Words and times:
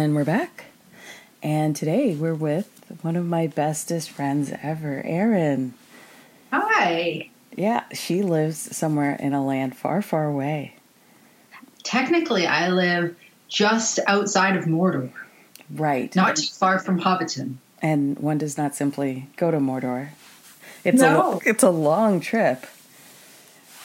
And 0.00 0.14
we're 0.14 0.24
back. 0.24 0.64
And 1.42 1.76
today 1.76 2.14
we're 2.14 2.32
with 2.32 2.70
one 3.02 3.16
of 3.16 3.26
my 3.26 3.48
bestest 3.48 4.08
friends 4.08 4.50
ever, 4.62 5.02
Erin. 5.04 5.74
Hi. 6.50 7.28
Yeah, 7.54 7.84
she 7.92 8.22
lives 8.22 8.74
somewhere 8.74 9.14
in 9.16 9.34
a 9.34 9.44
land 9.44 9.76
far, 9.76 10.00
far 10.00 10.24
away. 10.24 10.76
Technically, 11.82 12.46
I 12.46 12.68
live 12.68 13.14
just 13.48 14.00
outside 14.06 14.56
of 14.56 14.64
Mordor, 14.64 15.10
Right. 15.68 16.16
not 16.16 16.36
too 16.36 16.48
far 16.50 16.78
from 16.78 17.02
Hobbiton. 17.02 17.56
And 17.82 18.18
one 18.18 18.38
does 18.38 18.56
not 18.56 18.74
simply 18.74 19.28
go 19.36 19.50
to 19.50 19.58
Mordor. 19.58 20.08
It's 20.82 21.02
No. 21.02 21.42
a 21.44 21.48
it's 21.50 21.62
a 21.62 21.68
long 21.70 22.20
trip. 22.20 22.64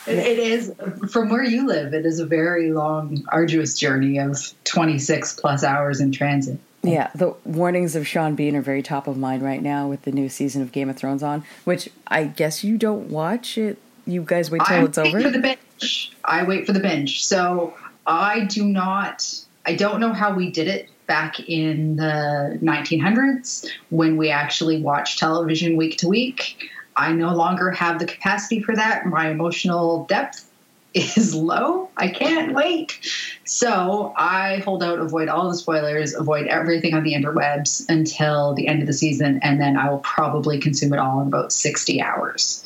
It, 0.07 0.17
it 0.17 0.39
is, 0.39 0.73
from 1.11 1.29
where 1.29 1.43
you 1.43 1.67
live, 1.67 1.93
it 1.93 2.05
is 2.05 2.19
a 2.19 2.25
very 2.25 2.71
long, 2.71 3.23
arduous 3.29 3.77
journey 3.77 4.17
of 4.19 4.53
26 4.65 5.39
plus 5.39 5.63
hours 5.63 5.99
in 5.99 6.11
transit. 6.11 6.59
Yeah, 6.83 7.09
the 7.15 7.33
warnings 7.45 7.95
of 7.95 8.07
Sean 8.07 8.35
Bean 8.35 8.55
are 8.55 8.61
very 8.61 8.83
top 8.83 9.07
of 9.07 9.17
mind 9.17 9.41
right 9.41 9.61
now 9.61 9.87
with 9.87 10.03
the 10.03 10.11
new 10.11 10.29
season 10.29 10.61
of 10.61 10.71
Game 10.71 10.89
of 10.89 10.95
Thrones 10.95 11.23
on, 11.23 11.43
which 11.63 11.89
I 12.07 12.25
guess 12.25 12.63
you 12.63 12.77
don't 12.77 13.09
watch 13.09 13.57
it. 13.57 13.79
You 14.05 14.21
guys 14.21 14.51
wait 14.51 14.61
till 14.65 14.77
I 14.77 14.83
it's 14.83 14.97
wait 14.97 15.07
over. 15.07 15.21
for 15.21 15.29
the 15.31 15.39
binge. 15.39 16.11
I 16.23 16.43
wait 16.43 16.67
for 16.67 16.73
the 16.73 16.79
binge. 16.79 17.25
So 17.25 17.73
I 18.05 18.41
do 18.41 18.65
not. 18.65 19.27
I 19.65 19.73
don't 19.73 19.99
know 19.99 20.13
how 20.13 20.35
we 20.35 20.51
did 20.51 20.67
it 20.67 20.89
back 21.07 21.39
in 21.39 21.95
the 21.95 22.59
1900s 22.61 23.67
when 23.89 24.17
we 24.17 24.29
actually 24.29 24.81
watched 24.81 25.17
television 25.17 25.77
week 25.77 25.97
to 25.97 26.07
week. 26.07 26.69
I 26.95 27.11
no 27.13 27.33
longer 27.35 27.71
have 27.71 27.99
the 27.99 28.05
capacity 28.05 28.61
for 28.61 28.75
that. 28.75 29.05
My 29.05 29.29
emotional 29.29 30.05
depth 30.05 30.49
is 30.93 31.35
low. 31.35 31.89
I 31.97 32.07
can't 32.07 32.53
wait. 32.53 32.99
So 33.43 34.13
I 34.15 34.57
hold 34.57 34.81
out, 34.81 34.99
avoid 34.99 35.27
all 35.27 35.49
the 35.49 35.55
spoilers, 35.55 36.13
avoid 36.15 36.47
everything 36.47 36.93
on 36.93 37.03
the 37.03 37.13
interwebs 37.13 37.83
until 37.89 38.53
the 38.53 38.67
end 38.67 38.81
of 38.81 38.87
the 38.87 38.93
season, 38.93 39.39
and 39.43 39.59
then 39.59 39.75
I 39.77 39.89
will 39.89 39.99
probably 39.99 40.57
consume 40.57 40.93
it 40.93 40.99
all 40.99 41.19
in 41.21 41.27
about 41.27 41.51
60 41.51 42.01
hours. 42.01 42.63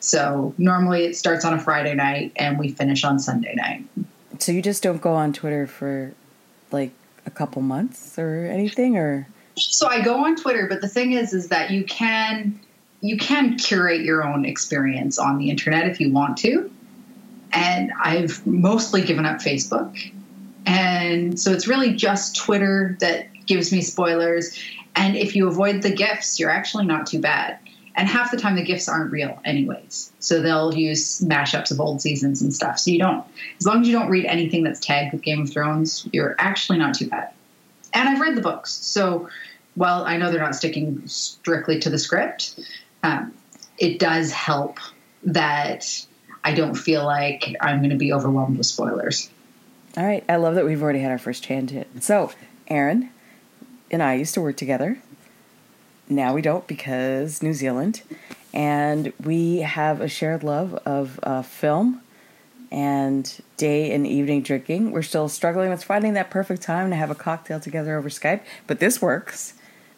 So 0.00 0.54
normally 0.58 1.04
it 1.04 1.16
starts 1.16 1.44
on 1.44 1.54
a 1.54 1.58
Friday 1.58 1.94
night 1.94 2.32
and 2.36 2.58
we 2.58 2.70
finish 2.70 3.04
on 3.04 3.18
Sunday 3.18 3.54
night. 3.54 3.84
so 4.38 4.52
you 4.52 4.60
just 4.60 4.82
don't 4.82 5.00
go 5.00 5.14
on 5.14 5.32
Twitter 5.32 5.66
for 5.66 6.12
like 6.72 6.90
a 7.24 7.30
couple 7.30 7.62
months 7.62 8.18
or 8.18 8.46
anything, 8.46 8.98
or 8.98 9.26
So 9.56 9.86
I 9.86 10.02
go 10.02 10.24
on 10.24 10.36
Twitter, 10.36 10.66
but 10.68 10.80
the 10.82 10.88
thing 10.88 11.12
is, 11.12 11.32
is 11.32 11.48
that 11.48 11.70
you 11.70 11.84
can 11.84 12.60
you 13.02 13.18
can 13.18 13.58
curate 13.58 14.00
your 14.00 14.24
own 14.24 14.46
experience 14.46 15.18
on 15.18 15.36
the 15.36 15.50
internet 15.50 15.86
if 15.88 16.00
you 16.00 16.10
want 16.10 16.38
to. 16.38 16.70
And 17.52 17.92
I've 18.02 18.46
mostly 18.46 19.02
given 19.02 19.26
up 19.26 19.40
Facebook, 19.40 20.10
and 20.64 21.38
so 21.38 21.52
it's 21.52 21.68
really 21.68 21.94
just 21.94 22.34
Twitter 22.36 22.96
that 23.00 23.26
gives 23.44 23.70
me 23.72 23.82
spoilers. 23.82 24.58
And 24.96 25.16
if 25.16 25.36
you 25.36 25.48
avoid 25.48 25.82
the 25.82 25.90
gifs, 25.90 26.40
you're 26.40 26.50
actually 26.50 26.86
not 26.86 27.06
too 27.06 27.20
bad. 27.20 27.58
And 27.94 28.08
half 28.08 28.30
the 28.30 28.38
time 28.38 28.56
the 28.56 28.62
gifs 28.62 28.88
aren't 28.88 29.12
real, 29.12 29.38
anyways. 29.44 30.12
So 30.18 30.40
they'll 30.40 30.74
use 30.74 31.20
mashups 31.20 31.70
of 31.70 31.78
old 31.78 32.00
seasons 32.00 32.40
and 32.40 32.54
stuff. 32.54 32.78
So 32.78 32.90
you 32.90 32.98
don't, 32.98 33.22
as 33.58 33.66
long 33.66 33.82
as 33.82 33.88
you 33.88 33.92
don't 33.92 34.08
read 34.08 34.24
anything 34.24 34.62
that's 34.62 34.80
tagged 34.80 35.12
with 35.12 35.20
Game 35.20 35.42
of 35.42 35.50
Thrones, 35.50 36.08
you're 36.10 36.34
actually 36.38 36.78
not 36.78 36.94
too 36.94 37.08
bad. 37.08 37.32
And 37.92 38.08
I've 38.08 38.20
read 38.20 38.34
the 38.34 38.40
books, 38.40 38.70
so 38.70 39.28
while 39.74 40.04
I 40.04 40.16
know 40.16 40.30
they're 40.30 40.40
not 40.40 40.54
sticking 40.54 41.02
strictly 41.06 41.78
to 41.80 41.90
the 41.90 41.98
script, 41.98 42.58
um, 43.02 43.34
it 43.78 43.98
does 43.98 44.32
help 44.32 44.78
that 45.24 46.06
I 46.44 46.54
don't 46.54 46.74
feel 46.74 47.04
like 47.04 47.54
I'm 47.60 47.78
going 47.78 47.90
to 47.90 47.96
be 47.96 48.12
overwhelmed 48.12 48.58
with 48.58 48.66
spoilers. 48.66 49.30
all 49.96 50.04
right. 50.04 50.24
I 50.28 50.36
love 50.36 50.56
that 50.56 50.64
we've 50.64 50.82
already 50.82 51.00
had 51.00 51.10
our 51.10 51.18
first 51.18 51.44
tangent. 51.44 52.02
So, 52.02 52.32
Erin 52.68 53.10
and 53.92 54.02
I 54.02 54.14
used 54.14 54.34
to 54.34 54.40
work 54.40 54.56
together. 54.56 54.98
Now 56.08 56.34
we 56.34 56.42
don't 56.42 56.66
because 56.66 57.42
New 57.42 57.52
Zealand, 57.52 58.02
and 58.52 59.12
we 59.22 59.58
have 59.58 60.00
a 60.00 60.08
shared 60.08 60.42
love 60.42 60.74
of 60.86 61.20
uh, 61.22 61.42
film 61.42 62.00
and 62.70 63.40
day 63.56 63.92
and 63.92 64.06
evening 64.06 64.42
drinking. 64.42 64.90
We're 64.90 65.02
still 65.02 65.28
struggling 65.28 65.70
with 65.70 65.84
finding 65.84 66.14
that 66.14 66.30
perfect 66.30 66.62
time 66.62 66.90
to 66.90 66.96
have 66.96 67.10
a 67.10 67.14
cocktail 67.14 67.60
together 67.60 67.96
over 67.96 68.08
Skype, 68.08 68.40
but 68.66 68.80
this 68.80 69.00
works. 69.00 69.54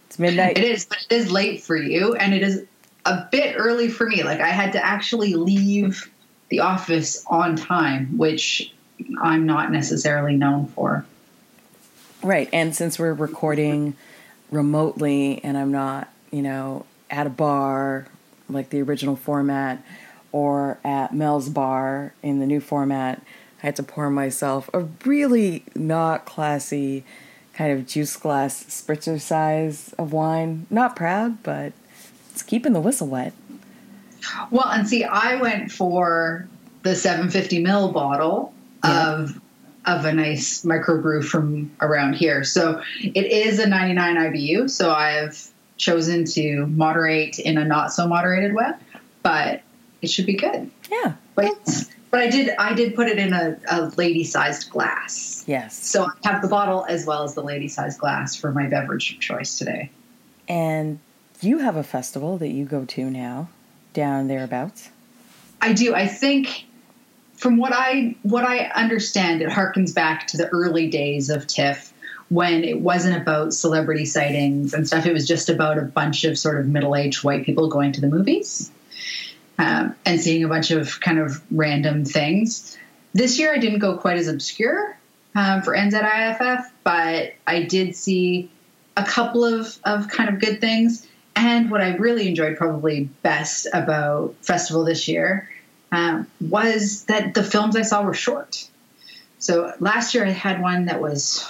It's 0.08 0.18
midnight. 0.18 0.58
It 0.58 0.64
is, 0.64 0.84
but 0.84 0.98
it 1.08 1.14
is 1.14 1.30
late 1.30 1.62
for 1.62 1.76
you, 1.76 2.14
and 2.14 2.34
it 2.34 2.42
is 2.42 2.66
a 3.04 3.28
bit 3.30 3.54
early 3.58 3.88
for 3.88 4.06
me. 4.06 4.22
Like 4.22 4.40
I 4.40 4.48
had 4.48 4.72
to 4.72 4.84
actually 4.84 5.34
leave 5.34 6.10
the 6.48 6.60
office 6.60 7.24
on 7.26 7.56
time, 7.56 8.16
which 8.16 8.72
I'm 9.20 9.46
not 9.46 9.72
necessarily 9.72 10.36
known 10.36 10.66
for. 10.68 11.04
Right. 12.22 12.48
And 12.52 12.74
since 12.74 12.98
we're 12.98 13.12
recording 13.12 13.96
remotely 14.50 15.42
and 15.44 15.56
I'm 15.56 15.72
not, 15.72 16.08
you 16.30 16.42
know, 16.42 16.86
at 17.10 17.26
a 17.26 17.30
bar 17.30 18.06
like 18.48 18.70
the 18.70 18.82
original 18.82 19.16
format 19.16 19.84
or 20.32 20.78
at 20.84 21.14
Mel's 21.14 21.48
bar 21.48 22.14
in 22.22 22.40
the 22.40 22.46
new 22.46 22.60
format, 22.60 23.22
I 23.62 23.66
had 23.66 23.76
to 23.76 23.82
pour 23.82 24.10
myself 24.10 24.68
a 24.72 24.80
really 25.04 25.64
not 25.74 26.24
classy 26.24 27.04
kind 27.54 27.72
of 27.72 27.86
juice 27.86 28.16
glass 28.16 28.64
spritzer 28.64 29.20
size 29.20 29.94
of 29.98 30.12
wine. 30.12 30.66
Not 30.70 30.96
proud, 30.96 31.42
but 31.42 31.72
it's 32.34 32.42
keeping 32.42 32.72
the 32.72 32.80
whistle 32.80 33.06
wet. 33.06 33.32
Well, 34.50 34.66
and 34.68 34.88
see, 34.88 35.04
I 35.04 35.36
went 35.40 35.70
for 35.70 36.48
the 36.82 36.96
750 36.96 37.62
mil 37.62 37.92
bottle 37.92 38.52
Yeah. 38.84 39.12
of 39.12 39.40
of 39.86 40.04
a 40.06 40.12
nice 40.14 40.62
microbrew 40.64 41.22
from 41.22 41.70
around 41.82 42.14
here. 42.14 42.42
So 42.42 42.80
it 43.02 43.26
is 43.26 43.58
a 43.58 43.68
99 43.68 44.16
IBU. 44.16 44.70
So 44.70 44.90
I've 44.90 45.46
chosen 45.76 46.24
to 46.24 46.64
moderate 46.68 47.38
in 47.38 47.58
a 47.58 47.64
not 47.66 47.92
so 47.92 48.06
moderated 48.08 48.54
way, 48.54 48.70
but 49.22 49.60
it 50.00 50.08
should 50.10 50.24
be 50.26 50.34
good. 50.36 50.70
Yeah. 50.90 51.12
But 51.34 51.52
but 52.10 52.20
I 52.20 52.30
did 52.30 52.50
I 52.58 52.72
did 52.74 52.96
put 52.96 53.08
it 53.08 53.18
in 53.18 53.32
a, 53.32 53.58
a 53.70 53.92
lady 53.96 54.24
sized 54.24 54.70
glass. 54.70 55.44
Yes. 55.46 55.76
So 55.86 56.04
I 56.06 56.28
have 56.28 56.42
the 56.42 56.48
bottle 56.48 56.84
as 56.88 57.04
well 57.06 57.22
as 57.22 57.34
the 57.34 57.42
lady 57.42 57.68
sized 57.68 58.00
glass 58.00 58.34
for 58.34 58.50
my 58.52 58.66
beverage 58.66 59.18
choice 59.20 59.56
today. 59.58 59.90
And 60.48 60.98
you 61.44 61.58
have 61.58 61.76
a 61.76 61.82
festival 61.82 62.38
that 62.38 62.48
you 62.48 62.64
go 62.64 62.84
to 62.84 63.10
now 63.10 63.48
down 63.92 64.28
thereabouts. 64.28 64.90
I 65.60 65.72
do. 65.72 65.94
I 65.94 66.06
think 66.06 66.66
from 67.36 67.56
what 67.56 67.72
I 67.72 68.16
what 68.22 68.44
I 68.44 68.66
understand, 68.74 69.42
it 69.42 69.48
harkens 69.48 69.94
back 69.94 70.26
to 70.28 70.36
the 70.36 70.48
early 70.48 70.88
days 70.88 71.30
of 71.30 71.46
TIFF 71.46 71.92
when 72.28 72.64
it 72.64 72.80
wasn't 72.80 73.16
about 73.16 73.52
celebrity 73.52 74.04
sightings 74.04 74.74
and 74.74 74.86
stuff. 74.86 75.06
It 75.06 75.12
was 75.12 75.26
just 75.26 75.48
about 75.48 75.78
a 75.78 75.82
bunch 75.82 76.24
of 76.24 76.38
sort 76.38 76.58
of 76.58 76.66
middle 76.66 76.96
aged 76.96 77.22
white 77.24 77.44
people 77.44 77.68
going 77.68 77.92
to 77.92 78.00
the 78.00 78.08
movies 78.08 78.70
um, 79.58 79.94
and 80.04 80.20
seeing 80.20 80.44
a 80.44 80.48
bunch 80.48 80.70
of 80.70 81.00
kind 81.00 81.18
of 81.18 81.42
random 81.50 82.04
things. 82.04 82.76
This 83.12 83.38
year, 83.38 83.54
I 83.54 83.58
didn't 83.58 83.78
go 83.78 83.96
quite 83.96 84.16
as 84.16 84.26
obscure 84.26 84.96
um, 85.34 85.62
for 85.62 85.76
NZIFF, 85.76 86.64
but 86.82 87.34
I 87.46 87.62
did 87.62 87.94
see 87.94 88.50
a 88.96 89.04
couple 89.04 89.44
of, 89.44 89.78
of 89.84 90.08
kind 90.08 90.28
of 90.28 90.40
good 90.40 90.60
things. 90.60 91.06
And 91.36 91.70
what 91.70 91.80
I 91.80 91.96
really 91.96 92.28
enjoyed, 92.28 92.56
probably 92.56 93.04
best 93.22 93.66
about 93.72 94.34
festival 94.42 94.84
this 94.84 95.08
year, 95.08 95.50
um, 95.92 96.26
was 96.40 97.04
that 97.04 97.34
the 97.34 97.42
films 97.42 97.76
I 97.76 97.82
saw 97.82 98.02
were 98.02 98.14
short. 98.14 98.68
So 99.38 99.72
last 99.80 100.14
year 100.14 100.24
I 100.24 100.30
had 100.30 100.60
one 100.60 100.86
that 100.86 101.00
was, 101.00 101.44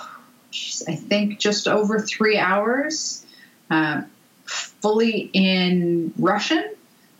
I 0.88 0.94
think, 0.94 1.38
just 1.38 1.68
over 1.68 2.00
three 2.00 2.38
hours, 2.38 3.24
um, 3.70 4.06
fully 4.46 5.30
in 5.32 6.12
Russian, 6.18 6.64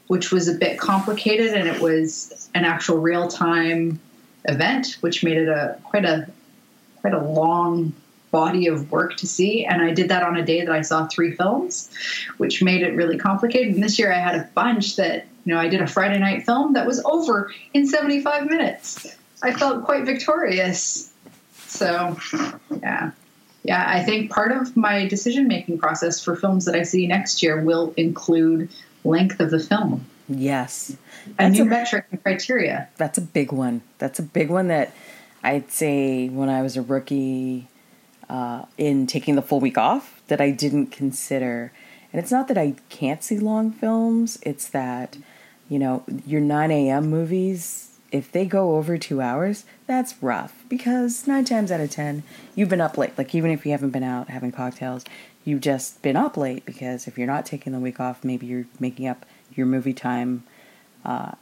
which 0.07 0.33
was 0.33 0.49
a 0.49 0.55
bit 0.55 0.79
complicated, 0.79 1.55
and 1.55 1.69
it 1.69 1.81
was 1.81 2.49
an 2.55 2.65
actual 2.65 2.99
real 2.99 3.29
time 3.29 4.01
event, 4.47 4.99
which 5.01 5.25
made 5.25 5.39
it 5.39 5.49
a 5.49 5.79
quite 5.85 6.05
a 6.05 6.29
quite 7.01 7.15
a 7.15 7.23
long 7.23 7.93
body 8.35 8.67
of 8.67 8.91
work 8.91 9.17
to 9.17 9.29
see. 9.29 9.65
And 9.65 9.81
I 9.81 9.95
did 9.95 10.09
that 10.09 10.25
on 10.25 10.37
a 10.37 10.45
day 10.45 10.65
that 10.65 10.73
I 10.73 10.83
saw 10.83 11.07
three 11.07 11.31
films, 11.37 11.89
which 12.39 12.65
made 12.65 12.83
it 12.83 12.97
really 12.97 13.17
complicated. 13.17 13.75
And 13.75 13.83
this 13.83 13.97
year 13.97 14.13
I 14.13 14.19
had 14.19 14.35
a 14.35 14.51
bunch 14.55 14.97
that, 14.97 15.29
you 15.45 15.55
know, 15.55 15.61
I 15.61 15.69
did 15.69 15.81
a 15.81 15.87
Friday 15.87 16.19
night 16.19 16.45
film 16.45 16.73
that 16.73 16.85
was 16.85 17.01
over 17.05 17.53
in 17.75 17.87
75 17.87 18.51
minutes. 18.51 19.07
I 19.41 19.53
felt 19.53 19.85
quite 19.85 20.05
victorious. 20.05 21.13
So, 21.69 22.17
yeah. 22.83 23.13
Yeah, 23.63 23.85
I 23.87 24.03
think 24.03 24.33
part 24.33 24.51
of 24.51 24.77
my 24.77 25.07
decision 25.07 25.47
making 25.47 25.79
process 25.79 26.23
for 26.23 26.35
films 26.35 26.65
that 26.65 26.75
I 26.75 26.83
see 26.83 27.07
next 27.07 27.41
year 27.41 27.63
will 27.63 27.95
include 27.97 28.69
length 29.05 29.39
of 29.39 29.53
the 29.53 29.61
film. 29.61 30.05
Yes. 30.29 30.91
A 30.91 31.45
That's 31.45 31.55
new 31.57 31.63
a- 31.63 31.67
metric 31.67 32.07
and 32.11 32.21
criteria. 32.21 32.89
That's 32.97 33.17
a 33.17 33.23
big 33.23 33.53
one. 33.53 33.83
That's 33.99 34.19
a 34.19 34.25
big 34.25 34.51
one 34.51 34.67
that 34.69 34.93
I'd 35.45 35.71
say 35.71 36.29
when 36.29 36.49
I 36.49 36.63
was 36.63 36.77
a 36.77 36.83
rookie 36.83 37.69
uh, 38.29 38.65
in 38.79 39.07
taking 39.07 39.35
the 39.35 39.43
full 39.43 39.61
week 39.61 39.79
off 39.79 40.23
that 40.29 40.41
I 40.41 40.51
didn't 40.51 40.89
consider. 40.89 41.73
And 42.13 42.21
it's 42.23 42.31
not 42.31 42.49
that 42.49 42.59
I 42.59 42.75
can't 42.89 43.23
see 43.23 43.39
long 43.39 43.73
films, 43.73 44.39
it's 44.43 44.69
that, 44.69 45.17
you 45.69 45.79
know, 45.79 46.05
your 46.27 46.41
9 46.41 46.71
a.m. 46.71 47.09
movies 47.09 47.95
if 48.15 48.31
they 48.31 48.47
go 48.47 48.77
over 48.77 48.97
two 48.97 49.21
hours, 49.21 49.65
that's 49.89 50.23
rough 50.23 50.65
because 50.69 51.27
nine 51.27 51.45
times 51.45 51.73
out 51.73 51.81
of 51.81 51.91
ten, 51.91 52.23
you've 52.55 52.69
been 52.69 52.81
up 52.81 52.97
late. 52.97 53.19
Like, 53.19 53.35
even 53.35 53.51
if 53.51 53.67
you 53.67 53.73
haven't 53.73 53.91
been 53.91 54.05
out 54.05 54.29
having 54.29 54.53
cocktails, 54.53 55.05
you've 55.45 55.63
just 55.63 56.01
been 56.01 56.15
up 56.15 56.37
late 56.37 56.65
because 56.65 57.09
if 57.09 57.19
you're 57.19 57.27
not 57.27 57.45
taking 57.45 57.73
the 57.73 57.81
week 57.81 57.99
off, 57.99 58.23
maybe 58.23 58.47
you're 58.47 58.67
making 58.79 59.09
up 59.09 59.27
your 59.57 59.67
movie 59.67 59.93
time, 59.93 60.45
uh, 61.05 61.33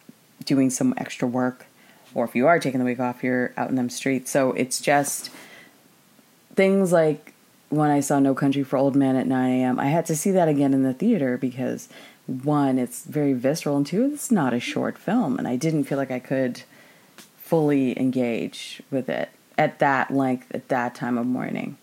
doing 0.46 0.70
some 0.70 0.94
extra 0.96 1.28
work, 1.28 1.66
or 2.14 2.24
if 2.24 2.34
you 2.34 2.46
are 2.46 2.58
taking 2.58 2.78
the 2.78 2.86
week 2.86 3.00
off, 3.00 3.22
you're 3.22 3.52
out 3.58 3.68
in 3.68 3.76
them 3.76 3.90
streets. 3.90 4.30
So 4.30 4.52
it's 4.52 4.80
just 4.80 5.28
things 6.54 6.92
like 6.92 7.34
when 7.68 7.90
I 7.90 8.00
saw 8.00 8.18
No 8.18 8.34
Country 8.34 8.62
for 8.62 8.76
Old 8.76 8.94
Men 8.94 9.16
at 9.16 9.26
9 9.26 9.50
a.m., 9.50 9.80
I 9.80 9.86
had 9.86 10.06
to 10.06 10.16
see 10.16 10.30
that 10.32 10.48
again 10.48 10.74
in 10.74 10.82
the 10.82 10.92
theater 10.92 11.38
because 11.38 11.88
one, 12.26 12.78
it's 12.78 13.04
very 13.04 13.32
visceral, 13.32 13.76
and 13.76 13.86
two, 13.86 14.10
it's 14.12 14.30
not 14.30 14.54
a 14.54 14.60
short 14.60 14.96
film, 14.96 15.38
and 15.38 15.48
I 15.48 15.56
didn't 15.56 15.84
feel 15.84 15.98
like 15.98 16.10
I 16.10 16.18
could 16.18 16.62
fully 17.36 17.98
engage 17.98 18.82
with 18.90 19.08
it 19.08 19.30
at 19.58 19.78
that 19.80 20.10
length 20.10 20.54
at 20.54 20.68
that 20.68 20.94
time 20.94 21.18
of 21.18 21.26
morning. 21.26 21.76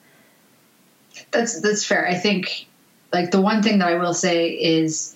That's 1.31 1.59
that's 1.61 1.85
fair. 1.85 2.07
I 2.07 2.15
think 2.15 2.67
like 3.11 3.31
the 3.31 3.41
one 3.41 3.61
thing 3.61 3.79
that 3.79 3.89
I 3.89 3.95
will 3.95 4.13
say 4.13 4.49
is 4.51 5.15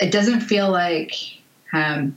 it 0.00 0.10
doesn't 0.10 0.40
feel 0.40 0.70
like 0.70 1.14
um, 1.72 2.16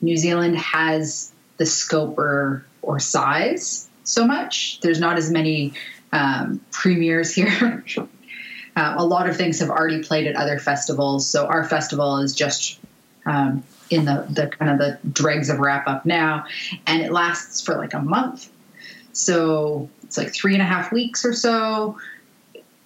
New 0.00 0.16
Zealand 0.16 0.56
has 0.58 1.32
the 1.56 1.66
scope 1.66 2.18
or, 2.18 2.66
or 2.82 2.98
size 2.98 3.88
so 4.04 4.26
much. 4.26 4.80
There's 4.80 5.00
not 5.00 5.16
as 5.16 5.30
many 5.30 5.72
um, 6.12 6.60
premieres 6.70 7.34
here. 7.34 7.84
uh, 8.76 8.94
a 8.96 9.04
lot 9.04 9.28
of 9.28 9.36
things 9.36 9.58
have 9.60 9.70
already 9.70 10.02
played 10.02 10.26
at 10.26 10.36
other 10.36 10.58
festivals, 10.58 11.26
so 11.26 11.46
our 11.46 11.64
festival 11.64 12.18
is 12.18 12.34
just 12.34 12.78
um, 13.26 13.62
in 13.90 14.04
the, 14.04 14.26
the 14.30 14.46
kind 14.48 14.70
of 14.70 14.78
the 14.78 14.98
dregs 15.08 15.48
of 15.48 15.58
wrap 15.58 15.86
up 15.86 16.06
now, 16.06 16.44
and 16.86 17.02
it 17.02 17.12
lasts 17.12 17.60
for 17.60 17.76
like 17.76 17.94
a 17.94 18.00
month. 18.00 18.50
So 19.12 19.88
it's 20.02 20.16
like 20.16 20.32
three 20.32 20.54
and 20.54 20.62
a 20.62 20.66
half 20.66 20.92
weeks 20.92 21.24
or 21.24 21.32
so. 21.32 21.98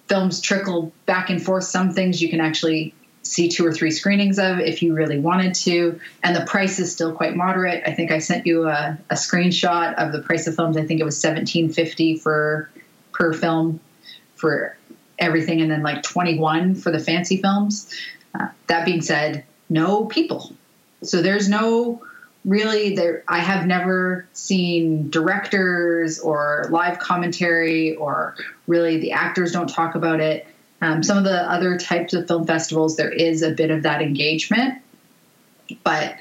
Films 0.07 0.41
trickle 0.41 0.91
back 1.05 1.29
and 1.29 1.41
forth. 1.41 1.65
Some 1.65 1.91
things 1.91 2.21
you 2.21 2.29
can 2.29 2.41
actually 2.41 2.93
see 3.29 3.47
two 3.47 3.65
or 3.65 3.71
three 3.71 3.91
screenings 3.91 4.39
of 4.39 4.59
if 4.59 4.81
you 4.81 4.93
really 4.93 5.19
wanted 5.19 5.53
to. 5.53 5.99
And 6.23 6.35
the 6.35 6.45
price 6.45 6.79
is 6.79 6.91
still 6.91 7.13
quite 7.13 7.35
moderate. 7.35 7.83
I 7.85 7.93
think 7.93 8.11
I 8.11 8.17
sent 8.17 8.45
you 8.45 8.67
a, 8.67 8.97
a 9.09 9.15
screenshot 9.15 9.93
of 9.95 10.11
the 10.11 10.21
price 10.21 10.47
of 10.47 10.55
films. 10.55 10.77
I 10.77 10.85
think 10.85 10.99
it 10.99 11.03
was 11.03 11.19
seventeen 11.19 11.71
fifty 11.71 12.17
for 12.17 12.69
per 13.13 13.33
film 13.33 13.79
for 14.35 14.75
everything, 15.19 15.61
and 15.61 15.69
then 15.69 15.83
like 15.83 16.01
twenty 16.01 16.39
one 16.39 16.75
for 16.75 16.91
the 16.91 16.99
fancy 16.99 17.37
films. 17.37 17.93
Uh, 18.33 18.47
that 18.67 18.85
being 18.85 19.01
said, 19.01 19.43
no 19.69 20.05
people. 20.05 20.53
So 21.03 21.21
there's 21.21 21.47
no 21.47 22.01
really 22.45 22.95
there 22.95 23.21
i 23.27 23.39
have 23.39 23.67
never 23.67 24.25
seen 24.31 25.09
directors 25.09 26.19
or 26.19 26.67
live 26.69 26.97
commentary 26.97 27.95
or 27.97 28.33
really 28.65 28.97
the 28.97 29.11
actors 29.11 29.51
don't 29.51 29.67
talk 29.67 29.93
about 29.93 30.21
it 30.21 30.47
um, 30.81 31.03
some 31.03 31.17
of 31.17 31.23
the 31.23 31.51
other 31.51 31.77
types 31.77 32.13
of 32.13 32.27
film 32.27 32.45
festivals, 32.45 32.95
there 32.95 33.11
is 33.11 33.41
a 33.41 33.51
bit 33.51 33.71
of 33.71 33.83
that 33.83 34.01
engagement, 34.01 34.81
but 35.83 36.15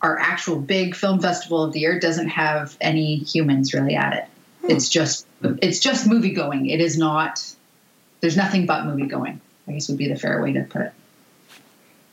our 0.00 0.18
actual 0.18 0.56
big 0.56 0.94
film 0.94 1.20
festival 1.20 1.62
of 1.62 1.72
the 1.72 1.80
year 1.80 2.00
doesn't 2.00 2.28
have 2.28 2.76
any 2.80 3.16
humans 3.16 3.74
really 3.74 3.94
at 3.94 4.14
it. 4.14 4.24
Hmm. 4.62 4.70
It's 4.70 4.88
just 4.88 5.26
it's 5.42 5.78
just 5.78 6.06
movie 6.06 6.32
going. 6.32 6.66
It 6.66 6.80
is 6.80 6.96
not. 6.96 7.44
There's 8.20 8.36
nothing 8.36 8.66
but 8.66 8.86
movie 8.86 9.06
going. 9.06 9.40
I 9.68 9.72
guess 9.72 9.88
would 9.88 9.98
be 9.98 10.08
the 10.08 10.16
fair 10.16 10.42
way 10.42 10.52
to 10.52 10.62
put 10.64 10.82
it. 10.82 10.92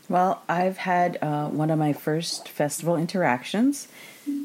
Well, 0.10 0.42
I've 0.48 0.78
had 0.78 1.18
uh, 1.22 1.48
one 1.48 1.69
of 1.69 1.80
my 1.80 1.92
first 1.92 2.48
festival 2.48 2.95
interactions, 2.95 3.88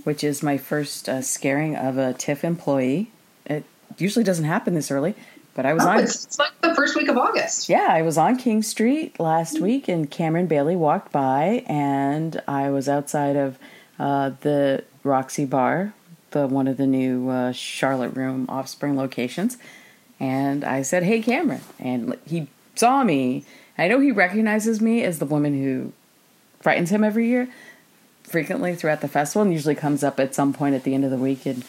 which 0.03 0.25
is 0.25 0.43
my 0.43 0.59
first 0.59 1.09
uh, 1.09 1.23
scaring 1.23 1.77
of 1.77 1.99
a 1.99 2.15
TIFF 2.15 2.43
employee. 2.43 3.13
It 3.47 3.65
usually 3.97 4.25
doesn't 4.25 4.45
happen 4.45 4.75
this 4.75 4.91
early, 4.91 5.15
but 5.55 5.67
I 5.67 5.75
was 5.75 5.85
oh, 5.85 5.91
on. 5.91 6.01
It's, 6.01 6.39
like 6.39 6.53
the 6.63 6.75
first 6.75 6.97
week 6.97 7.09
of 7.09 7.19
August. 7.19 7.69
Yeah, 7.69 7.89
I 7.91 8.03
was 8.03 8.17
on 8.17 8.37
King 8.37 8.63
Street 8.63 9.19
last 9.21 9.61
week, 9.61 9.89
and 9.89 10.11
Cameron 10.11 10.47
Bailey 10.47 10.77
walked 10.77 11.13
by, 11.13 11.65
and 11.67 12.41
I 12.49 12.71
was 12.71 12.89
outside 12.89 13.37
of 13.37 13.59
uh, 13.99 14.33
the 14.41 14.85
Roxy 15.05 15.45
Bar, 15.45 15.93
the 16.31 16.47
one 16.47 16.67
of 16.67 16.77
the 16.77 16.87
new 16.87 17.29
uh, 17.29 17.53
Charlotte 17.53 18.15
Room 18.17 18.47
Offspring 18.49 18.97
locations, 18.97 19.59
and 20.19 20.65
I 20.65 20.83
said, 20.83 21.03
"Hey, 21.03 21.21
Cameron," 21.21 21.63
and 21.79 22.17
he 22.27 22.49
saw 22.75 23.05
me. 23.05 23.45
I 23.77 23.89
know 23.89 24.01
he 24.01 24.13
recognizes 24.13 24.81
me 24.81 25.03
as 25.03 25.19
the 25.19 25.27
woman 25.27 25.55
who 25.55 25.93
frightens 26.61 26.91
him 26.91 27.03
every 27.03 27.27
year, 27.27 27.49
frequently 28.23 28.75
throughout 28.75 29.01
the 29.01 29.09
festival, 29.09 29.43
and 29.43 29.53
usually 29.53 29.75
comes 29.75 30.03
up 30.05 30.19
at 30.19 30.35
some 30.35 30.53
point 30.53 30.75
at 30.75 30.85
the 30.85 30.95
end 30.95 31.05
of 31.05 31.11
the 31.11 31.17
week 31.17 31.45
and 31.47 31.65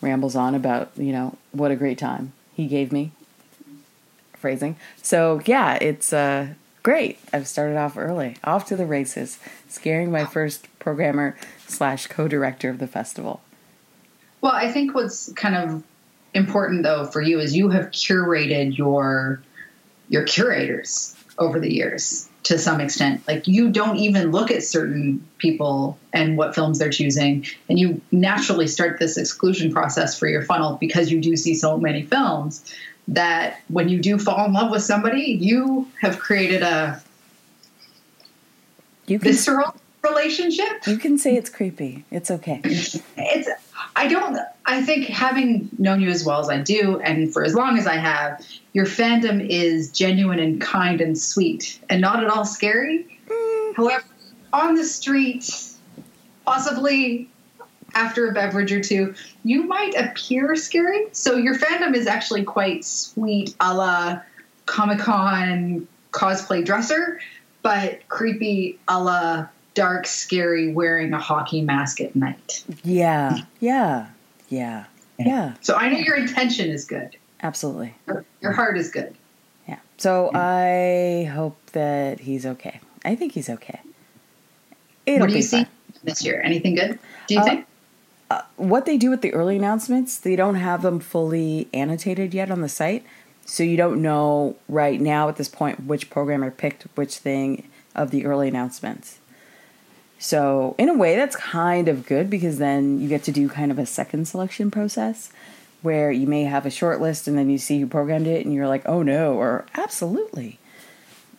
rambles 0.00 0.36
on 0.36 0.54
about 0.54 0.90
you 0.96 1.12
know 1.12 1.36
what 1.52 1.70
a 1.70 1.76
great 1.76 1.96
time 1.96 2.32
he 2.54 2.66
gave 2.66 2.92
me. 2.92 3.12
Phrasing. 4.34 4.76
So 5.02 5.40
yeah, 5.46 5.78
it's 5.80 6.12
uh, 6.12 6.48
great. 6.82 7.18
I've 7.32 7.48
started 7.48 7.76
off 7.76 7.96
early, 7.96 8.36
off 8.44 8.66
to 8.66 8.76
the 8.76 8.86
races, 8.86 9.38
scaring 9.68 10.10
my 10.10 10.24
first 10.24 10.68
programmer 10.78 11.36
slash 11.66 12.06
co-director 12.06 12.68
of 12.68 12.78
the 12.78 12.86
festival. 12.86 13.40
Well, 14.40 14.52
I 14.52 14.70
think 14.70 14.94
what's 14.94 15.32
kind 15.32 15.56
of 15.56 15.82
important 16.34 16.82
though 16.82 17.06
for 17.06 17.22
you 17.22 17.40
is 17.40 17.56
you 17.56 17.70
have 17.70 17.90
curated 17.90 18.76
your 18.76 19.42
your 20.08 20.24
curators 20.24 21.16
over 21.38 21.58
the 21.58 21.72
years 21.72 22.28
to 22.44 22.58
some 22.58 22.80
extent. 22.80 23.22
Like 23.26 23.48
you 23.48 23.70
don't 23.70 23.96
even 23.96 24.30
look 24.30 24.50
at 24.50 24.62
certain 24.62 25.26
people 25.38 25.98
and 26.12 26.36
what 26.36 26.54
films 26.54 26.78
they're 26.78 26.90
choosing, 26.90 27.44
and 27.68 27.78
you 27.78 28.00
naturally 28.12 28.66
start 28.66 28.98
this 28.98 29.18
exclusion 29.18 29.72
process 29.72 30.18
for 30.18 30.28
your 30.28 30.42
funnel 30.42 30.76
because 30.80 31.10
you 31.10 31.20
do 31.20 31.36
see 31.36 31.54
so 31.54 31.76
many 31.78 32.02
films 32.02 32.64
that 33.08 33.60
when 33.68 33.88
you 33.88 34.00
do 34.00 34.18
fall 34.18 34.46
in 34.46 34.52
love 34.52 34.70
with 34.70 34.82
somebody, 34.82 35.22
you 35.22 35.88
have 36.00 36.18
created 36.18 36.62
a 36.62 37.02
you 39.06 39.18
can, 39.18 39.32
visceral 39.32 39.74
relationship. 40.02 40.86
You 40.86 40.98
can 40.98 41.18
say 41.18 41.36
it's 41.36 41.50
creepy. 41.50 42.04
It's 42.10 42.30
okay. 42.30 42.60
It's 42.64 43.48
I 43.96 44.08
don't 44.08 44.38
I 44.66 44.82
think 44.82 45.06
having 45.06 45.68
known 45.78 46.00
you 46.00 46.08
as 46.08 46.24
well 46.24 46.40
as 46.40 46.48
I 46.48 46.58
do 46.60 47.00
and 47.00 47.32
for 47.32 47.44
as 47.44 47.54
long 47.54 47.78
as 47.78 47.86
I 47.86 47.96
have, 47.96 48.44
your 48.72 48.86
fandom 48.86 49.46
is 49.46 49.92
genuine 49.92 50.38
and 50.38 50.60
kind 50.60 51.00
and 51.00 51.18
sweet 51.18 51.80
and 51.90 52.00
not 52.00 52.22
at 52.22 52.30
all 52.30 52.44
scary. 52.44 53.06
Mm. 53.28 53.76
However, 53.76 54.04
on 54.52 54.74
the 54.74 54.84
street, 54.84 55.50
possibly 56.46 57.28
after 57.94 58.28
a 58.28 58.32
beverage 58.32 58.72
or 58.72 58.80
two, 58.80 59.14
you 59.44 59.64
might 59.64 59.94
appear 59.96 60.56
scary. 60.56 61.06
So 61.12 61.36
your 61.36 61.56
fandom 61.56 61.94
is 61.94 62.06
actually 62.06 62.44
quite 62.44 62.84
sweet, 62.84 63.54
a 63.60 63.74
la 63.74 64.20
Comic 64.66 64.98
Con 64.98 65.86
cosplay 66.12 66.64
dresser, 66.64 67.20
but 67.62 68.06
creepy, 68.08 68.78
a 68.88 69.02
la 69.02 69.46
dark, 69.74 70.06
scary, 70.06 70.72
wearing 70.72 71.12
a 71.12 71.18
hockey 71.18 71.60
mask 71.60 72.00
at 72.00 72.16
night. 72.16 72.64
Yeah, 72.82 73.38
yeah, 73.60 74.08
yeah, 74.48 74.84
yeah. 75.18 75.54
So 75.60 75.74
I 75.74 75.88
know 75.90 75.98
your 75.98 76.16
intention 76.16 76.70
is 76.70 76.84
good. 76.84 77.16
Absolutely. 77.42 77.94
Your 78.40 78.52
heart 78.52 78.78
is 78.78 78.90
good. 78.90 79.14
Yeah. 79.68 79.78
So 79.98 80.30
I 80.34 81.30
hope 81.34 81.58
that 81.72 82.20
he's 82.20 82.46
okay. 82.46 82.80
I 83.04 83.14
think 83.14 83.32
he's 83.32 83.50
okay. 83.50 83.80
It'll 85.04 85.20
what 85.20 85.30
do 85.30 85.36
you 85.36 85.42
see 85.42 85.66
this 86.02 86.24
year? 86.24 86.40
Anything 86.42 86.74
good? 86.74 86.98
Do 87.26 87.34
you 87.34 87.40
uh, 87.40 87.44
think? 87.44 87.66
Uh, 88.30 88.42
what 88.56 88.86
they 88.86 88.96
do 88.96 89.10
with 89.10 89.20
the 89.20 89.34
early 89.34 89.56
announcements, 89.56 90.16
they 90.16 90.36
don't 90.36 90.54
have 90.54 90.80
them 90.80 91.00
fully 91.00 91.68
annotated 91.74 92.32
yet 92.32 92.50
on 92.50 92.62
the 92.62 92.68
site. 92.68 93.04
So 93.44 93.62
you 93.62 93.76
don't 93.76 94.00
know 94.00 94.56
right 94.68 94.98
now 94.98 95.28
at 95.28 95.36
this 95.36 95.48
point 95.48 95.84
which 95.84 96.08
programmer 96.08 96.50
picked 96.50 96.84
which 96.94 97.18
thing 97.18 97.68
of 97.94 98.10
the 98.10 98.24
early 98.24 98.48
announcements. 98.48 99.18
So, 100.24 100.74
in 100.78 100.88
a 100.88 100.94
way, 100.94 101.16
that's 101.16 101.36
kind 101.36 101.86
of 101.86 102.06
good 102.06 102.30
because 102.30 102.56
then 102.56 102.98
you 102.98 103.08
get 103.08 103.24
to 103.24 103.30
do 103.30 103.46
kind 103.46 103.70
of 103.70 103.78
a 103.78 103.84
second 103.84 104.26
selection 104.26 104.70
process 104.70 105.30
where 105.82 106.10
you 106.10 106.26
may 106.26 106.44
have 106.44 106.64
a 106.64 106.70
short 106.70 106.98
list 106.98 107.28
and 107.28 107.36
then 107.36 107.50
you 107.50 107.58
see 107.58 107.78
who 107.78 107.86
programmed 107.86 108.26
it 108.26 108.42
and 108.42 108.54
you're 108.54 108.66
like, 108.66 108.88
oh 108.88 109.02
no, 109.02 109.34
or 109.34 109.66
absolutely. 109.74 110.58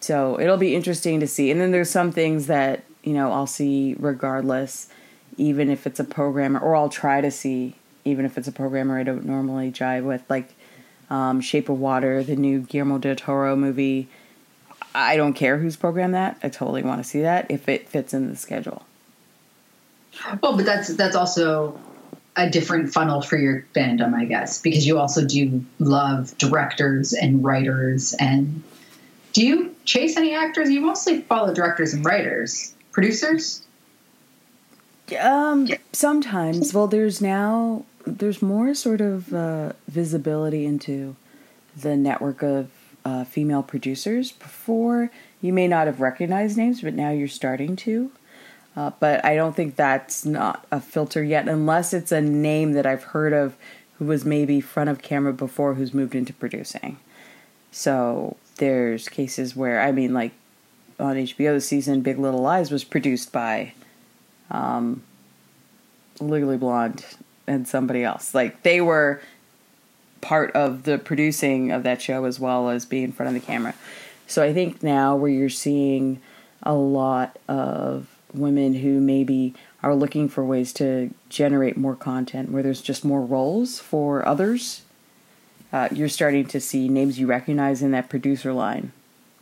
So, 0.02 0.40
it'll 0.40 0.58
be 0.58 0.76
interesting 0.76 1.20
to 1.20 1.26
see. 1.26 1.50
And 1.50 1.60
then 1.60 1.72
there's 1.72 1.90
some 1.90 2.12
things 2.12 2.46
that, 2.46 2.84
you 3.02 3.14
know, 3.14 3.32
I'll 3.32 3.48
see 3.48 3.96
regardless, 3.98 4.88
even 5.36 5.72
if 5.72 5.88
it's 5.88 6.00
a 6.00 6.04
programmer, 6.04 6.60
or 6.60 6.76
I'll 6.76 6.88
try 6.88 7.22
to 7.22 7.32
see, 7.32 7.74
even 8.04 8.24
if 8.24 8.38
it's 8.38 8.48
a 8.48 8.52
programmer 8.52 9.00
I 9.00 9.04
don't 9.04 9.26
normally 9.26 9.72
jive 9.72 10.04
with, 10.04 10.22
like 10.30 10.54
um, 11.10 11.42
Shape 11.42 11.70
of 11.70 11.80
Water, 11.80 12.24
the 12.24 12.36
new 12.36 12.60
Guillermo 12.60 13.00
del 13.00 13.16
Toro 13.16 13.56
movie 13.56 14.10
I 14.96 15.18
don't 15.18 15.34
care 15.34 15.58
who's 15.58 15.76
programmed 15.76 16.14
that. 16.14 16.38
I 16.42 16.50
totally 16.50 16.82
want 16.82 17.04
to 17.04 17.08
see 17.08 17.22
that 17.22 17.52
if 17.52 17.68
it 17.68 17.90
fits 17.90 18.14
in 18.14 18.30
the 18.30 18.36
schedule. 18.36 18.84
Well, 20.42 20.56
but 20.56 20.66
that's 20.66 20.96
that's 20.96 21.16
also 21.16 21.78
a 22.38 22.50
different 22.50 22.94
funnel 22.94 23.22
for 23.22 23.38
your 23.38 23.66
fandom, 23.76 24.14
I 24.14 24.26
guess, 24.26 24.62
because 24.62 24.88
you 24.88 24.98
also 24.98 25.26
do 25.26 25.64
love 25.80 26.38
directors 26.38 27.14
and 27.14 27.44
writers. 27.44 28.14
And 28.20 28.64
do 29.34 29.46
you 29.46 29.76
chase 29.86 30.18
any 30.18 30.34
actors? 30.34 30.70
You 30.70 30.82
mostly 30.82 31.22
follow 31.22 31.54
directors 31.54 31.94
and 31.94 32.06
writers, 32.06 32.74
producers. 32.92 33.62
Um, 35.20 35.68
sometimes. 35.92 36.74
Well, 36.74 36.88
there's 36.88 37.22
now 37.22 37.86
there's 38.06 38.42
more 38.42 38.74
sort 38.74 39.02
of 39.02 39.34
uh, 39.34 39.74
visibility 39.88 40.66
into 40.66 41.16
the 41.76 41.98
network 41.98 42.42
of 42.42 42.70
uh, 43.06 43.24
female 43.24 43.64
producers. 43.64 44.32
Before, 44.32 45.12
you 45.42 45.54
may 45.54 45.68
not 45.68 45.88
have 45.88 46.02
recognized 46.02 46.58
names, 46.58 46.82
but 46.82 46.96
now 46.96 47.12
you're 47.12 47.28
starting 47.28 47.76
to. 47.78 48.12
Uh, 48.76 48.92
but 49.00 49.24
I 49.24 49.36
don't 49.36 49.56
think 49.56 49.76
that's 49.76 50.26
not 50.26 50.66
a 50.72 50.82
filter 50.82 51.24
yet, 51.24 51.48
unless 51.48 51.94
it's 51.94 52.12
a 52.12 52.20
name 52.20 52.74
that 52.74 52.86
I've 52.86 53.04
heard 53.04 53.32
of 53.32 53.56
who 53.98 54.06
was 54.06 54.26
maybe 54.26 54.60
front 54.60 54.90
of 54.90 55.02
camera 55.02 55.32
before 55.32 55.76
who's 55.76 55.94
moved 55.94 56.16
into 56.16 56.34
producing. 56.34 56.98
So 57.72 58.36
there's 58.58 59.08
cases 59.08 59.56
where, 59.56 59.80
I 59.80 59.94
mean, 59.94 60.14
like 60.14 60.34
on 61.00 61.16
HBO 61.16 61.54
this 61.54 61.68
season, 61.68 62.02
Big 62.02 62.20
Little 62.20 62.42
Lies 62.42 62.72
was 62.72 62.84
produced 62.84 63.32
by 63.32 63.74
um, 64.52 65.04
Legally 66.20 66.58
Blonde 66.58 67.06
and 67.48 67.68
somebody 67.68 68.04
else. 68.04 68.34
Like 68.34 68.64
they 68.64 68.82
were 68.82 69.22
part 70.26 70.52
of 70.56 70.84
the 70.84 70.98
producing 70.98 71.72
of 71.72 71.84
that 71.84 72.02
show 72.02 72.26
as 72.26 72.40
well 72.40 72.70
as 72.70 72.84
being 72.84 73.04
in 73.04 73.12
front 73.12 73.28
of 73.28 73.40
the 73.40 73.46
camera. 73.46 73.76
So 74.26 74.42
I 74.42 74.54
think 74.54 74.82
now 74.82 75.16
where 75.16 75.30
you're 75.30 75.50
seeing 75.50 76.20
a 76.64 76.74
lot 76.74 77.38
of 77.48 78.08
women 78.34 78.74
who 78.74 79.00
maybe 79.00 79.54
are 79.84 79.94
looking 79.94 80.28
for 80.28 80.44
ways 80.44 80.74
to 80.74 81.14
generate 81.30 81.78
more 81.78 81.96
content 81.96 82.50
where 82.50 82.64
there's 82.64 82.82
just 82.82 83.06
more 83.06 83.22
roles 83.22 83.80
for 83.80 84.28
others, 84.28 84.82
uh, 85.72 85.90
you're 85.92 86.10
starting 86.10 86.48
to 86.48 86.60
see 86.60 86.90
names 86.90 87.20
you 87.20 87.28
recognize 87.28 87.84
in 87.84 87.92
that 87.92 88.10
producer 88.10 88.52
line, 88.52 88.92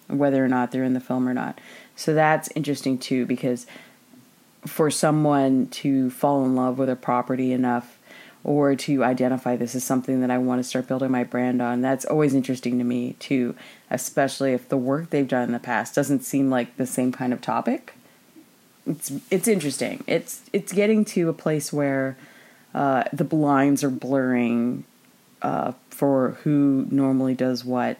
whether 0.08 0.44
or 0.44 0.50
not 0.50 0.74
they're 0.74 0.84
in 0.84 0.94
the 0.94 1.00
film 1.00 1.30
or 1.30 1.34
not. 1.34 1.62
So 1.96 2.14
that's 2.14 2.50
interesting 2.56 2.98
too 2.98 3.26
because 3.26 3.66
for 4.68 4.92
someone 4.92 5.68
to 5.68 6.10
fall 6.10 6.44
in 6.44 6.58
love 6.58 6.78
with 6.78 6.90
a 6.90 6.98
property 6.98 7.54
enough 7.54 7.93
or 8.44 8.76
to 8.76 9.04
identify 9.04 9.56
this 9.56 9.76
as 9.76 9.84
something 9.84 10.22
that 10.22 10.32
I 10.32 10.38
want 10.38 10.60
to 10.60 10.64
start 10.64 10.88
building 10.88 11.12
my 11.12 11.24
brand 11.24 11.62
on. 11.62 11.82
That's 11.82 12.06
always 12.06 12.34
interesting 12.34 12.78
to 12.78 12.84
me 12.84 13.14
too, 13.20 13.56
especially 13.90 14.54
if 14.54 14.68
the 14.68 14.78
work 14.78 15.10
they've 15.10 15.28
done 15.28 15.44
in 15.44 15.52
the 15.52 15.60
past 15.60 15.96
doesn't 15.96 16.24
seem 16.24 16.50
like 16.50 16.76
the 16.78 16.86
same 16.86 17.12
kind 17.12 17.32
of 17.32 17.42
topic. 17.42 17.94
It's 18.86 19.14
it's 19.32 19.48
interesting. 19.48 20.04
It's 20.08 20.42
it's 20.52 20.74
getting 20.74 21.06
to 21.06 21.30
a 21.30 21.34
place 21.34 21.72
where 21.72 22.18
uh, 22.74 23.06
the 23.14 23.24
lines 23.34 23.82
are 23.84 23.90
blurring 23.90 24.84
uh, 25.42 25.72
for 25.90 26.32
who 26.44 26.88
normally 26.92 27.34
does 27.34 27.64
what, 27.64 27.98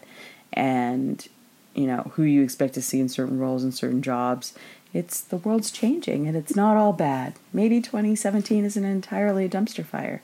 and 0.52 1.26
you 1.74 1.86
know 1.86 2.10
who 2.14 2.22
you 2.22 2.42
expect 2.42 2.74
to 2.74 2.82
see 2.82 3.00
in 3.00 3.08
certain 3.08 3.38
roles 3.38 3.64
and 3.64 3.74
certain 3.74 4.02
jobs 4.02 4.52
it's 4.94 5.20
the 5.20 5.36
world's 5.36 5.72
changing 5.72 6.26
and 6.28 6.36
it's 6.36 6.54
not 6.54 6.76
all 6.76 6.92
bad. 6.92 7.34
Maybe 7.52 7.80
2017 7.80 8.64
isn't 8.64 8.84
entirely 8.84 9.44
a 9.44 9.48
dumpster 9.48 9.84
fire. 9.84 10.22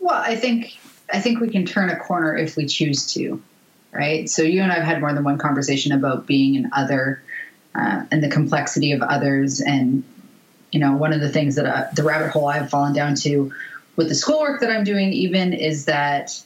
Well, 0.00 0.14
I 0.14 0.36
think 0.36 0.78
I 1.12 1.20
think 1.20 1.40
we 1.40 1.48
can 1.48 1.64
turn 1.64 1.90
a 1.90 1.96
corner 1.96 2.36
if 2.36 2.56
we 2.56 2.66
choose 2.66 3.12
to, 3.14 3.42
right? 3.92 4.28
So 4.28 4.42
you 4.42 4.62
and 4.62 4.72
I've 4.72 4.84
had 4.84 5.00
more 5.00 5.12
than 5.12 5.24
one 5.24 5.38
conversation 5.38 5.92
about 5.92 6.26
being 6.26 6.56
an 6.56 6.70
other 6.72 7.22
uh, 7.74 8.04
and 8.10 8.22
the 8.22 8.28
complexity 8.28 8.92
of 8.92 9.02
others, 9.02 9.60
and 9.60 10.04
you 10.70 10.80
know, 10.80 10.96
one 10.96 11.12
of 11.12 11.20
the 11.20 11.28
things 11.28 11.56
that 11.56 11.66
uh, 11.66 11.86
the 11.94 12.02
rabbit 12.02 12.30
hole 12.30 12.48
I've 12.48 12.70
fallen 12.70 12.92
down 12.92 13.14
to 13.16 13.52
with 13.96 14.08
the 14.08 14.14
schoolwork 14.14 14.60
that 14.60 14.70
I'm 14.70 14.84
doing, 14.84 15.12
even 15.12 15.52
is 15.52 15.86
that 15.86 16.40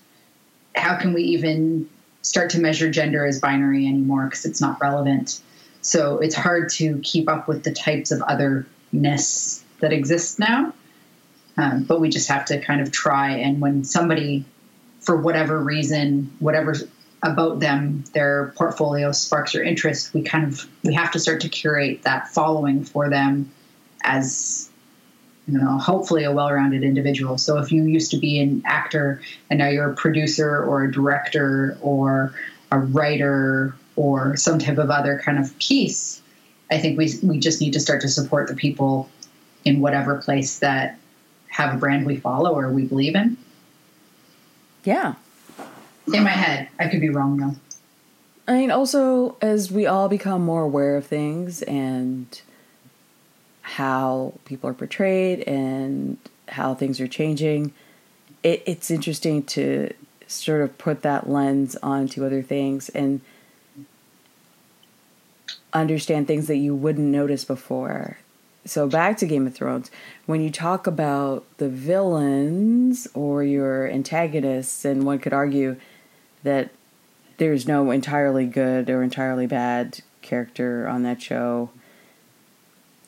how 0.74 0.96
can 0.96 1.12
we 1.12 1.22
even 1.24 1.88
start 2.22 2.50
to 2.50 2.60
measure 2.60 2.90
gender 2.90 3.26
as 3.26 3.40
binary 3.40 3.86
anymore 3.86 4.26
because 4.26 4.44
it's 4.44 4.60
not 4.60 4.80
relevant. 4.80 5.40
So 5.82 6.18
it's 6.18 6.34
hard 6.34 6.70
to 6.74 6.98
keep 7.00 7.28
up 7.28 7.48
with 7.48 7.64
the 7.64 7.72
types 7.72 8.12
of 8.12 8.22
otherness 8.22 9.64
that 9.80 9.92
exist 9.92 10.38
now. 10.38 10.72
Um, 11.56 11.84
but 11.84 12.00
we 12.00 12.08
just 12.08 12.28
have 12.28 12.46
to 12.46 12.60
kind 12.60 12.80
of 12.80 12.90
try. 12.90 13.36
And 13.36 13.60
when 13.60 13.84
somebody, 13.84 14.44
for 15.00 15.16
whatever 15.16 15.58
reason, 15.58 16.34
whatever 16.38 16.74
about 17.22 17.60
them, 17.60 18.04
their 18.14 18.52
portfolio 18.56 19.12
sparks 19.12 19.54
your 19.54 19.62
interest, 19.62 20.12
we 20.14 20.22
kind 20.22 20.44
of 20.44 20.66
we 20.82 20.94
have 20.94 21.12
to 21.12 21.18
start 21.18 21.42
to 21.42 21.48
curate 21.48 22.02
that 22.02 22.28
following 22.28 22.84
for 22.84 23.08
them 23.08 23.52
as 24.02 24.70
you 25.46 25.58
know, 25.58 25.76
hopefully 25.76 26.24
a 26.24 26.32
well-rounded 26.32 26.84
individual. 26.84 27.36
So 27.36 27.58
if 27.58 27.72
you 27.72 27.84
used 27.84 28.12
to 28.12 28.16
be 28.16 28.38
an 28.40 28.62
actor 28.64 29.20
and 29.50 29.58
now 29.58 29.68
you're 29.68 29.90
a 29.90 29.94
producer 29.94 30.64
or 30.64 30.84
a 30.84 30.92
director 30.92 31.76
or 31.80 32.32
a 32.70 32.78
writer 32.78 33.74
or 33.96 34.36
some 34.36 34.58
type 34.58 34.78
of 34.78 34.90
other 34.90 35.20
kind 35.24 35.38
of 35.38 35.56
piece, 35.58 36.22
I 36.70 36.78
think 36.78 36.96
we 36.96 37.12
we 37.22 37.38
just 37.38 37.60
need 37.60 37.72
to 37.72 37.80
start 37.80 38.00
to 38.02 38.08
support 38.08 38.48
the 38.48 38.54
people 38.54 39.10
in 39.64 39.80
whatever 39.80 40.16
place 40.16 40.60
that 40.60 40.98
have 41.52 41.74
a 41.74 41.76
brand 41.76 42.06
we 42.06 42.16
follow 42.16 42.54
or 42.54 42.70
we 42.70 42.84
believe 42.84 43.14
in. 43.14 43.36
Yeah. 44.84 45.14
In 46.12 46.24
my 46.24 46.30
head, 46.30 46.68
I 46.78 46.88
could 46.88 47.00
be 47.00 47.10
wrong 47.10 47.36
though. 47.36 47.54
I 48.48 48.58
mean, 48.58 48.70
also 48.70 49.36
as 49.40 49.70
we 49.70 49.86
all 49.86 50.08
become 50.08 50.42
more 50.42 50.62
aware 50.62 50.96
of 50.96 51.06
things 51.06 51.62
and 51.62 52.40
how 53.60 54.32
people 54.46 54.68
are 54.68 54.74
portrayed 54.74 55.40
and 55.40 56.16
how 56.48 56.74
things 56.74 57.00
are 57.00 57.06
changing, 57.06 57.72
it, 58.42 58.62
it's 58.66 58.90
interesting 58.90 59.44
to 59.44 59.92
sort 60.26 60.62
of 60.62 60.76
put 60.78 61.02
that 61.02 61.28
lens 61.28 61.76
onto 61.82 62.24
other 62.24 62.42
things 62.42 62.88
and 62.88 63.20
understand 65.74 66.26
things 66.26 66.46
that 66.46 66.56
you 66.56 66.74
wouldn't 66.74 67.06
notice 67.06 67.44
before. 67.44 68.18
So 68.64 68.88
back 68.88 69.16
to 69.18 69.26
Game 69.26 69.46
of 69.46 69.54
Thrones, 69.54 69.90
when 70.26 70.40
you 70.40 70.50
talk 70.50 70.86
about 70.86 71.44
the 71.58 71.68
villains 71.68 73.08
or 73.12 73.42
your 73.42 73.88
antagonists, 73.90 74.84
and 74.84 75.04
one 75.04 75.18
could 75.18 75.32
argue 75.32 75.76
that 76.44 76.70
there's 77.38 77.66
no 77.66 77.90
entirely 77.90 78.46
good 78.46 78.88
or 78.88 79.02
entirely 79.02 79.46
bad 79.48 80.00
character 80.20 80.86
on 80.86 81.02
that 81.02 81.20
show, 81.20 81.70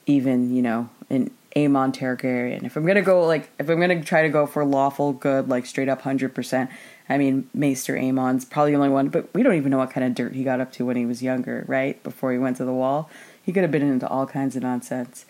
even, 0.07 0.55
you 0.55 0.61
know, 0.61 0.89
an 1.09 1.31
Aemon 1.55 1.95
Targaryen. 1.95 2.65
If 2.65 2.77
I'm 2.77 2.85
gonna 2.85 3.03
go 3.03 3.25
like 3.25 3.49
if 3.59 3.69
I'm 3.69 3.79
gonna 3.79 4.03
try 4.03 4.23
to 4.23 4.29
go 4.29 4.47
for 4.47 4.65
lawful 4.65 5.13
good, 5.13 5.49
like 5.49 5.67
straight 5.67 5.89
up 5.89 6.03
hundred 6.03 6.35
percent, 6.35 6.71
I 7.09 7.17
mean, 7.17 7.49
Maester 7.55 7.95
Aemon's 7.95 8.45
probably 8.45 8.73
the 8.73 8.79
only 8.79 8.89
one, 8.89 9.09
but 9.09 9.33
we 9.35 9.43
don't 9.45 9.55
even 9.55 9.71
know 9.71 9.79
what 9.79 9.91
kind 9.91 10.05
of 10.05 10.15
dirt 10.15 10.35
he 10.35 10.43
got 10.43 10.61
up 10.61 10.73
to 10.73 10.87
when 10.87 10.97
he 10.97 11.07
was 11.07 11.23
younger, 11.23 11.65
right? 11.69 12.03
Before 12.03 12.33
he 12.33 12.39
went 12.39 12.57
to 12.57 12.65
the 12.65 12.73
wall. 12.73 13.09
He 13.45 13.53
could 13.53 13.63
have 13.63 13.71
been 13.71 13.83
into 13.83 14.09
all 14.09 14.27
kinds 14.27 14.57
of 14.57 14.63
nonsense. 14.63 15.27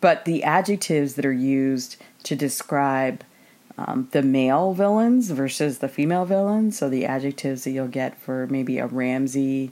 But 0.00 0.24
the 0.24 0.42
adjectives 0.42 1.14
that 1.14 1.24
are 1.24 1.32
used 1.32 1.96
to 2.24 2.34
describe 2.34 3.22
um, 3.78 4.08
the 4.12 4.22
male 4.22 4.74
villains 4.74 5.30
versus 5.30 5.78
the 5.78 5.88
female 5.88 6.24
villains, 6.24 6.78
so 6.78 6.88
the 6.88 7.06
adjectives 7.06 7.64
that 7.64 7.70
you'll 7.70 7.88
get 7.88 8.18
for 8.18 8.46
maybe 8.48 8.78
a 8.78 8.86
Ramsay 8.86 9.70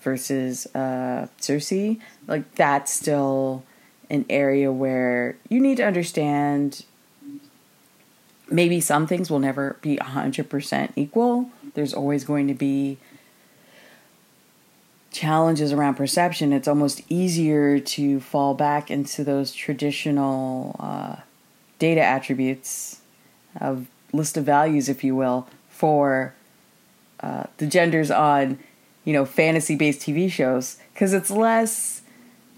versus 0.00 0.66
Cersei, 0.74 2.00
like 2.26 2.54
that's 2.54 2.92
still 2.92 3.64
an 4.10 4.24
area 4.28 4.70
where 4.70 5.36
you 5.48 5.60
need 5.60 5.78
to 5.78 5.84
understand 5.84 6.84
maybe 8.50 8.80
some 8.80 9.06
things 9.06 9.30
will 9.30 9.38
never 9.38 9.76
be 9.80 9.96
100% 9.96 10.92
equal. 10.96 11.50
There's 11.74 11.94
always 11.94 12.24
going 12.24 12.48
to 12.48 12.54
be 12.54 12.98
challenges 15.12 15.72
around 15.72 15.94
perception. 15.94 16.52
It's 16.52 16.66
almost 16.66 17.02
easier 17.08 17.78
to 17.78 18.20
fall 18.20 18.54
back 18.54 18.90
into 18.90 19.22
those 19.22 19.52
traditional 19.52 20.76
uh, 20.80 21.16
data 21.78 22.00
attributes 22.00 23.00
of 23.60 23.86
list 24.12 24.36
of 24.36 24.44
values, 24.44 24.88
if 24.88 25.04
you 25.04 25.14
will, 25.14 25.46
for 25.68 26.34
uh, 27.20 27.44
the 27.58 27.66
genders 27.66 28.10
on, 28.10 28.58
you 29.04 29.12
know, 29.12 29.24
fantasy 29.24 29.76
based 29.76 30.00
TV 30.00 30.30
shows 30.30 30.78
because 30.92 31.12
it's 31.12 31.30
less 31.30 32.02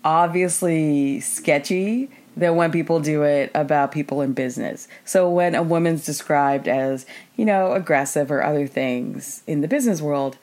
obviously 0.05 1.21
sketchy 1.21 2.11
than 2.37 2.57
when 2.57 2.71
people 2.73 3.01
do 3.01 3.23
it 3.23 3.51
about 3.55 3.93
people 3.93 4.21
in 4.21 4.33
business. 4.33 4.89
So 5.05 5.31
when 5.31 5.55
a 5.55 5.63
woman's 5.63 6.05
described 6.05 6.69
as, 6.69 7.07
you 7.37 7.45
know, 7.45 7.73
aggressive 7.73 8.31
or 8.31 8.43
other 8.43 8.67
things 8.67 9.43
in 9.47 9.61
the 9.61 9.69
business 9.69 10.01
world, 10.01 10.37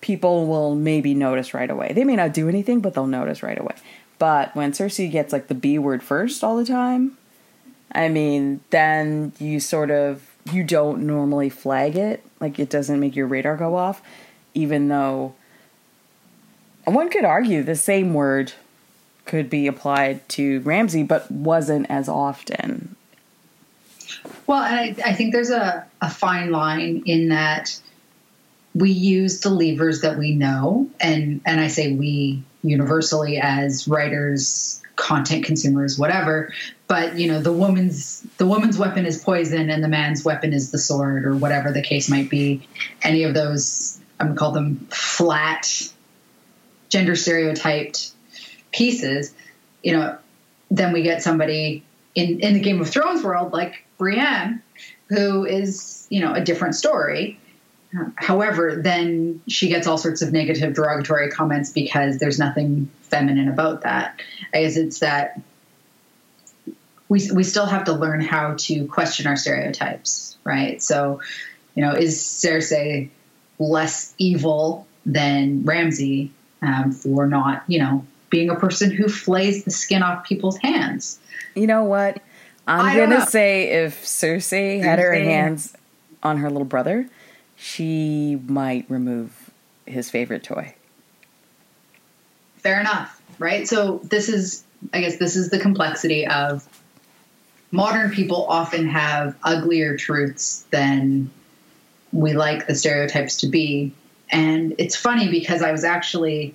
people 0.00 0.46
will 0.46 0.74
maybe 0.74 1.14
notice 1.14 1.54
right 1.54 1.70
away. 1.70 1.92
They 1.92 2.04
may 2.04 2.16
not 2.16 2.34
do 2.34 2.48
anything, 2.48 2.80
but 2.80 2.94
they'll 2.94 3.06
notice 3.06 3.42
right 3.42 3.58
away. 3.58 3.74
But 4.18 4.54
when 4.54 4.72
Cersei 4.72 5.10
gets 5.10 5.32
like 5.32 5.48
the 5.48 5.54
B 5.54 5.78
word 5.78 6.02
first 6.02 6.42
all 6.42 6.56
the 6.56 6.64
time, 6.64 7.18
I 7.92 8.08
mean, 8.08 8.60
then 8.70 9.32
you 9.38 9.60
sort 9.60 9.90
of 9.90 10.34
you 10.52 10.62
don't 10.62 11.06
normally 11.06 11.48
flag 11.48 11.96
it. 11.96 12.22
Like 12.40 12.58
it 12.58 12.70
doesn't 12.70 13.00
make 13.00 13.16
your 13.16 13.26
radar 13.26 13.56
go 13.56 13.76
off, 13.76 14.02
even 14.54 14.88
though 14.88 15.34
one 16.84 17.10
could 17.10 17.24
argue 17.24 17.62
the 17.62 17.76
same 17.76 18.14
word 18.14 18.52
could 19.24 19.50
be 19.50 19.66
applied 19.66 20.26
to 20.30 20.60
Ramsay, 20.60 21.02
but 21.02 21.30
wasn't 21.30 21.90
as 21.90 22.08
often. 22.08 22.94
Well, 24.46 24.62
and 24.62 25.00
I, 25.04 25.10
I 25.10 25.12
think 25.14 25.32
there's 25.32 25.50
a, 25.50 25.84
a 26.00 26.08
fine 26.08 26.52
line 26.52 27.02
in 27.06 27.28
that 27.30 27.80
we 28.76 28.90
use 28.90 29.40
the 29.40 29.48
levers 29.48 30.02
that 30.02 30.18
we 30.18 30.34
know, 30.34 30.90
and 31.00 31.40
and 31.46 31.60
I 31.60 31.68
say 31.68 31.94
we 31.94 32.42
universally 32.62 33.38
as 33.38 33.88
writers, 33.88 34.82
content 34.96 35.46
consumers, 35.46 35.98
whatever. 35.98 36.52
But 36.86 37.18
you 37.18 37.28
know, 37.28 37.40
the 37.40 37.52
woman's 37.52 38.20
the 38.36 38.46
woman's 38.46 38.76
weapon 38.76 39.06
is 39.06 39.22
poison, 39.22 39.70
and 39.70 39.82
the 39.82 39.88
man's 39.88 40.24
weapon 40.24 40.52
is 40.52 40.72
the 40.72 40.78
sword, 40.78 41.24
or 41.24 41.34
whatever 41.34 41.72
the 41.72 41.80
case 41.80 42.10
might 42.10 42.28
be. 42.28 42.68
Any 43.00 43.22
of 43.22 43.32
those, 43.32 43.98
I'm 44.20 44.28
gonna 44.28 44.38
call 44.38 44.52
them 44.52 44.86
flat, 44.90 45.90
gender 46.90 47.16
stereotyped 47.16 48.12
pieces. 48.72 49.32
You 49.82 49.92
know, 49.92 50.18
then 50.70 50.92
we 50.92 51.00
get 51.00 51.22
somebody 51.22 51.82
in 52.14 52.40
in 52.40 52.52
the 52.52 52.60
Game 52.60 52.82
of 52.82 52.90
Thrones 52.90 53.24
world 53.24 53.54
like 53.54 53.86
Brienne, 53.96 54.62
who 55.08 55.46
is 55.46 56.06
you 56.10 56.20
know 56.20 56.34
a 56.34 56.42
different 56.42 56.74
story. 56.74 57.40
However, 58.16 58.76
then 58.76 59.42
she 59.48 59.68
gets 59.68 59.86
all 59.86 59.98
sorts 59.98 60.22
of 60.22 60.32
negative 60.32 60.74
derogatory 60.74 61.30
comments 61.30 61.70
because 61.70 62.18
there's 62.18 62.38
nothing 62.38 62.90
feminine 63.02 63.48
about 63.48 63.82
that. 63.82 64.20
I 64.52 64.62
guess 64.62 64.76
it's 64.76 65.00
that 65.00 65.40
we 67.08 67.30
we 67.32 67.44
still 67.44 67.66
have 67.66 67.84
to 67.84 67.92
learn 67.92 68.20
how 68.20 68.54
to 68.58 68.86
question 68.86 69.26
our 69.26 69.36
stereotypes, 69.36 70.36
right? 70.44 70.82
So, 70.82 71.20
you 71.74 71.82
know, 71.82 71.92
is 71.92 72.18
Cersei 72.18 73.10
less 73.58 74.14
evil 74.18 74.86
than 75.04 75.64
Ramsay 75.64 76.32
um, 76.62 76.92
for 76.92 77.26
not, 77.26 77.62
you 77.68 77.78
know, 77.78 78.04
being 78.28 78.50
a 78.50 78.56
person 78.56 78.90
who 78.90 79.08
flays 79.08 79.64
the 79.64 79.70
skin 79.70 80.02
off 80.02 80.24
people's 80.24 80.58
hands? 80.58 81.18
You 81.54 81.66
know 81.66 81.84
what? 81.84 82.20
I'm 82.66 82.96
gonna 82.96 83.26
say 83.26 83.84
if 83.84 84.04
Cersei 84.04 84.82
had 84.82 84.98
her 84.98 85.14
hands 85.14 85.76
on 86.22 86.38
her 86.38 86.50
little 86.50 86.64
brother, 86.64 87.08
she 87.56 88.38
might 88.46 88.84
remove 88.88 89.50
his 89.86 90.10
favorite 90.10 90.42
toy. 90.42 90.74
Fair 92.58 92.80
enough, 92.80 93.20
right? 93.38 93.66
So 93.66 94.00
this 94.04 94.28
is, 94.28 94.64
I 94.92 95.00
guess, 95.00 95.16
this 95.16 95.36
is 95.36 95.50
the 95.50 95.58
complexity 95.58 96.26
of 96.26 96.68
modern 97.70 98.10
people 98.10 98.46
often 98.48 98.88
have 98.88 99.36
uglier 99.42 99.96
truths 99.96 100.66
than 100.70 101.30
we 102.12 102.34
like 102.34 102.66
the 102.66 102.74
stereotypes 102.74 103.38
to 103.38 103.48
be. 103.48 103.92
And 104.30 104.74
it's 104.78 104.96
funny 104.96 105.28
because 105.28 105.62
I 105.62 105.72
was 105.72 105.84
actually, 105.84 106.54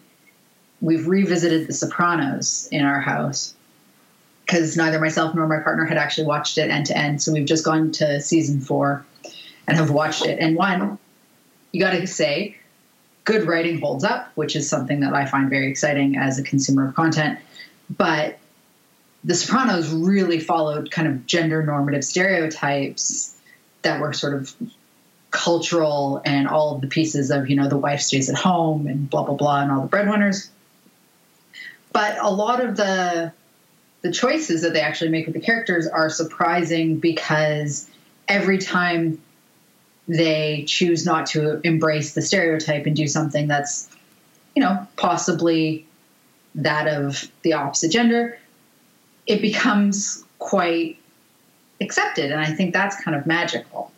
we've 0.82 1.08
revisited 1.08 1.68
The 1.68 1.74
Sopranos 1.74 2.68
in 2.72 2.86
our 2.86 3.00
house 3.00 3.56
because 4.46 4.76
neither 4.76 5.00
myself 5.00 5.34
nor 5.34 5.48
my 5.48 5.60
partner 5.60 5.86
had 5.86 5.98
actually 5.98 6.28
watched 6.28 6.58
it 6.58 6.70
end 6.70 6.88
to 6.88 6.98
end. 6.98 7.22
So 7.22 7.32
we've 7.32 7.46
just 7.46 7.64
gone 7.64 7.92
to 7.94 8.20
season 8.20 8.60
four 8.60 9.06
and 9.68 9.78
have 9.78 9.92
watched 9.92 10.26
it. 10.26 10.40
And 10.40 10.56
one, 10.56 10.98
you 11.72 11.82
got 11.82 11.92
to 11.92 12.08
say, 12.08 12.58
good 13.24 13.48
writing 13.48 13.80
holds 13.80 14.04
up, 14.04 14.32
which 14.36 14.56
is 14.56 14.70
something 14.70 15.02
that 15.02 15.14
I 15.14 15.26
find 15.26 15.50
very 15.50 15.70
exciting 15.70 16.18
as 16.18 16.40
a 16.40 16.44
consumer 16.44 16.88
of 16.88 16.96
content. 16.96 17.40
But 17.90 18.40
The 19.24 19.36
Sopranos 19.36 19.92
really 19.92 20.40
followed 20.40 20.92
kind 20.92 21.08
of 21.08 21.26
gender 21.26 21.64
normative 21.64 22.04
stereotypes 22.04 23.36
that 23.84 24.02
were 24.02 24.14
sort 24.14 24.34
of 24.34 24.54
cultural 25.32 26.22
and 26.26 26.48
all 26.48 26.76
of 26.76 26.82
the 26.82 26.88
pieces 26.88 27.32
of, 27.32 27.50
you 27.50 27.56
know, 27.56 27.70
the 27.70 27.78
wife 27.78 28.02
stays 28.02 28.30
at 28.30 28.36
home 28.36 28.88
and 28.88 29.10
blah, 29.10 29.24
blah, 29.24 29.36
blah, 29.36 29.62
and 29.62 29.72
all 29.72 29.82
the 29.82 29.88
breadwinners. 29.88 30.50
But 31.94 32.18
a 32.20 32.30
lot 32.30 32.64
of 32.64 32.76
the 32.78 33.34
the 34.02 34.12
choices 34.12 34.64
that 34.64 34.74
they 34.74 34.82
actually 34.82 35.12
make 35.12 35.28
with 35.28 35.36
the 35.36 35.42
characters 35.42 35.86
are 35.88 36.10
surprising 36.10 36.98
because 36.98 37.88
every 38.28 38.58
time 38.58 39.22
they 40.08 40.66
choose 40.68 41.06
not 41.06 41.28
to 41.28 41.62
embrace 41.64 42.14
the 42.14 42.22
stereotype 42.22 42.86
and 42.86 42.96
do 42.96 43.08
something 43.08 43.48
that's, 43.48 43.90
you 44.56 44.62
know, 44.62 44.88
possibly 44.98 45.86
that 46.56 46.88
of 46.88 47.32
the 47.44 47.54
opposite 47.54 47.92
gender, 47.92 48.38
it 49.26 49.42
becomes 49.42 50.24
quite 50.40 50.98
accepted. 51.80 52.32
And 52.32 52.40
I 52.40 52.54
think 52.54 52.74
that's 52.74 53.02
kind 53.02 53.16
of 53.16 53.26
magical 53.26 53.92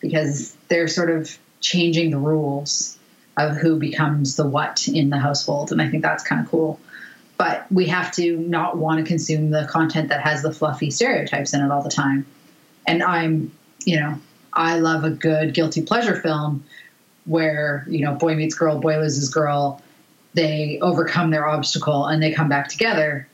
because 0.00 0.56
they're 0.68 0.88
sort 0.88 1.10
of 1.10 1.36
changing 1.60 2.10
the 2.10 2.18
rules 2.18 2.98
of 3.36 3.56
who 3.56 3.78
becomes 3.78 4.36
the 4.36 4.46
what 4.46 4.88
in 4.88 5.10
the 5.10 5.18
household. 5.18 5.72
And 5.72 5.80
I 5.80 5.88
think 5.88 6.02
that's 6.02 6.24
kind 6.24 6.44
of 6.44 6.50
cool. 6.50 6.80
But 7.36 7.70
we 7.72 7.86
have 7.86 8.12
to 8.12 8.36
not 8.36 8.76
want 8.76 8.98
to 8.98 9.04
consume 9.04 9.50
the 9.50 9.66
content 9.70 10.10
that 10.10 10.20
has 10.20 10.42
the 10.42 10.52
fluffy 10.52 10.90
stereotypes 10.90 11.54
in 11.54 11.62
it 11.62 11.70
all 11.70 11.82
the 11.82 11.90
time. 11.90 12.26
And 12.86 13.02
I'm, 13.02 13.52
you 13.84 13.98
know, 13.98 14.18
I 14.52 14.78
love 14.78 15.04
a 15.04 15.10
good 15.10 15.54
guilty 15.54 15.82
pleasure 15.82 16.20
film 16.20 16.64
where, 17.24 17.84
you 17.88 18.04
know, 18.04 18.14
boy 18.14 18.34
meets 18.34 18.54
girl, 18.54 18.78
boy 18.78 18.98
loses 18.98 19.28
girl, 19.28 19.80
they 20.34 20.78
overcome 20.80 21.30
their 21.30 21.46
obstacle 21.46 22.06
and 22.06 22.22
they 22.22 22.32
come 22.32 22.48
back 22.48 22.68
together. 22.68 23.26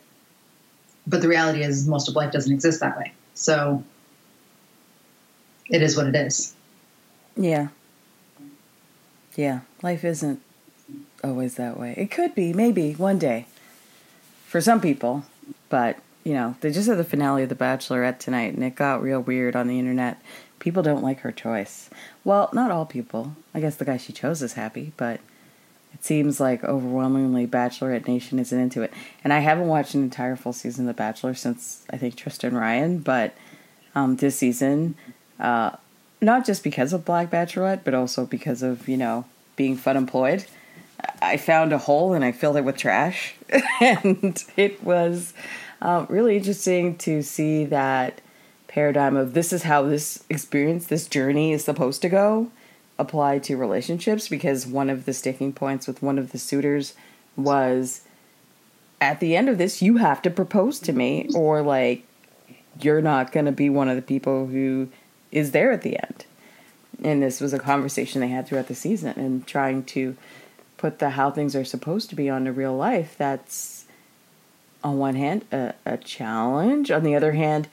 But 1.06 1.22
the 1.22 1.28
reality 1.28 1.62
is, 1.62 1.86
most 1.86 2.08
of 2.08 2.16
life 2.16 2.32
doesn't 2.32 2.52
exist 2.52 2.80
that 2.80 2.98
way. 2.98 3.12
So 3.34 3.84
it 5.70 5.82
is 5.82 5.96
what 5.96 6.06
it 6.06 6.16
is. 6.16 6.54
Yeah. 7.36 7.68
Yeah. 9.36 9.60
Life 9.82 10.04
isn't 10.04 10.40
always 11.22 11.54
that 11.56 11.78
way. 11.78 11.94
It 11.96 12.10
could 12.10 12.34
be, 12.34 12.52
maybe, 12.52 12.92
one 12.94 13.18
day. 13.18 13.46
For 14.46 14.60
some 14.60 14.80
people. 14.80 15.24
But, 15.68 15.98
you 16.24 16.32
know, 16.32 16.56
they 16.60 16.70
just 16.72 16.88
had 16.88 16.98
the 16.98 17.04
finale 17.04 17.42
of 17.42 17.48
The 17.48 17.54
Bachelorette 17.54 18.18
tonight 18.18 18.54
and 18.54 18.64
it 18.64 18.74
got 18.74 19.02
real 19.02 19.20
weird 19.20 19.54
on 19.54 19.68
the 19.68 19.78
internet 19.78 20.20
people 20.66 20.82
don't 20.82 21.04
like 21.04 21.20
her 21.20 21.30
choice. 21.30 21.88
Well, 22.24 22.50
not 22.52 22.72
all 22.72 22.86
people. 22.86 23.36
I 23.54 23.60
guess 23.60 23.76
the 23.76 23.84
guy 23.84 23.98
she 23.98 24.12
chose 24.12 24.42
is 24.42 24.54
happy, 24.54 24.92
but 24.96 25.20
it 25.94 26.04
seems 26.04 26.40
like 26.40 26.64
overwhelmingly 26.64 27.46
Bachelorette 27.46 28.08
Nation 28.08 28.40
isn't 28.40 28.58
into 28.58 28.82
it. 28.82 28.92
And 29.22 29.32
I 29.32 29.38
haven't 29.38 29.68
watched 29.68 29.94
an 29.94 30.02
entire 30.02 30.34
full 30.34 30.52
season 30.52 30.88
of 30.88 30.88
The 30.88 30.98
Bachelor 30.98 31.34
since 31.34 31.84
I 31.88 31.98
think 31.98 32.16
Tristan 32.16 32.56
Ryan, 32.56 32.98
but 32.98 33.36
um, 33.94 34.16
this 34.16 34.38
season, 34.38 34.96
uh, 35.38 35.76
not 36.20 36.44
just 36.44 36.64
because 36.64 36.92
of 36.92 37.04
Black 37.04 37.30
Bachelorette, 37.30 37.84
but 37.84 37.94
also 37.94 38.26
because 38.26 38.64
of, 38.64 38.88
you 38.88 38.96
know, 38.96 39.24
being 39.54 39.76
fun 39.76 39.96
employed. 39.96 40.46
I 41.22 41.36
found 41.36 41.72
a 41.72 41.78
hole 41.78 42.12
and 42.12 42.24
I 42.24 42.32
filled 42.32 42.56
it 42.56 42.64
with 42.64 42.76
trash. 42.76 43.36
and 43.80 44.42
it 44.56 44.82
was 44.82 45.32
uh, 45.80 46.06
really 46.08 46.36
interesting 46.36 46.98
to 46.98 47.22
see 47.22 47.66
that 47.66 48.20
paradigm 48.76 49.16
of 49.16 49.32
this 49.32 49.54
is 49.54 49.62
how 49.62 49.82
this 49.82 50.22
experience, 50.28 50.86
this 50.86 51.06
journey 51.06 51.50
is 51.50 51.64
supposed 51.64 52.02
to 52.02 52.10
go 52.10 52.50
apply 52.98 53.38
to 53.38 53.56
relationships 53.56 54.28
because 54.28 54.66
one 54.66 54.90
of 54.90 55.06
the 55.06 55.14
sticking 55.14 55.50
points 55.50 55.86
with 55.86 56.02
one 56.02 56.18
of 56.18 56.30
the 56.30 56.38
suitors 56.38 56.92
was 57.36 58.02
at 59.00 59.18
the 59.18 59.34
end 59.34 59.48
of 59.48 59.56
this 59.56 59.80
you 59.80 59.96
have 59.96 60.20
to 60.20 60.28
propose 60.28 60.78
to 60.78 60.92
me 60.92 61.26
or 61.34 61.62
like 61.62 62.04
you're 62.78 63.00
not 63.00 63.32
going 63.32 63.46
to 63.46 63.52
be 63.52 63.70
one 63.70 63.88
of 63.88 63.96
the 63.96 64.02
people 64.02 64.46
who 64.46 64.86
is 65.32 65.52
there 65.52 65.72
at 65.72 65.80
the 65.80 65.98
end. 65.98 66.26
And 67.02 67.22
this 67.22 67.40
was 67.40 67.54
a 67.54 67.58
conversation 67.58 68.20
they 68.20 68.28
had 68.28 68.46
throughout 68.46 68.68
the 68.68 68.74
season 68.74 69.18
and 69.18 69.46
trying 69.46 69.84
to 69.84 70.18
put 70.76 70.98
the 70.98 71.10
how 71.10 71.30
things 71.30 71.56
are 71.56 71.64
supposed 71.64 72.10
to 72.10 72.14
be 72.14 72.28
onto 72.28 72.52
real 72.52 72.76
life. 72.76 73.14
That's 73.16 73.86
on 74.84 74.98
one 74.98 75.14
hand 75.14 75.46
a, 75.50 75.72
a 75.86 75.96
challenge. 75.96 76.90
On 76.90 77.04
the 77.04 77.14
other 77.14 77.32
hand, 77.32 77.68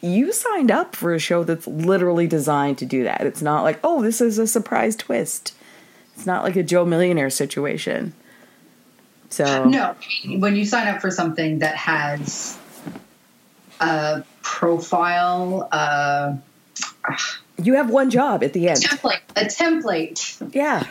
you 0.00 0.32
signed 0.32 0.70
up 0.70 0.96
for 0.96 1.14
a 1.14 1.18
show 1.18 1.44
that's 1.44 1.66
literally 1.66 2.26
designed 2.26 2.78
to 2.78 2.86
do 2.86 3.04
that. 3.04 3.22
It's 3.22 3.42
not 3.42 3.62
like, 3.62 3.78
oh, 3.84 4.02
this 4.02 4.20
is 4.20 4.38
a 4.38 4.46
surprise 4.46 4.96
twist. 4.96 5.54
It's 6.16 6.26
not 6.26 6.42
like 6.44 6.56
a 6.56 6.62
Joe 6.62 6.84
Millionaire 6.84 7.30
situation. 7.30 8.14
So 9.30 9.64
no, 9.64 9.94
when 10.26 10.56
you 10.56 10.64
sign 10.64 10.88
up 10.88 11.00
for 11.00 11.10
something 11.10 11.60
that 11.60 11.76
has 11.76 12.58
a 13.80 14.24
profile, 14.42 15.68
uh, 15.70 16.36
you 17.62 17.74
have 17.74 17.90
one 17.90 18.10
job 18.10 18.42
at 18.42 18.52
the 18.52 18.68
end. 18.68 18.80
Template, 18.80 19.20
a 19.36 19.44
template. 19.44 20.54
Yeah. 20.54 20.86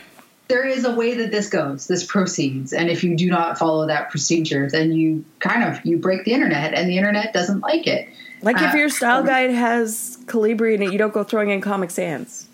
There 0.47 0.65
is 0.65 0.83
a 0.85 0.95
way 0.95 1.15
that 1.15 1.29
this 1.31 1.49
goes, 1.49 1.85
this 1.85 2.03
proceeds, 2.03 2.73
and 2.73 2.89
if 2.89 3.03
you 3.03 3.15
do 3.15 3.29
not 3.29 3.59
follow 3.59 3.85
that 3.85 4.09
procedure, 4.09 4.67
then 4.67 4.91
you 4.91 5.25
kind 5.39 5.63
of 5.63 5.85
you 5.85 5.97
break 5.97 6.23
the 6.23 6.33
internet, 6.33 6.73
and 6.73 6.89
the 6.89 6.97
internet 6.97 7.33
doesn't 7.33 7.59
like 7.59 7.85
it. 7.85 8.09
Like 8.41 8.61
if 8.61 8.73
your 8.73 8.89
style 8.89 9.23
guide 9.23 9.51
has 9.51 10.17
Calibri 10.25 10.75
in 10.75 10.81
it, 10.81 10.91
you 10.91 10.97
don't 10.97 11.13
go 11.13 11.23
throwing 11.23 11.49
in 11.49 11.61
Comic 11.61 11.91
Sans. 11.91 12.47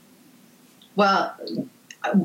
Well, 0.95 1.35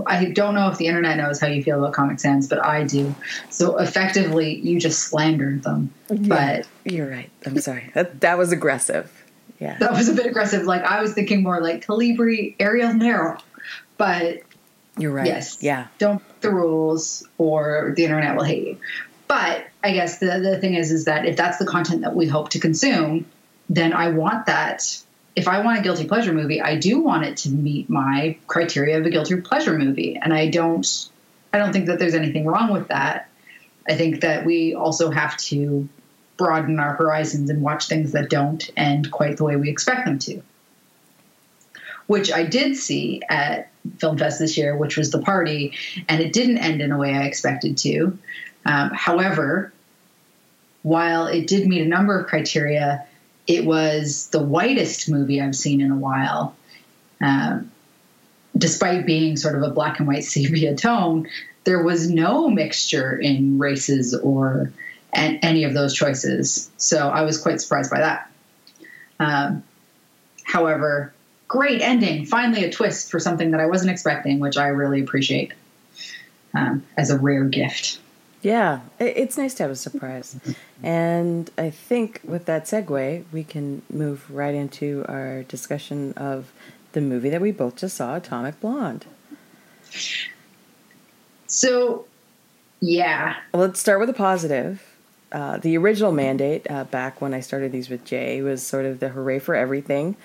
I 0.07 0.27
don't 0.27 0.55
know 0.55 0.69
if 0.69 0.79
the 0.79 0.87
internet 0.87 1.17
knows 1.17 1.41
how 1.41 1.47
you 1.47 1.63
feel 1.63 1.79
about 1.79 1.95
Comic 1.95 2.21
Sans, 2.21 2.49
but 2.49 2.65
I 2.65 2.85
do. 2.85 3.15
So 3.49 3.79
effectively, 3.79 4.57
you 4.57 4.79
just 4.79 5.01
slandered 5.01 5.63
them. 5.63 5.93
Yeah, 6.11 6.63
but 6.85 6.93
you're 6.93 7.09
right. 7.09 7.31
I'm 7.47 7.59
sorry. 7.59 7.91
That 7.95 8.21
that 8.21 8.39
was 8.39 8.53
aggressive. 8.53 9.11
Yeah, 9.59 9.77
that 9.79 9.93
was 9.93 10.09
a 10.09 10.15
bit 10.15 10.27
aggressive. 10.27 10.65
Like 10.65 10.83
I 10.83 11.03
was 11.03 11.13
thinking 11.13 11.43
more 11.43 11.61
like 11.61 11.85
Calibri, 11.85 12.55
Arial 12.61 12.95
Narrow, 12.95 13.39
but 13.97 14.41
you're 14.99 15.13
right. 15.13 15.27
Yes. 15.27 15.63
Yeah. 15.63 15.87
Don't 15.99 16.23
the 16.41 16.51
rules, 16.51 17.27
or 17.39 17.93
the 17.97 18.05
internet 18.05 18.37
will 18.37 18.45
hate 18.45 18.67
you. 18.67 18.79
But 19.29 19.67
I 19.83 19.93
guess 19.93 20.19
the 20.19 20.41
the 20.41 20.59
thing 20.59 20.75
is, 20.75 20.91
is 20.91 21.05
that 21.05 21.27
if 21.27 21.37
that's 21.37 21.59
the 21.59 21.67
content 21.67 22.03
that 22.03 22.15
we 22.15 22.27
hope 22.27 22.51
to 22.51 22.59
consume, 22.59 23.27
then 23.71 23.93
I 23.93 24.11
want 24.11 24.47
that. 24.47 25.01
If 25.37 25.47
I 25.49 25.63
want 25.63 25.79
a 25.79 25.83
guilty 25.83 26.07
pleasure 26.07 26.33
movie, 26.33 26.61
I 26.61 26.77
do 26.77 27.01
want 27.01 27.25
it 27.25 27.37
to 27.39 27.51
meet 27.51 27.89
my 27.89 28.37
criteria 28.49 28.99
of 28.99 29.07
a 29.07 29.11
guilty 29.11 29.41
pleasure 29.41 29.79
movie, 29.79 30.19
and 30.21 30.35
I 30.35 30.49
don't. 30.49 31.09
I 31.53 31.59
don't 31.59 31.73
think 31.73 31.87
that 31.87 31.99
there's 31.99 32.15
anything 32.15 32.45
wrong 32.47 32.73
with 32.73 32.89
that. 32.89 33.29
I 33.89 33.97
think 33.97 34.21
that 34.21 34.45
we 34.45 34.75
also 34.75 35.11
have 35.11 35.37
to 35.39 35.89
broaden 36.37 36.79
our 36.79 36.95
horizons 36.95 37.51
and 37.51 37.63
watch 37.63 37.89
things 37.89 38.13
that 38.13 38.31
don't 38.31 38.71
end 38.77 39.11
quite 39.11 39.37
the 39.37 39.45
way 39.45 39.57
we 39.57 39.69
expect 39.69 40.05
them 40.05 40.19
to. 40.21 40.43
Which 42.07 42.33
I 42.33 42.45
did 42.45 42.77
see 42.77 43.23
at 43.29 43.71
Film 43.99 44.19
Fest 44.19 44.39
this 44.39 44.57
year, 44.57 44.77
which 44.77 44.97
was 44.97 45.11
the 45.11 45.21
party, 45.21 45.75
and 46.09 46.21
it 46.21 46.33
didn't 46.33 46.59
end 46.59 46.83
in 46.83 46.93
a 46.93 46.99
way 46.99 47.15
I 47.15 47.23
expected 47.23 47.79
to. 47.79 48.19
Um, 48.65 48.91
however, 48.91 49.73
while 50.83 51.27
it 51.27 51.47
did 51.47 51.67
meet 51.67 51.83
a 51.83 51.89
number 51.89 52.19
of 52.19 52.27
criteria, 52.27 53.07
it 53.51 53.65
was 53.65 54.29
the 54.29 54.41
whitest 54.41 55.11
movie 55.11 55.41
I've 55.41 55.57
seen 55.57 55.81
in 55.81 55.91
a 55.91 55.97
while. 55.97 56.55
Um, 57.21 57.73
despite 58.57 59.07
being 59.07 59.37
sort 59.37 59.57
of 59.57 59.63
a 59.63 59.71
black 59.71 59.99
and 59.99 60.07
white 60.07 60.23
sepia 60.33 60.77
tone, 60.77 61.29
there 61.65 61.83
was 61.83 62.09
no 62.09 62.49
mixture 62.49 63.19
in 63.19 63.59
races 63.59 64.15
or 64.15 64.73
any 65.13 65.65
of 65.65 65.75
those 65.75 65.95
choices. 65.95 66.71
So 66.77 67.09
I 67.09 67.23
was 67.23 67.43
quite 67.43 67.61
surprised 67.61 67.91
by 67.91 67.99
that. 67.99 68.31
Um, 69.19 69.65
however, 70.45 71.13
great 71.49 71.83
ending. 71.83 72.27
Finally, 72.27 72.65
a 72.65 72.71
twist 72.71 73.11
for 73.11 73.19
something 73.19 73.51
that 73.51 73.61
I 73.61 73.67
wasn't 73.67 73.91
expecting, 73.91 74.39
which 74.39 74.57
I 74.57 74.69
really 74.69 75.01
appreciate 75.01 75.53
um, 76.55 76.87
as 76.97 77.11
a 77.11 77.19
rare 77.19 77.45
gift. 77.45 77.99
Yeah, 78.43 78.81
it's 78.99 79.37
nice 79.37 79.53
to 79.55 79.65
have 79.65 79.73
a 79.73 79.77
surprise. 79.77 80.37
And 80.83 81.51
I 81.59 81.69
think 81.69 82.21
with 82.25 82.47
that 82.47 82.65
segue, 82.65 83.25
we 83.33 83.45
can 83.45 83.83
move 83.91 84.31
right 84.31 84.55
into 84.55 85.05
our 85.09 85.43
discussion 85.43 86.15
of 86.15 86.51
the 86.93 87.03
movie 87.03 87.29
that 87.31 87.41
we 87.43 87.53
both 87.53 87.77
just 87.77 87.97
saw, 87.97 88.17
Atomic 88.17 88.59
Blonde. 88.61 89.05
So, 91.47 92.07
yeah. 92.81 93.37
Let's 93.53 93.79
start 93.79 94.01
with 94.01 94.09
a 94.09 94.15
positive. 94.15 94.97
Uh, 95.31 95.59
the 95.59 95.77
original 95.77 96.11
mandate 96.11 96.69
uh, 96.71 96.85
back 96.85 97.21
when 97.21 97.35
I 97.35 97.41
started 97.41 97.73
these 97.73 97.91
with 97.91 98.05
Jay 98.05 98.41
was 98.41 98.67
sort 98.67 98.87
of 98.87 99.01
the 99.01 99.11
hooray 99.11 99.39
for 99.39 99.55
everything 99.55 100.17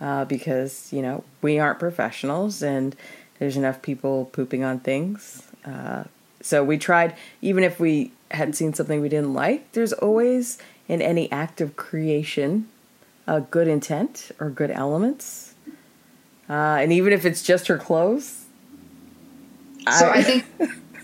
uh, 0.00 0.26
because, 0.26 0.92
you 0.92 1.00
know, 1.00 1.24
we 1.40 1.58
aren't 1.58 1.78
professionals 1.78 2.62
and 2.62 2.94
there's 3.38 3.56
enough 3.56 3.80
people 3.82 4.26
pooping 4.26 4.62
on 4.62 4.80
things. 4.80 5.42
So 6.44 6.62
we 6.62 6.76
tried, 6.76 7.16
even 7.40 7.64
if 7.64 7.80
we 7.80 8.12
hadn't 8.30 8.52
seen 8.52 8.74
something 8.74 9.00
we 9.00 9.08
didn't 9.08 9.32
like, 9.32 9.72
there's 9.72 9.94
always 9.94 10.58
in 10.88 11.00
any 11.00 11.32
act 11.32 11.62
of 11.62 11.74
creation 11.74 12.68
a 13.26 13.40
good 13.40 13.66
intent 13.66 14.30
or 14.38 14.50
good 14.50 14.70
elements. 14.70 15.54
Uh, 16.48 16.52
and 16.52 16.92
even 16.92 17.14
if 17.14 17.24
it's 17.24 17.42
just 17.42 17.68
her 17.68 17.78
clothes. 17.78 18.44
So 19.98 20.06
I, 20.06 20.16
I 20.16 20.22
think 20.22 20.44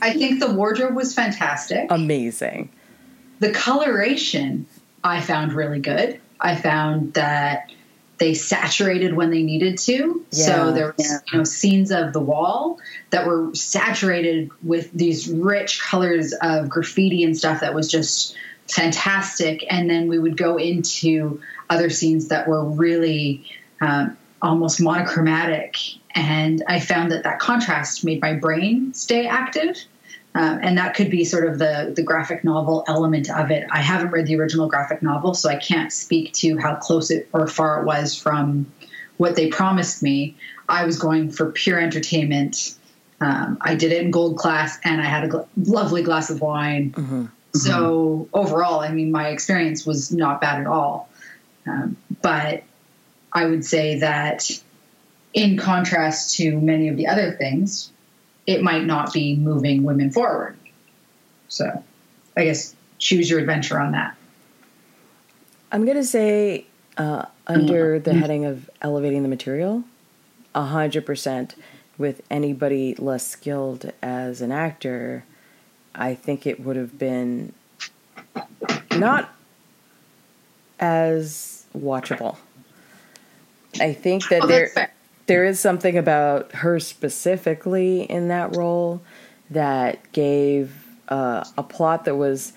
I 0.03 0.13
think 0.13 0.41
the 0.41 0.53
wardrobe 0.53 0.95
was 0.95 1.15
fantastic. 1.15 1.87
Amazing. 1.91 2.71
The 3.39 3.51
coloration 3.51 4.67
I 5.03 5.23
found 5.23 5.55
really 5.55 5.81
good. 5.81 6.21
I 6.39 6.57
found 6.57 7.15
that 7.15 7.71
they 8.21 8.35
saturated 8.35 9.15
when 9.15 9.31
they 9.31 9.43
needed 9.43 9.79
to. 9.79 10.25
Yeah. 10.31 10.45
So 10.45 10.73
there 10.73 10.95
was, 10.97 11.23
you 11.33 11.39
know, 11.39 11.45
scenes 11.45 11.91
of 11.91 12.13
the 12.13 12.21
wall 12.21 12.79
that 13.09 13.27
were 13.27 13.53
saturated 13.55 14.51
with 14.63 14.93
these 14.93 15.29
rich 15.29 15.81
colors 15.81 16.35
of 16.43 16.69
graffiti 16.69 17.25
and 17.25 17.37
stuff 17.37 17.61
that 17.61 17.75
was 17.75 17.91
just 17.91 18.37
fantastic. 18.69 19.65
And 19.71 19.89
then 19.89 20.07
we 20.07 20.19
would 20.19 20.37
go 20.37 20.59
into 20.59 21.41
other 21.71 21.89
scenes 21.89 22.29
that 22.29 22.47
were 22.47 22.63
really 22.63 23.47
um, 23.81 24.19
almost 24.43 24.83
monochromatic. 24.83 25.77
And 26.15 26.63
I 26.69 26.79
found 26.79 27.13
that 27.13 27.25
that 27.25 27.39
contrast 27.39 28.05
made 28.05 28.21
my 28.21 28.35
brain 28.35 28.93
stay 28.93 29.27
active. 29.27 29.79
Um, 30.35 30.61
and 30.63 30.79
that 30.79 30.95
could 30.95 31.11
be 31.11 31.25
sort 31.25 31.49
of 31.49 31.59
the 31.59 31.93
the 31.95 32.03
graphic 32.03 32.45
novel 32.45 32.85
element 32.87 33.29
of 33.31 33.51
it. 33.51 33.67
I 33.71 33.81
haven't 33.81 34.11
read 34.13 34.27
the 34.27 34.39
original 34.39 34.69
graphic 34.69 35.03
novel, 35.03 35.35
so 35.35 35.49
I 35.49 35.57
can't 35.57 35.93
speak 35.93 36.33
to 36.35 36.57
how 36.57 36.77
close 36.77 37.11
it 37.11 37.29
or 37.33 37.49
far 37.49 37.83
it 37.83 37.85
was 37.85 38.17
from 38.17 38.67
what 39.17 39.35
they 39.35 39.49
promised 39.49 40.03
me. 40.03 40.37
I 40.69 40.85
was 40.85 40.99
going 40.99 41.33
for 41.33 41.51
pure 41.51 41.81
entertainment. 41.81 42.77
Um, 43.21 43.59
I 43.61 43.75
did 43.75 43.93
it 43.93 44.03
in 44.03 44.13
gold 44.13 44.39
class, 44.39 44.79
and 44.85 45.01
I 45.01 45.05
had 45.05 45.25
a 45.25 45.29
gl- 45.29 45.47
lovely 45.57 46.03
glass 46.03 46.31
of 46.31 46.41
wine. 46.41 46.93
Mm-hmm. 46.93 47.27
So 47.53 48.29
overall, 48.33 48.81
I 48.81 48.93
mean, 48.93 49.11
my 49.11 49.29
experience 49.29 49.85
was 49.85 50.13
not 50.13 50.41
bad 50.41 50.61
at 50.61 50.67
all. 50.69 51.11
Um, 51.67 51.97
but 52.23 52.63
I 53.33 53.47
would 53.47 53.65
say 53.65 53.99
that, 53.99 54.49
in 55.35 55.59
contrast 55.59 56.37
to 56.37 56.59
many 56.59 56.89
of 56.89 56.97
the 56.97 57.09
other 57.09 57.33
things, 57.33 57.91
it 58.47 58.63
might 58.63 58.85
not 58.85 59.13
be 59.13 59.37
moving 59.37 59.83
women 59.83 60.11
forward. 60.11 60.57
So 61.49 61.83
I 62.37 62.45
guess 62.45 62.75
choose 62.99 63.29
your 63.29 63.39
adventure 63.39 63.79
on 63.79 63.93
that. 63.93 64.17
I'm 65.73 65.85
going 65.85 65.97
to 65.97 66.05
say, 66.05 66.67
uh, 66.97 67.27
under 67.47 67.99
the 67.99 68.15
heading 68.15 68.45
of 68.45 68.69
elevating 68.83 69.23
the 69.23 69.29
material, 69.29 69.85
100% 70.55 71.55
with 71.97 72.23
anybody 72.31 72.95
less 72.97 73.27
skilled 73.27 73.93
as 74.03 74.41
an 74.41 74.51
actor, 74.51 75.25
I 75.95 76.15
think 76.15 76.47
it 76.47 76.61
would 76.61 76.77
have 76.77 76.99
been 76.99 77.53
not 78.97 79.33
as 80.79 81.67
watchable. 81.77 82.37
I 83.79 83.93
think 83.93 84.29
that 84.29 84.45
oh, 84.45 84.47
there 84.47 84.93
there 85.31 85.45
is 85.45 85.61
something 85.61 85.97
about 85.97 86.51
her 86.51 86.81
specifically 86.81 88.03
in 88.03 88.27
that 88.27 88.57
role 88.57 89.01
that 89.49 90.11
gave 90.11 90.85
uh, 91.09 91.45
a 91.57 91.63
plot 91.63 92.05
that 92.05 92.17
was 92.17 92.53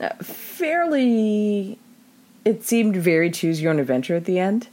uh, 0.00 0.08
fairly. 0.20 1.78
It 2.44 2.64
seemed 2.64 2.96
very 2.96 3.30
choose 3.30 3.62
your 3.62 3.70
own 3.70 3.78
adventure 3.78 4.16
at 4.16 4.24
the 4.24 4.40
end. 4.40 4.66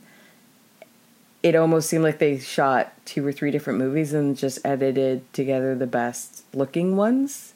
It 1.44 1.54
almost 1.54 1.88
seemed 1.88 2.04
like 2.04 2.18
they 2.18 2.40
shot 2.40 2.92
two 3.06 3.24
or 3.24 3.32
three 3.32 3.52
different 3.52 3.78
movies 3.78 4.14
and 4.14 4.36
just 4.36 4.58
edited 4.66 5.32
together 5.32 5.76
the 5.76 5.86
best 5.86 6.44
looking 6.56 6.96
ones. 6.96 7.54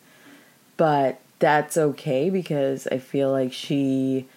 But 0.77 1.19
that's 1.39 1.75
okay 1.75 2.29
because 2.29 2.85
I 2.91 2.99
feel 2.99 3.31
like 3.31 3.51
she 3.51 4.27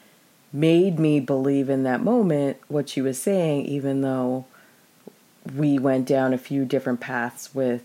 made 0.55 0.99
me 0.99 1.21
believe 1.21 1.69
in 1.69 1.83
that 1.83 2.01
moment 2.01 2.57
what 2.69 2.89
she 2.89 3.03
was 3.03 3.21
saying, 3.21 3.67
even 3.67 4.01
though 4.01 4.47
we 5.53 5.79
went 5.79 6.07
down 6.07 6.33
a 6.33 6.39
few 6.39 6.65
different 6.65 7.01
paths 7.01 7.55
with 7.55 7.83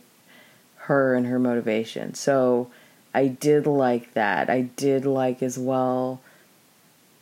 her 0.83 1.13
and 1.13 1.27
her 1.27 1.39
motivation. 1.39 2.13
So 2.13 2.71
I 3.13 3.27
did 3.27 3.67
like 3.67 4.13
that. 4.13 4.49
I 4.49 4.61
did 4.61 5.05
like 5.05 5.43
as 5.43 5.57
well. 5.57 6.21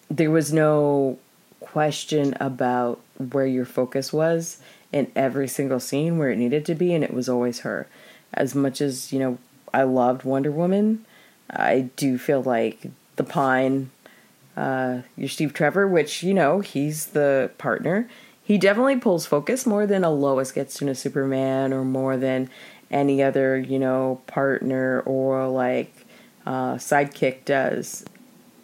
There 0.09 0.31
was 0.31 0.53
no 0.53 1.17
question 1.59 2.35
about 2.39 2.99
where 3.31 3.47
your 3.47 3.65
focus 3.65 4.13
was 4.13 4.59
in 4.93 5.11
every 5.15 5.47
single 5.47 5.79
scene 5.79 6.17
where 6.17 6.31
it 6.31 6.37
needed 6.37 6.65
to 6.65 6.75
be, 6.75 6.93
and 6.93 7.03
it 7.03 7.13
was 7.13 7.27
always 7.27 7.59
her. 7.59 7.87
As 8.33 8.53
much 8.53 8.79
as, 8.79 9.11
you 9.11 9.19
know, 9.19 9.37
I 9.73 9.83
loved 9.83 10.23
Wonder 10.23 10.51
Woman, 10.51 11.05
I 11.49 11.89
do 11.95 12.17
feel 12.17 12.41
like 12.41 12.87
The 13.15 13.23
Pine, 13.23 13.89
uh, 14.55 15.01
your 15.15 15.29
Steve 15.29 15.53
Trevor, 15.53 15.87
which, 15.87 16.23
you 16.23 16.33
know, 16.33 16.59
he's 16.59 17.07
the 17.07 17.51
partner 17.57 18.09
he 18.47 18.57
definitely 18.57 18.95
pulls 18.95 19.25
focus 19.25 19.65
more 19.65 19.85
than 19.85 20.05
a 20.05 20.09
Lois 20.09 20.53
gets 20.53 20.75
to 20.75 20.87
a 20.87 20.95
Superman 20.95 21.73
or 21.73 21.83
more 21.83 22.15
than 22.15 22.49
any 22.89 23.21
other, 23.21 23.57
you 23.57 23.77
know, 23.77 24.21
partner 24.25 25.01
or 25.01 25.49
like 25.49 25.93
uh, 26.45 26.75
sidekick 26.75 27.43
does. 27.43 28.05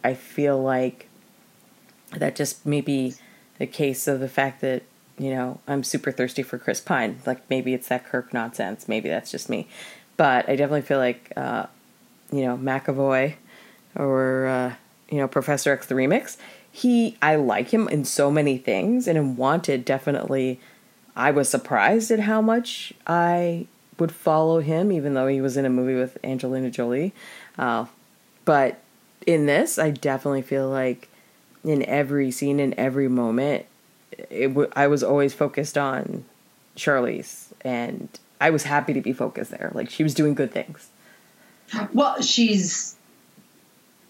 I 0.02 0.14
feel 0.14 0.58
like 0.64 1.10
that 2.12 2.34
just 2.34 2.66
may 2.66 2.80
be 2.80 3.16
the 3.58 3.68
case 3.68 4.08
of 4.08 4.22
the 4.22 4.30
fact 4.30 4.62
that, 4.62 4.84
you 5.20 5.32
know, 5.32 5.60
I'm 5.68 5.84
super 5.84 6.14
thirsty 6.14 6.44
for 6.44 6.58
Chris 6.58 6.80
Pine. 6.80 7.20
Like 7.26 7.50
maybe 7.50 7.74
it's 7.74 7.90
that 7.90 8.06
Kirk 8.06 8.34
nonsense. 8.34 8.88
Maybe 8.88 9.10
that's 9.10 9.32
just 9.32 9.50
me. 9.50 9.68
But 10.16 10.48
I 10.48 10.56
definitely 10.56 10.84
feel 10.84 11.00
like, 11.00 11.34
uh, 11.36 11.66
you 12.32 12.46
know, 12.46 12.56
McAvoy 12.56 13.36
or, 13.98 14.46
uh, 14.46 14.76
you 15.10 15.18
know, 15.18 15.28
Professor 15.28 15.74
X 15.74 15.88
the 15.88 15.96
Remix 15.96 16.38
he 16.76 17.16
I 17.22 17.36
like 17.36 17.70
him 17.70 17.88
in 17.88 18.04
so 18.04 18.32
many 18.32 18.58
things 18.58 19.08
and 19.08 19.16
in 19.16 19.38
Wanted 19.38 19.86
definitely 19.86 20.60
I 21.16 21.30
was 21.30 21.48
surprised 21.48 22.10
at 22.10 22.22
how 22.22 22.42
much 22.42 22.92
I 23.06 23.68
would 24.00 24.12
follow 24.12 24.60
him 24.60 24.92
even 24.92 25.14
though 25.14 25.28
he 25.28 25.40
was 25.40 25.56
in 25.56 25.66
a 25.66 25.70
movie 25.70 25.94
with 25.94 26.18
Angelina 26.24 26.72
Jolie. 26.72 27.14
Uh, 27.60 27.86
but 28.44 28.80
in 29.28 29.46
this 29.46 29.78
I 29.78 29.92
definitely 29.92 30.42
feel 30.42 30.68
like 30.68 31.10
in 31.64 31.86
every 31.86 32.32
scene 32.32 32.60
in 32.60 32.78
every 32.78 33.08
moment 33.08 33.68
it 34.32 34.48
w- 34.48 34.72
I 34.76 34.88
was 34.88 35.04
always 35.04 35.32
focused 35.32 35.78
on 35.78 36.26
Charlize 36.76 37.54
and 37.62 38.10
I 38.42 38.50
was 38.50 38.64
happy 38.64 38.94
to 38.94 39.02
be 39.02 39.14
focused 39.14 39.52
there. 39.52 39.72
Like 39.76 39.92
she 39.92 40.02
was 40.02 40.16
doing 40.16 40.34
good 40.34 40.52
things. 40.52 40.90
Well, 41.94 42.20
she's 42.24 42.96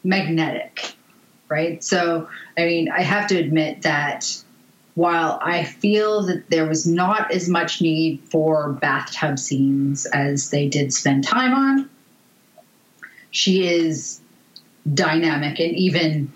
magnetic 0.01 0.95
right? 1.49 1.83
So, 1.83 2.27
I 2.57 2.65
mean, 2.65 2.89
I 2.89 3.01
have 3.01 3.27
to 3.27 3.37
admit 3.37 3.83
that 3.83 4.43
while 4.95 5.39
I 5.41 5.63
feel 5.63 6.23
that 6.23 6.49
there 6.49 6.67
was 6.67 6.85
not 6.85 7.31
as 7.31 7.49
much 7.49 7.81
need 7.81 8.21
for 8.29 8.73
bathtub 8.73 9.39
scenes 9.39 10.05
as 10.07 10.49
they 10.51 10.67
did 10.67 10.93
spend 10.93 11.23
time 11.23 11.53
on, 11.53 11.89
she 13.31 13.67
is 13.67 14.19
dynamic 14.93 15.59
and 15.59 15.75
even 15.75 16.31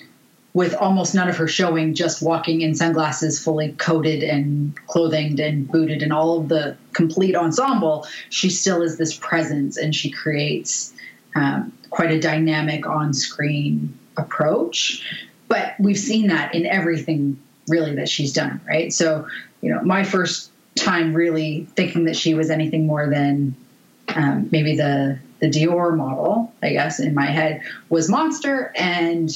with 0.58 0.74
almost 0.74 1.14
none 1.14 1.30
of 1.30 1.38
her 1.38 1.48
showing, 1.48 1.94
just 1.94 2.20
walking 2.24 2.62
in 2.62 2.74
sunglasses, 2.74 3.40
fully 3.40 3.74
coated 3.74 4.24
and 4.24 4.76
clothed 4.88 5.40
and 5.40 5.68
booted, 5.68 6.02
and 6.02 6.12
all 6.12 6.40
of 6.40 6.50
the 6.50 6.76
complete 6.94 7.36
ensemble, 7.36 8.08
she 8.30 8.50
still 8.50 8.82
is 8.82 8.98
this 8.98 9.16
presence 9.16 9.78
and 9.78 9.94
she 9.94 10.10
creates 10.10 10.96
um, 11.36 11.72
quite 11.92 12.10
a 12.10 12.20
dynamic 12.20 12.88
on 12.88 13.14
screen 13.14 13.96
approach. 14.18 15.04
But 15.48 15.76
we've 15.80 15.98
seen 15.98 16.28
that 16.28 16.54
in 16.56 16.66
everything 16.66 17.40
really 17.68 17.96
that 17.96 18.10
she's 18.10 18.34
done, 18.34 18.62
right? 18.68 18.92
So, 18.92 19.28
you 19.62 19.74
know, 19.74 19.82
my 19.82 20.04
first 20.04 20.52
time 20.76 21.14
really 21.14 21.68
thinking 21.76 22.06
that 22.06 22.16
she 22.16 22.34
was 22.34 22.50
anything 22.50 22.88
more 22.88 23.10
than 23.10 23.56
um, 24.10 24.50
maybe 24.52 24.76
the 24.76 25.20
the 25.40 25.48
Dior 25.48 25.96
model, 25.96 26.52
I 26.64 26.72
guess, 26.72 27.00
in 27.00 27.14
my 27.14 27.28
head 27.28 27.62
was 27.90 28.10
Monster 28.10 28.74
and 28.76 29.30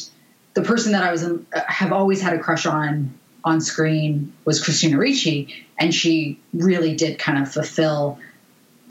the 0.54 0.63
person 0.63 0.94
that 0.94 1.04
I 1.04 1.12
was 1.12 1.24
um, 1.24 1.46
have 1.52 1.91
always 1.91 2.22
had 2.22 2.34
a 2.34 2.39
crush 2.39 2.65
on 2.65 3.13
on 3.44 3.62
screen 3.62 4.34
was 4.46 4.63
Christina 4.63 4.98
Ricci, 4.98 5.65
and 5.80 5.94
she 5.94 6.39
really 6.54 6.96
did 6.96 7.17
kind 7.17 7.41
of 7.41 7.52
fulfill 7.52 8.20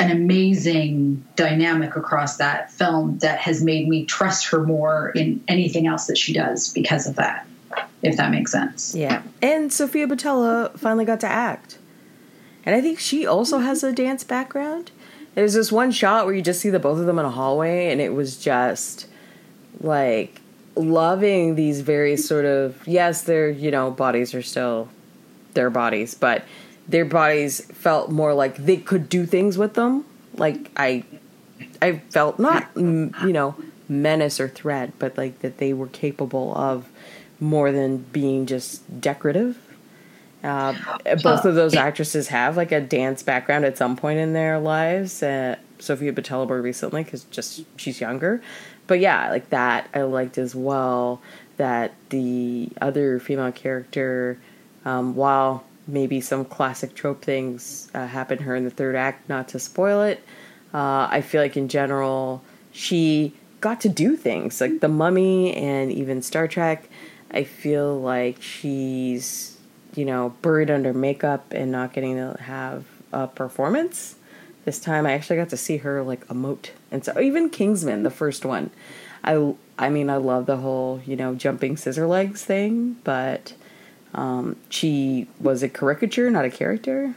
an 0.00 0.10
amazing 0.10 1.24
dynamic 1.36 1.94
across 1.94 2.38
that 2.38 2.72
film 2.72 3.18
that 3.18 3.38
has 3.38 3.62
made 3.62 3.86
me 3.86 4.06
trust 4.06 4.48
her 4.48 4.64
more 4.64 5.10
in 5.10 5.44
anything 5.46 5.86
else 5.86 6.06
that 6.06 6.16
she 6.16 6.32
does 6.32 6.72
because 6.72 7.06
of 7.06 7.16
that. 7.16 7.46
If 8.02 8.16
that 8.16 8.30
makes 8.30 8.50
sense. 8.50 8.94
Yeah, 8.94 9.22
and 9.42 9.70
Sofia 9.70 10.06
Boutella 10.06 10.76
finally 10.78 11.04
got 11.04 11.20
to 11.20 11.28
act, 11.28 11.78
and 12.64 12.74
I 12.74 12.80
think 12.80 12.98
she 12.98 13.26
also 13.26 13.58
has 13.58 13.84
a 13.84 13.92
dance 13.92 14.24
background. 14.24 14.90
There's 15.34 15.52
this 15.52 15.70
one 15.70 15.92
shot 15.92 16.24
where 16.24 16.34
you 16.34 16.42
just 16.42 16.60
see 16.60 16.70
the 16.70 16.78
both 16.78 16.98
of 16.98 17.06
them 17.06 17.18
in 17.18 17.26
a 17.26 17.30
hallway, 17.30 17.92
and 17.92 18.00
it 18.00 18.14
was 18.14 18.38
just 18.38 19.06
like 19.80 20.40
loving 20.76 21.56
these 21.56 21.82
very 21.82 22.16
sort 22.16 22.46
of 22.46 22.76
yes, 22.88 23.22
their 23.22 23.50
you 23.50 23.70
know 23.70 23.90
bodies 23.90 24.34
are 24.34 24.42
still 24.42 24.88
their 25.54 25.70
bodies, 25.70 26.14
but 26.14 26.44
their 26.90 27.04
bodies 27.04 27.64
felt 27.66 28.10
more 28.10 28.34
like 28.34 28.56
they 28.56 28.76
could 28.76 29.08
do 29.08 29.24
things 29.24 29.56
with 29.56 29.74
them. 29.74 30.04
Like 30.34 30.70
I, 30.76 31.04
I 31.80 31.98
felt 32.10 32.38
not 32.38 32.68
you 32.76 33.12
know 33.22 33.54
menace 33.88 34.40
or 34.40 34.48
threat, 34.48 34.92
but 34.98 35.16
like 35.16 35.40
that 35.40 35.58
they 35.58 35.72
were 35.72 35.88
capable 35.88 36.54
of 36.56 36.88
more 37.38 37.72
than 37.72 37.98
being 37.98 38.46
just 38.46 39.00
decorative. 39.00 39.58
Uh, 40.42 40.74
both 41.22 41.44
of 41.44 41.54
those 41.54 41.74
actresses 41.74 42.28
have 42.28 42.56
like 42.56 42.72
a 42.72 42.80
dance 42.80 43.22
background 43.22 43.64
at 43.64 43.76
some 43.76 43.94
point 43.96 44.18
in 44.18 44.32
their 44.32 44.58
lives. 44.58 45.22
Uh, 45.22 45.56
Sofia 45.78 46.12
Boutella 46.12 46.46
more 46.46 46.60
recently 46.60 47.04
because 47.04 47.24
just 47.24 47.64
she's 47.76 48.00
younger, 48.00 48.42
but 48.86 49.00
yeah, 49.00 49.30
like 49.30 49.50
that 49.50 49.88
I 49.94 50.02
liked 50.02 50.38
as 50.38 50.54
well. 50.54 51.20
That 51.56 51.92
the 52.08 52.70
other 52.80 53.20
female 53.20 53.52
character, 53.52 54.38
um, 54.86 55.14
while 55.14 55.64
maybe 55.92 56.20
some 56.20 56.44
classic 56.44 56.94
trope 56.94 57.22
things 57.22 57.90
uh, 57.94 58.06
happen 58.06 58.38
her 58.38 58.56
in 58.56 58.64
the 58.64 58.70
third 58.70 58.96
act, 58.96 59.28
not 59.28 59.48
to 59.48 59.58
spoil 59.58 60.02
it, 60.02 60.22
uh, 60.72 61.08
I 61.10 61.20
feel 61.20 61.42
like 61.42 61.56
in 61.56 61.68
general 61.68 62.42
she 62.72 63.32
got 63.60 63.80
to 63.82 63.88
do 63.88 64.16
things 64.16 64.60
like 64.60 64.80
the 64.80 64.88
Mummy 64.88 65.54
and 65.54 65.92
even 65.92 66.22
Star 66.22 66.48
Trek. 66.48 66.88
I 67.30 67.44
feel 67.44 68.00
like 68.00 68.40
she's 68.42 69.58
you 69.94 70.04
know 70.04 70.34
buried 70.42 70.70
under 70.70 70.92
makeup 70.92 71.52
and 71.52 71.72
not 71.72 71.92
getting 71.92 72.16
to 72.16 72.40
have 72.42 72.84
a 73.12 73.26
performance. 73.26 74.16
This 74.64 74.78
time 74.78 75.06
I 75.06 75.12
actually 75.12 75.36
got 75.36 75.48
to 75.50 75.56
see 75.56 75.78
her 75.78 76.02
like 76.02 76.26
emote, 76.28 76.70
and 76.90 77.04
so 77.04 77.18
even 77.20 77.50
Kingsman, 77.50 78.02
the 78.02 78.10
first 78.10 78.44
one, 78.44 78.70
I 79.24 79.54
I 79.78 79.88
mean 79.90 80.10
I 80.10 80.16
love 80.16 80.46
the 80.46 80.58
whole 80.58 81.00
you 81.04 81.16
know 81.16 81.34
jumping 81.34 81.76
scissor 81.76 82.06
legs 82.06 82.44
thing, 82.44 82.96
but 83.04 83.54
um, 84.14 84.56
she 84.68 85.26
was 85.40 85.62
a 85.62 85.68
caricature, 85.68 86.30
not 86.30 86.44
a 86.44 86.50
character. 86.50 87.14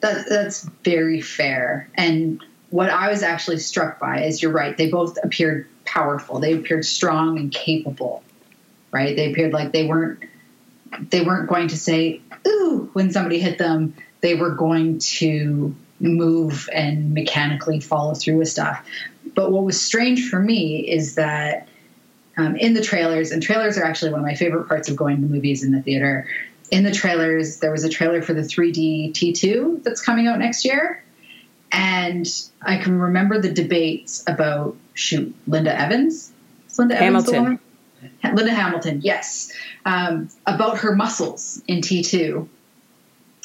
That 0.00 0.26
that's 0.28 0.62
very 0.84 1.20
fair, 1.20 1.88
and 1.94 2.42
what 2.70 2.90
I 2.90 3.10
was 3.10 3.22
actually 3.22 3.58
struck 3.58 3.98
by 3.98 4.22
is 4.22 4.42
you're 4.42 4.52
right. 4.52 4.76
They 4.76 4.90
both 4.90 5.18
appeared 5.22 5.68
powerful. 5.84 6.38
They 6.38 6.52
appeared 6.52 6.84
strong 6.84 7.38
and 7.38 7.50
capable, 7.50 8.22
right? 8.92 9.16
They 9.16 9.32
appeared 9.32 9.52
like 9.52 9.72
they 9.72 9.86
weren't 9.86 10.22
they 11.10 11.22
weren't 11.22 11.48
going 11.48 11.68
to 11.68 11.76
say 11.76 12.20
ooh 12.46 12.90
when 12.92 13.10
somebody 13.10 13.38
hit 13.38 13.58
them 13.58 13.94
they 14.20 14.34
were 14.34 14.50
going 14.50 14.98
to 14.98 15.74
move 16.00 16.68
and 16.72 17.12
mechanically 17.14 17.80
follow 17.80 18.14
through 18.14 18.38
with 18.38 18.48
stuff. 18.48 18.84
But 19.34 19.50
what 19.50 19.64
was 19.64 19.80
strange 19.80 20.28
for 20.28 20.40
me 20.40 20.80
is 20.88 21.16
that 21.16 21.68
um, 22.38 22.56
in 22.56 22.72
the 22.72 22.80
trailers, 22.80 23.30
and 23.30 23.42
trailers 23.42 23.76
are 23.76 23.84
actually 23.84 24.12
one 24.12 24.20
of 24.20 24.26
my 24.26 24.34
favorite 24.34 24.68
parts 24.68 24.88
of 24.88 24.96
going 24.96 25.20
to 25.20 25.26
movies 25.26 25.62
in 25.62 25.72
the 25.72 25.82
theater. 25.82 26.26
In 26.70 26.84
the 26.84 26.92
trailers, 26.92 27.58
there 27.58 27.70
was 27.70 27.84
a 27.84 27.88
trailer 27.88 28.22
for 28.22 28.32
the 28.32 28.42
3D 28.42 29.12
T2 29.12 29.82
that's 29.82 30.00
coming 30.00 30.26
out 30.26 30.38
next 30.38 30.64
year. 30.64 31.02
And 31.72 32.26
I 32.62 32.78
can 32.78 32.98
remember 32.98 33.40
the 33.40 33.52
debates 33.52 34.24
about, 34.26 34.76
shoot, 34.94 35.34
Linda 35.46 35.78
Evans? 35.78 36.32
Is 36.68 36.78
Linda 36.78 36.96
Hamilton. 36.96 37.44
Evans 37.44 37.60
Linda 38.22 38.52
Hamilton, 38.52 39.00
yes. 39.02 39.52
Um, 39.84 40.28
about 40.46 40.78
her 40.78 40.94
muscles 40.94 41.62
in 41.66 41.80
T2 41.80 42.48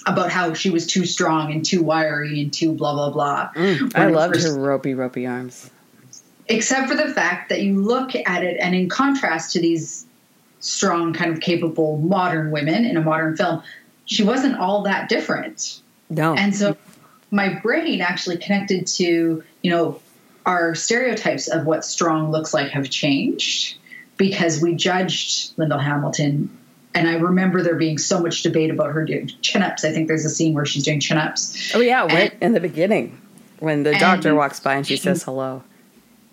about 0.05 0.29
how 0.29 0.53
she 0.53 0.69
was 0.69 0.85
too 0.85 1.05
strong 1.05 1.51
and 1.51 1.65
too 1.65 1.81
wiry 1.81 2.41
and 2.41 2.53
too 2.53 2.73
blah 2.73 2.93
blah 2.93 3.09
blah. 3.09 3.49
Mm, 3.55 3.95
I 3.95 4.07
loved 4.07 4.35
first, 4.35 4.47
her 4.47 4.59
ropey 4.59 4.93
ropey 4.93 5.25
arms. 5.25 5.69
Except 6.47 6.89
for 6.89 6.95
the 6.95 7.09
fact 7.09 7.49
that 7.49 7.61
you 7.61 7.81
look 7.81 8.15
at 8.15 8.43
it 8.43 8.57
and 8.59 8.75
in 8.75 8.89
contrast 8.89 9.53
to 9.53 9.61
these 9.61 10.05
strong 10.59 11.13
kind 11.13 11.31
of 11.31 11.39
capable 11.39 11.97
modern 11.97 12.51
women 12.51 12.85
in 12.85 12.97
a 12.97 13.01
modern 13.01 13.35
film, 13.35 13.63
she 14.05 14.23
wasn't 14.23 14.57
all 14.59 14.83
that 14.83 15.09
different. 15.09 15.81
No. 16.09 16.35
And 16.35 16.55
so 16.55 16.77
my 17.31 17.59
brain 17.59 18.01
actually 18.01 18.37
connected 18.37 18.87
to, 18.87 19.43
you 19.61 19.71
know, 19.71 19.99
our 20.45 20.75
stereotypes 20.75 21.47
of 21.47 21.65
what 21.65 21.85
strong 21.85 22.31
looks 22.31 22.53
like 22.53 22.71
have 22.71 22.89
changed 22.89 23.77
because 24.17 24.61
we 24.61 24.75
judged 24.75 25.57
Linda 25.57 25.79
Hamilton 25.79 26.57
and 26.95 27.09
I 27.09 27.15
remember 27.15 27.63
there 27.63 27.75
being 27.75 27.97
so 27.97 28.21
much 28.21 28.43
debate 28.43 28.69
about 28.69 28.91
her 28.91 29.03
doing 29.03 29.31
chin 29.41 29.63
ups. 29.63 29.83
I 29.83 29.91
think 29.91 30.07
there's 30.07 30.25
a 30.25 30.29
scene 30.29 30.53
where 30.53 30.65
she's 30.65 30.83
doing 30.83 30.99
chin 30.99 31.17
ups. 31.17 31.71
Oh 31.73 31.79
yeah, 31.79 32.05
right 32.05 32.35
in 32.39 32.53
the 32.53 32.59
beginning 32.59 33.19
when 33.59 33.83
the 33.83 33.93
doctor 33.93 34.35
walks 34.35 34.59
by 34.59 34.75
and 34.75 34.85
she 34.85 34.97
says 34.97 35.23
hello. 35.23 35.63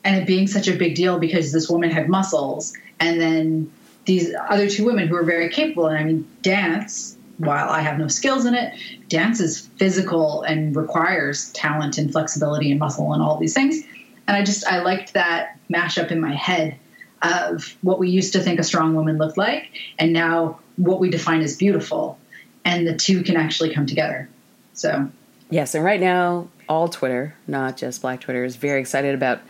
And 0.04 0.16
it 0.16 0.26
being 0.26 0.46
such 0.46 0.68
a 0.68 0.74
big 0.74 0.94
deal 0.94 1.18
because 1.18 1.52
this 1.52 1.68
woman 1.68 1.90
had 1.90 2.08
muscles, 2.08 2.72
and 3.00 3.20
then 3.20 3.70
these 4.06 4.34
other 4.48 4.68
two 4.68 4.84
women 4.84 5.08
who 5.08 5.16
are 5.16 5.24
very 5.24 5.50
capable. 5.50 5.86
And 5.86 5.98
I 5.98 6.04
mean, 6.04 6.28
dance. 6.42 7.16
While 7.38 7.70
I 7.70 7.80
have 7.80 7.98
no 7.98 8.06
skills 8.06 8.44
in 8.44 8.54
it, 8.54 8.74
dance 9.08 9.40
is 9.40 9.66
physical 9.78 10.42
and 10.42 10.76
requires 10.76 11.50
talent 11.52 11.96
and 11.96 12.12
flexibility 12.12 12.70
and 12.70 12.78
muscle 12.78 13.14
and 13.14 13.22
all 13.22 13.38
these 13.38 13.54
things. 13.54 13.82
And 14.28 14.36
I 14.36 14.44
just 14.44 14.66
I 14.66 14.82
liked 14.82 15.14
that 15.14 15.58
mashup 15.70 16.10
in 16.10 16.20
my 16.20 16.34
head 16.34 16.76
of 17.22 17.76
what 17.82 17.98
we 17.98 18.08
used 18.08 18.32
to 18.32 18.40
think 18.40 18.58
a 18.58 18.62
strong 18.62 18.94
woman 18.94 19.18
looked 19.18 19.36
like 19.36 19.70
and 19.98 20.12
now 20.12 20.58
what 20.76 21.00
we 21.00 21.10
define 21.10 21.42
as 21.42 21.56
beautiful 21.56 22.18
and 22.64 22.86
the 22.86 22.96
two 22.96 23.22
can 23.22 23.36
actually 23.36 23.72
come 23.74 23.86
together 23.86 24.28
so 24.72 25.08
yes 25.50 25.74
and 25.74 25.84
right 25.84 26.00
now 26.00 26.48
all 26.68 26.88
twitter 26.88 27.34
not 27.46 27.76
just 27.76 28.00
black 28.00 28.20
twitter 28.20 28.44
is 28.44 28.56
very 28.56 28.80
excited 28.80 29.14
about 29.14 29.40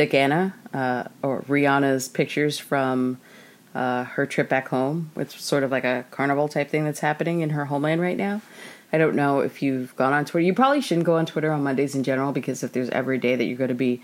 thick 0.00 0.14
anna 0.14 0.54
uh, 0.72 1.04
or 1.22 1.42
rihanna's 1.42 2.08
pictures 2.08 2.58
from 2.58 3.18
uh, 3.74 4.04
her 4.04 4.24
trip 4.26 4.48
back 4.48 4.68
home 4.68 5.10
it's 5.16 5.40
sort 5.40 5.62
of 5.62 5.70
like 5.70 5.84
a 5.84 6.04
carnival 6.10 6.48
type 6.48 6.70
thing 6.70 6.84
that's 6.84 7.00
happening 7.00 7.40
in 7.40 7.50
her 7.50 7.66
homeland 7.66 8.00
right 8.00 8.16
now 8.16 8.40
I 8.92 8.98
don't 8.98 9.14
know 9.14 9.40
if 9.40 9.62
you've 9.62 9.94
gone 9.96 10.12
on 10.12 10.24
Twitter. 10.24 10.44
You 10.44 10.54
probably 10.54 10.80
shouldn't 10.80 11.06
go 11.06 11.16
on 11.16 11.26
Twitter 11.26 11.52
on 11.52 11.62
Mondays 11.62 11.94
in 11.94 12.02
general 12.02 12.32
because 12.32 12.62
if 12.62 12.72
there's 12.72 12.90
every 12.90 13.18
day 13.18 13.36
that 13.36 13.44
you're 13.44 13.56
going 13.56 13.68
to 13.68 13.74
be 13.74 14.02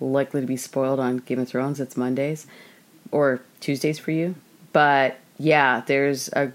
likely 0.00 0.40
to 0.40 0.46
be 0.46 0.56
spoiled 0.56 1.00
on 1.00 1.18
Game 1.18 1.40
of 1.40 1.48
Thrones, 1.48 1.80
it's 1.80 1.96
Mondays 1.96 2.46
or 3.10 3.40
Tuesdays 3.60 3.98
for 3.98 4.12
you. 4.12 4.36
But 4.72 5.18
yeah, 5.38 5.82
there's 5.86 6.28
a 6.28 6.52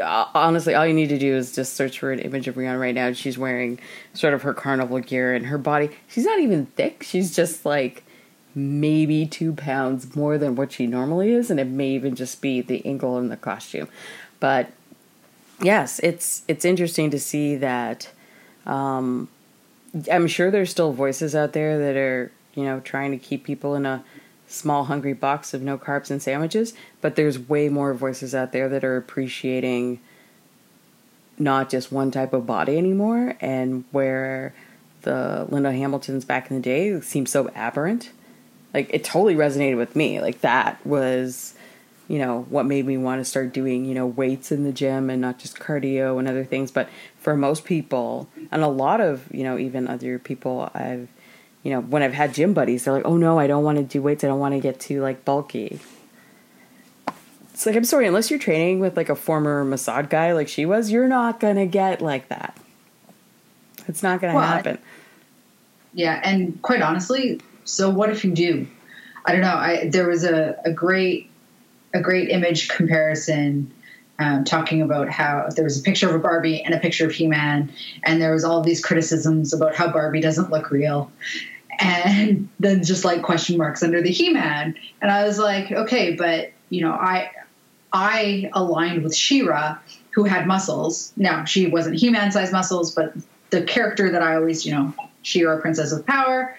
honestly 0.00 0.74
all 0.74 0.86
you 0.86 0.94
need 0.94 1.08
to 1.08 1.18
do 1.18 1.34
is 1.34 1.54
just 1.54 1.74
search 1.74 1.98
for 1.98 2.12
an 2.12 2.18
image 2.18 2.48
of 2.48 2.54
Rihanna 2.54 2.80
right 2.80 2.94
now. 2.94 3.12
She's 3.12 3.38
wearing 3.38 3.78
sort 4.12 4.34
of 4.34 4.42
her 4.42 4.54
carnival 4.54 5.00
gear 5.00 5.34
and 5.34 5.46
her 5.46 5.58
body. 5.58 5.90
She's 6.08 6.24
not 6.24 6.40
even 6.40 6.66
thick. 6.66 7.02
She's 7.02 7.34
just 7.34 7.64
like 7.64 8.04
maybe 8.54 9.26
two 9.26 9.52
pounds 9.52 10.14
more 10.14 10.38
than 10.38 10.54
what 10.54 10.72
she 10.72 10.86
normally 10.86 11.32
is, 11.32 11.50
and 11.50 11.58
it 11.58 11.66
may 11.66 11.90
even 11.90 12.14
just 12.14 12.40
be 12.40 12.60
the 12.60 12.84
angle 12.86 13.18
in 13.18 13.28
the 13.28 13.36
costume. 13.36 13.88
But 14.40 14.70
yes, 15.60 16.00
it's 16.02 16.42
it's 16.48 16.64
interesting 16.64 17.10
to 17.10 17.18
see 17.18 17.56
that. 17.56 18.10
Um, 18.66 19.28
I'm 20.10 20.26
sure 20.26 20.50
there's 20.50 20.70
still 20.70 20.92
voices 20.92 21.34
out 21.34 21.52
there 21.52 21.78
that 21.78 21.96
are 21.96 22.32
you 22.54 22.64
know 22.64 22.80
trying 22.80 23.10
to 23.10 23.18
keep 23.18 23.44
people 23.44 23.74
in 23.74 23.86
a 23.86 24.04
small 24.54 24.84
hungry 24.84 25.12
box 25.12 25.52
of 25.52 25.62
no 25.62 25.76
carbs 25.76 26.10
and 26.10 26.22
sandwiches, 26.22 26.74
but 27.00 27.16
there's 27.16 27.38
way 27.38 27.68
more 27.68 27.92
voices 27.94 28.34
out 28.34 28.52
there 28.52 28.68
that 28.68 28.84
are 28.84 28.96
appreciating 28.96 30.00
not 31.38 31.68
just 31.68 31.90
one 31.90 32.10
type 32.10 32.32
of 32.32 32.46
body 32.46 32.78
anymore 32.78 33.36
and 33.40 33.84
where 33.90 34.54
the 35.02 35.46
Linda 35.50 35.72
Hamiltons 35.72 36.24
back 36.24 36.50
in 36.50 36.56
the 36.56 36.62
day 36.62 37.00
seemed 37.00 37.28
so 37.28 37.50
aberrant. 37.54 38.12
like 38.74 38.90
it 38.92 39.04
totally 39.04 39.36
resonated 39.36 39.76
with 39.78 39.94
me. 39.94 40.20
Like 40.20 40.40
that 40.40 40.84
was, 40.84 41.54
you 42.08 42.18
know, 42.18 42.42
what 42.50 42.66
made 42.66 42.84
me 42.84 42.96
want 42.96 43.20
to 43.20 43.24
start 43.24 43.54
doing, 43.54 43.84
you 43.84 43.94
know, 43.94 44.06
weights 44.06 44.52
in 44.52 44.64
the 44.64 44.72
gym 44.72 45.08
and 45.08 45.22
not 45.22 45.38
just 45.38 45.58
cardio 45.58 46.18
and 46.18 46.28
other 46.28 46.44
things. 46.44 46.70
But 46.70 46.88
for 47.18 47.36
most 47.36 47.64
people, 47.64 48.28
and 48.50 48.62
a 48.62 48.68
lot 48.68 49.00
of, 49.00 49.28
you 49.32 49.44
know, 49.44 49.56
even 49.56 49.86
other 49.86 50.18
people 50.18 50.70
I've, 50.74 51.08
you 51.64 51.70
know, 51.70 51.80
when 51.80 52.02
I've 52.02 52.12
had 52.12 52.34
gym 52.34 52.52
buddies, 52.52 52.84
they're 52.84 52.92
like, 52.92 53.06
oh 53.06 53.16
no, 53.16 53.38
I 53.38 53.46
don't 53.46 53.64
want 53.64 53.78
to 53.78 53.84
do 53.84 54.00
weights. 54.00 54.22
I 54.22 54.28
don't 54.28 54.38
want 54.38 54.54
to 54.54 54.60
get 54.60 54.78
too 54.78 55.02
like 55.02 55.24
bulky. 55.24 55.80
It's 57.52 57.66
like, 57.66 57.74
I'm 57.74 57.84
sorry, 57.84 58.06
unless 58.06 58.30
you're 58.30 58.38
training 58.38 58.80
with 58.80 58.96
like 58.96 59.08
a 59.08 59.16
former 59.16 59.64
Mossad 59.64 60.10
guy 60.10 60.32
like 60.32 60.48
she 60.48 60.66
was, 60.66 60.90
you're 60.90 61.08
not 61.08 61.40
going 61.40 61.56
to 61.56 61.66
get 61.66 62.02
like 62.02 62.28
that. 62.28 62.56
It's 63.88 64.02
not 64.02 64.20
going 64.20 64.32
to 64.32 64.36
well, 64.36 64.46
happen. 64.46 64.78
Yeah. 65.94 66.20
And 66.22 66.60
quite 66.62 66.82
honestly, 66.82 67.40
so 67.64 67.88
what 67.88 68.10
if 68.10 68.24
you 68.24 68.32
do? 68.32 68.66
I 69.24 69.32
don't 69.32 69.40
know. 69.40 69.54
I, 69.54 69.88
there 69.88 70.08
was 70.08 70.24
a, 70.24 70.60
a 70.64 70.72
great, 70.72 71.30
a 71.94 72.00
great 72.00 72.28
image 72.28 72.68
comparison 72.68 73.72
um, 74.18 74.44
talking 74.44 74.82
about 74.82 75.08
how 75.08 75.48
there 75.54 75.64
was 75.64 75.78
a 75.78 75.82
picture 75.82 76.08
of 76.08 76.14
a 76.14 76.18
Barbie 76.18 76.62
and 76.62 76.74
a 76.74 76.78
picture 76.78 77.06
of 77.06 77.12
He-Man, 77.12 77.72
and 78.04 78.20
there 78.20 78.32
was 78.32 78.44
all 78.44 78.60
these 78.60 78.84
criticisms 78.84 79.52
about 79.52 79.74
how 79.74 79.90
Barbie 79.90 80.20
doesn't 80.20 80.50
look 80.50 80.70
real, 80.70 81.10
and 81.80 82.48
then 82.60 82.82
just 82.82 83.04
like 83.04 83.22
question 83.22 83.56
marks 83.58 83.82
under 83.82 84.02
the 84.02 84.10
He-Man, 84.10 84.74
and 85.00 85.10
I 85.10 85.24
was 85.24 85.38
like, 85.38 85.70
okay, 85.70 86.14
but 86.14 86.52
you 86.70 86.82
know, 86.82 86.92
I 86.92 87.30
I 87.92 88.50
aligned 88.52 89.02
with 89.02 89.14
She-Ra, 89.14 89.78
who 90.10 90.24
had 90.24 90.46
muscles. 90.46 91.12
Now 91.16 91.44
she 91.44 91.66
wasn't 91.66 91.96
He-Man 91.96 92.32
size 92.32 92.52
muscles, 92.52 92.94
but 92.94 93.14
the 93.50 93.62
character 93.62 94.10
that 94.10 94.22
I 94.22 94.36
always, 94.36 94.66
you 94.66 94.72
know, 94.72 94.94
She-Ra, 95.22 95.60
Princess 95.60 95.92
of 95.92 96.06
Power. 96.06 96.56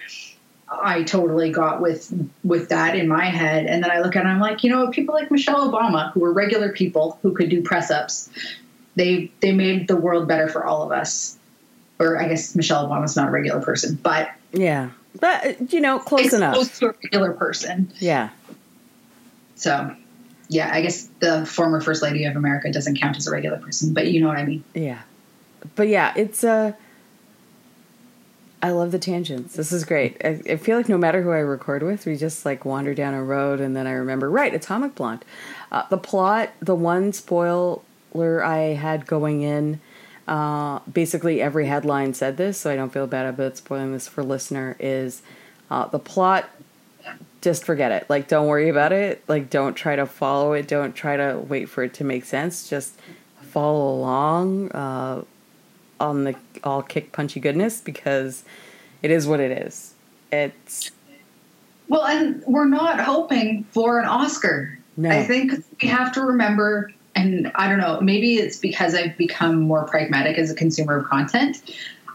I 0.67 1.03
totally 1.03 1.51
got 1.51 1.79
with 1.79 2.11
with 2.43 2.69
that 2.69 2.95
in 2.95 3.07
my 3.07 3.25
head, 3.25 3.67
and 3.67 3.83
then 3.83 3.91
I 3.91 3.99
look 3.99 4.15
at 4.15 4.25
it, 4.25 4.27
I'm 4.27 4.39
like, 4.39 4.63
you 4.63 4.71
know, 4.71 4.89
people 4.89 5.13
like 5.13 5.29
Michelle 5.29 5.71
Obama, 5.71 6.11
who 6.11 6.21
were 6.21 6.33
regular 6.33 6.71
people 6.71 7.19
who 7.21 7.33
could 7.33 7.49
do 7.49 7.61
press 7.61 7.91
ups, 7.91 8.29
they 8.95 9.31
they 9.41 9.51
made 9.51 9.87
the 9.87 9.95
world 9.95 10.27
better 10.27 10.47
for 10.47 10.65
all 10.65 10.81
of 10.81 10.91
us. 10.91 11.37
Or 11.99 12.19
I 12.19 12.27
guess 12.27 12.55
Michelle 12.55 12.87
Obama's 12.87 13.15
not 13.15 13.29
a 13.29 13.31
regular 13.31 13.61
person, 13.61 13.97
but 14.01 14.29
yeah, 14.51 14.89
but 15.19 15.71
you 15.73 15.81
know, 15.81 15.99
close 15.99 16.33
enough. 16.33 16.55
Close 16.55 16.79
to 16.79 16.89
a 16.89 16.93
regular 17.03 17.33
person. 17.33 17.91
Yeah. 17.99 18.29
So, 19.55 19.95
yeah, 20.49 20.69
I 20.71 20.81
guess 20.81 21.07
the 21.19 21.45
former 21.45 21.81
first 21.81 22.03
lady 22.03 22.25
of 22.25 22.35
America 22.35 22.71
doesn't 22.71 22.99
count 22.99 23.17
as 23.17 23.27
a 23.27 23.31
regular 23.31 23.57
person, 23.57 23.93
but 23.93 24.07
you 24.07 24.21
know 24.21 24.27
what 24.27 24.37
I 24.37 24.45
mean. 24.45 24.63
Yeah, 24.73 25.01
but 25.75 25.87
yeah, 25.87 26.13
it's 26.15 26.43
a. 26.43 26.49
Uh, 26.49 26.71
I 28.61 28.71
love 28.71 28.91
the 28.91 28.97
tangents. 28.97 29.55
This 29.55 29.71
is 29.71 29.85
great. 29.85 30.19
I, 30.25 30.41
I, 30.49 30.55
feel 30.55 30.75
like 30.75 30.89
no 30.89 30.97
matter 30.97 31.21
who 31.21 31.29
I 31.29 31.37
record 31.37 31.83
with, 31.83 32.07
we 32.07 32.15
just 32.15 32.45
like 32.45 32.65
wander 32.65 32.95
down 32.95 33.13
a 33.13 33.23
road 33.23 33.59
and 33.59 33.75
then 33.75 33.85
I 33.85 33.91
remember, 33.91 34.27
right, 34.27 34.51
Atomic 34.55 34.95
Blonde. 34.95 35.23
Uh, 35.71 35.83
the 35.91 35.99
plot, 35.99 36.49
the 36.61 36.73
one 36.73 37.13
spoiler 37.13 38.43
I 38.43 38.73
had 38.73 39.05
going 39.05 39.43
in, 39.43 39.81
uh, 40.27 40.79
basically 40.91 41.41
every 41.41 41.67
headline 41.67 42.13
said 42.13 42.37
this, 42.37 42.59
so 42.59 42.71
I 42.71 42.75
don't 42.75 42.91
feel 42.91 43.07
bad 43.07 43.25
about 43.25 43.57
spoiling 43.57 43.93
this 43.93 44.07
for 44.07 44.23
listener, 44.23 44.75
is 44.79 45.21
uh, 45.69 45.87
the 45.87 45.99
plot, 45.99 46.49
just 47.41 47.63
forget 47.63 47.91
it. 47.91 48.09
Like, 48.09 48.27
don't 48.27 48.47
worry 48.47 48.69
about 48.69 48.91
it. 48.91 49.23
Like, 49.27 49.49
don't 49.49 49.75
try 49.75 49.95
to 49.95 50.05
follow 50.05 50.53
it. 50.53 50.67
Don't 50.67 50.95
try 50.95 51.15
to 51.15 51.37
wait 51.37 51.69
for 51.69 51.83
it 51.83 51.93
to 51.95 52.03
make 52.03 52.25
sense. 52.25 52.67
Just 52.67 52.99
follow 53.41 53.93
along 53.95 54.71
uh, 54.71 55.23
on 55.99 56.23
the 56.23 56.35
all 56.63 56.81
kick 56.81 57.11
punchy 57.11 57.39
goodness 57.39 57.81
because 57.81 58.43
it 59.01 59.11
is 59.11 59.27
what 59.27 59.39
it 59.39 59.51
is. 59.51 59.93
It's 60.31 60.91
well, 61.87 62.05
and 62.05 62.43
we're 62.47 62.65
not 62.65 62.99
hoping 62.99 63.63
for 63.71 63.99
an 63.99 64.05
Oscar. 64.05 64.79
No. 64.97 65.09
I 65.09 65.23
think 65.23 65.63
we 65.81 65.87
have 65.87 66.11
to 66.13 66.21
remember, 66.21 66.91
and 67.15 67.51
I 67.55 67.69
don't 67.69 67.79
know, 67.79 68.01
maybe 68.01 68.35
it's 68.35 68.57
because 68.57 68.93
I've 68.93 69.17
become 69.17 69.61
more 69.61 69.85
pragmatic 69.85 70.37
as 70.37 70.51
a 70.51 70.55
consumer 70.55 70.97
of 70.97 71.05
content. 71.05 71.61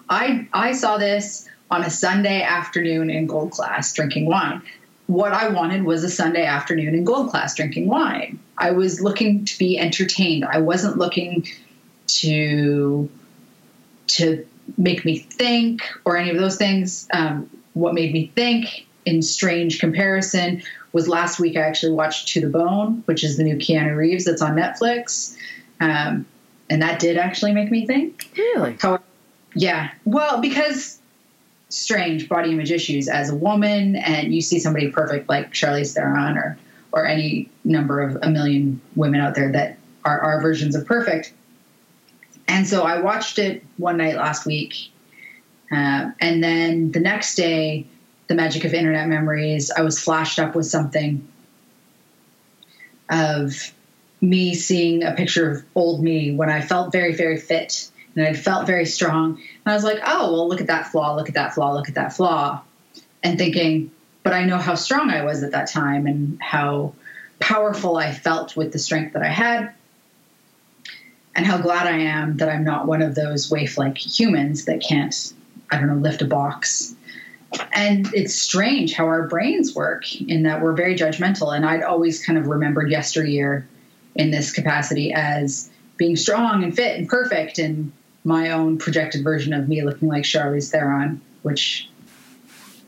I 0.08 0.46
I 0.52 0.72
saw 0.72 0.98
this 0.98 1.48
on 1.70 1.82
a 1.82 1.90
Sunday 1.90 2.42
afternoon 2.42 3.10
in 3.10 3.26
gold 3.26 3.52
class 3.52 3.92
drinking 3.92 4.26
wine. 4.26 4.62
What 5.06 5.32
I 5.32 5.48
wanted 5.48 5.84
was 5.84 6.04
a 6.04 6.10
Sunday 6.10 6.44
afternoon 6.44 6.94
in 6.94 7.04
gold 7.04 7.30
class 7.30 7.56
drinking 7.56 7.88
wine. 7.88 8.38
I 8.58 8.72
was 8.72 9.00
looking 9.00 9.44
to 9.46 9.58
be 9.58 9.78
entertained. 9.78 10.44
I 10.44 10.58
wasn't 10.58 10.98
looking 10.98 11.46
to 12.06 13.08
to 14.08 14.46
make 14.76 15.04
me 15.04 15.18
think 15.18 15.82
or 16.04 16.16
any 16.16 16.30
of 16.30 16.38
those 16.38 16.56
things. 16.56 17.08
Um, 17.12 17.48
what 17.72 17.94
made 17.94 18.12
me 18.12 18.30
think 18.34 18.86
in 19.06 19.22
strange 19.22 19.78
comparison 19.78 20.62
was 20.92 21.08
last 21.08 21.38
week 21.38 21.56
I 21.56 21.60
actually 21.60 21.92
watched 21.92 22.28
To 22.28 22.40
the 22.40 22.48
Bone, 22.48 23.02
which 23.06 23.24
is 23.24 23.36
the 23.36 23.44
new 23.44 23.56
Keanu 23.56 23.96
Reeves 23.96 24.24
that's 24.24 24.42
on 24.42 24.56
Netflix. 24.56 25.36
Um, 25.80 26.26
and 26.68 26.82
that 26.82 27.00
did 27.00 27.16
actually 27.16 27.52
make 27.52 27.70
me 27.70 27.86
think. 27.86 28.30
Really? 28.36 28.76
How, 28.80 29.00
yeah. 29.54 29.90
Well, 30.04 30.40
because 30.40 30.98
strange 31.68 32.28
body 32.28 32.52
image 32.52 32.70
issues 32.70 33.08
as 33.08 33.30
a 33.30 33.34
woman, 33.34 33.96
and 33.96 34.34
you 34.34 34.40
see 34.40 34.58
somebody 34.58 34.90
perfect 34.90 35.28
like 35.28 35.52
Charlize 35.52 35.94
Theron 35.94 36.36
or 36.36 36.58
or 36.92 37.06
any 37.06 37.48
number 37.64 38.00
of 38.00 38.18
a 38.22 38.30
million 38.30 38.80
women 38.96 39.20
out 39.20 39.34
there 39.34 39.52
that 39.52 39.78
are, 40.04 40.20
our 40.20 40.40
versions 40.40 40.74
of 40.74 40.84
perfect. 40.86 41.32
And 42.48 42.66
so 42.66 42.82
I 42.82 43.00
watched 43.00 43.38
it 43.38 43.62
one 43.76 43.96
night 43.96 44.16
last 44.16 44.44
week. 44.44 44.90
Uh, 45.70 46.10
and 46.20 46.42
then 46.42 46.90
the 46.90 46.98
next 46.98 47.36
day, 47.36 47.86
the 48.30 48.36
magic 48.36 48.64
of 48.64 48.72
internet 48.72 49.08
memories, 49.08 49.72
I 49.72 49.82
was 49.82 49.98
flashed 49.98 50.38
up 50.38 50.54
with 50.54 50.66
something 50.66 51.26
of 53.10 53.74
me 54.20 54.54
seeing 54.54 55.02
a 55.02 55.10
picture 55.16 55.50
of 55.50 55.64
old 55.74 56.00
me 56.00 56.30
when 56.30 56.48
I 56.48 56.60
felt 56.60 56.92
very, 56.92 57.12
very 57.12 57.38
fit 57.38 57.90
and 58.14 58.24
I 58.24 58.34
felt 58.34 58.68
very 58.68 58.86
strong. 58.86 59.32
And 59.34 59.72
I 59.72 59.74
was 59.74 59.82
like, 59.82 59.98
oh, 60.06 60.32
well, 60.32 60.48
look 60.48 60.60
at 60.60 60.68
that 60.68 60.86
flaw, 60.92 61.16
look 61.16 61.28
at 61.28 61.34
that 61.34 61.54
flaw, 61.54 61.72
look 61.72 61.88
at 61.88 61.96
that 61.96 62.12
flaw. 62.12 62.62
And 63.24 63.36
thinking, 63.36 63.90
but 64.22 64.32
I 64.32 64.44
know 64.44 64.58
how 64.58 64.76
strong 64.76 65.10
I 65.10 65.24
was 65.24 65.42
at 65.42 65.50
that 65.50 65.68
time 65.68 66.06
and 66.06 66.40
how 66.40 66.94
powerful 67.40 67.96
I 67.96 68.12
felt 68.12 68.56
with 68.56 68.72
the 68.72 68.78
strength 68.78 69.14
that 69.14 69.24
I 69.24 69.28
had 69.28 69.74
and 71.34 71.44
how 71.44 71.58
glad 71.58 71.88
I 71.88 71.98
am 71.98 72.36
that 72.36 72.48
I'm 72.48 72.62
not 72.62 72.86
one 72.86 73.02
of 73.02 73.16
those 73.16 73.50
waif 73.50 73.76
like 73.76 73.98
humans 73.98 74.66
that 74.66 74.80
can't, 74.80 75.32
I 75.72 75.78
don't 75.78 75.88
know, 75.88 75.94
lift 75.94 76.22
a 76.22 76.26
box. 76.26 76.94
And 77.72 78.12
it's 78.14 78.34
strange 78.34 78.92
how 78.94 79.06
our 79.06 79.26
brains 79.26 79.74
work 79.74 80.20
in 80.20 80.44
that 80.44 80.62
we're 80.62 80.72
very 80.72 80.96
judgmental. 80.96 81.54
And 81.54 81.66
I'd 81.66 81.82
always 81.82 82.24
kind 82.24 82.38
of 82.38 82.46
remembered 82.46 82.90
yesteryear 82.90 83.66
in 84.14 84.30
this 84.30 84.52
capacity 84.52 85.12
as 85.12 85.70
being 85.96 86.16
strong 86.16 86.62
and 86.62 86.74
fit 86.74 86.98
and 86.98 87.08
perfect 87.08 87.58
and 87.58 87.92
my 88.24 88.50
own 88.50 88.78
projected 88.78 89.24
version 89.24 89.52
of 89.52 89.68
me 89.68 89.82
looking 89.82 90.08
like 90.08 90.24
Charlize 90.24 90.70
Theron, 90.70 91.20
which 91.42 91.88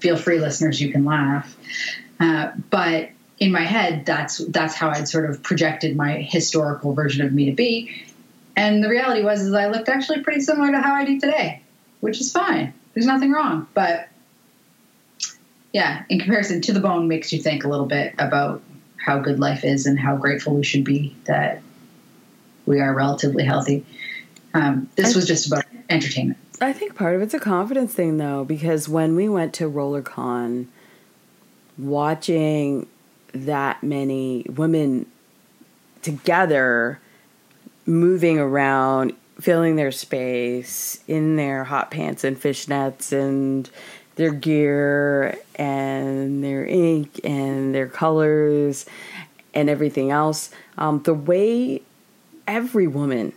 feel 0.01 0.17
free 0.17 0.39
listeners, 0.39 0.81
you 0.81 0.93
can 0.93 1.05
laugh. 1.05 1.57
Uh, 2.21 2.53
but 2.71 3.11
in 3.39 3.51
my 3.51 3.63
head, 3.63 4.07
that's 4.07 4.39
that's 4.39 4.75
how 4.75 4.91
I'd 4.91 5.09
sort 5.09 5.29
of 5.29 5.43
projected 5.43 5.97
my 5.97 6.19
historical 6.19 6.93
version 6.93 7.25
of 7.25 7.33
me 7.33 7.47
to 7.47 7.53
be. 7.53 8.05
And 8.57 8.85
the 8.85 8.89
reality 8.89 9.23
was 9.23 9.41
is 9.41 9.53
I 9.55 9.69
looked 9.69 9.89
actually 9.89 10.21
pretty 10.21 10.41
similar 10.41 10.71
to 10.71 10.81
how 10.81 10.95
I 10.95 11.05
do 11.05 11.19
today, 11.19 11.63
which 12.01 12.21
is 12.21 12.31
fine. 12.31 12.75
There's 12.95 13.07
nothing 13.07 13.33
wrong. 13.33 13.67
But 13.75 14.09
yeah, 15.73 16.05
in 16.09 16.19
comparison 16.19 16.61
to 16.63 16.73
the 16.73 16.81
bone 16.81 17.09
makes 17.09 17.33
you 17.33 17.41
think 17.41 17.65
a 17.65 17.69
little 17.69 17.87
bit 17.87 18.15
about 18.19 18.63
how 18.97 19.19
good 19.19 19.41
life 19.41 19.65
is 19.65 19.87
and 19.87 19.99
how 19.99 20.17
grateful 20.17 20.55
we 20.55 20.63
should 20.63 20.85
be 20.85 21.15
that 21.25 21.61
we 22.67 22.81
are 22.81 22.95
relatively 22.95 23.45
healthy. 23.45 23.85
Um, 24.55 24.89
this 24.97 25.15
was 25.15 25.27
just 25.27 25.47
about 25.47 25.65
entertainment. 25.89 26.39
I 26.61 26.73
think 26.73 26.95
part 26.95 27.17
of 27.17 27.23
it's 27.23 27.35
a 27.35 27.41
confidence 27.41 27.95
thing 27.95 28.19
though, 28.19 28.45
because 28.45 28.89
when 28.89 29.17
we 29.17 29.29
went 29.29 29.55
to 29.55 29.69
RollerCon, 29.69 30.67
watching 31.79 32.87
that 33.33 33.83
many 33.83 34.45
women 34.49 35.07
together 36.03 37.01
moving 37.87 38.39
around, 38.39 39.15
filling 39.41 39.77
their 39.77 39.91
space 39.91 41.03
in 41.09 41.37
their 41.37 41.65
hot 41.65 41.91
pants 41.91 42.23
and 42.23 42.41
fishnets 42.41 43.13
and 43.13 43.69
their 44.23 44.33
gear 44.33 45.37
and 45.57 46.45
their 46.45 46.65
ink 46.65 47.19
and 47.25 47.75
their 47.75 47.89
colors 47.89 48.87
and 49.53 49.69
everything 49.69 50.13
else. 50.13 50.51
Um, 50.79 51.03
the 51.03 51.13
way 51.13 51.83
every 52.47 52.87
woman 52.87 53.33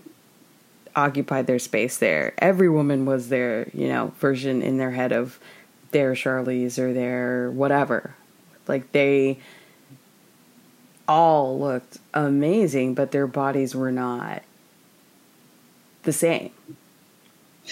occupied 0.95 1.47
their 1.47 1.57
space 1.57 1.97
there, 1.97 2.35
every 2.37 2.69
woman 2.69 3.05
was 3.05 3.29
their, 3.29 3.67
you 3.73 3.87
know, 3.87 4.13
version 4.19 4.61
in 4.61 4.77
their 4.77 4.91
head 4.91 5.11
of 5.11 5.39
their 5.89 6.13
Charlize 6.13 6.77
or 6.77 6.93
their 6.93 7.49
whatever. 7.49 8.13
Like 8.67 8.91
they 8.91 9.39
all 11.07 11.59
looked 11.59 11.97
amazing, 12.13 12.93
but 12.93 13.11
their 13.11 13.25
bodies 13.25 13.73
were 13.73 13.91
not 13.91 14.43
the 16.03 16.13
same. 16.13 16.51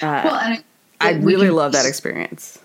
Uh, 0.01 0.21
well, 0.25 0.35
and 0.35 0.63
I 0.99 1.11
really 1.11 1.51
love 1.51 1.73
that 1.73 1.85
experience. 1.85 2.57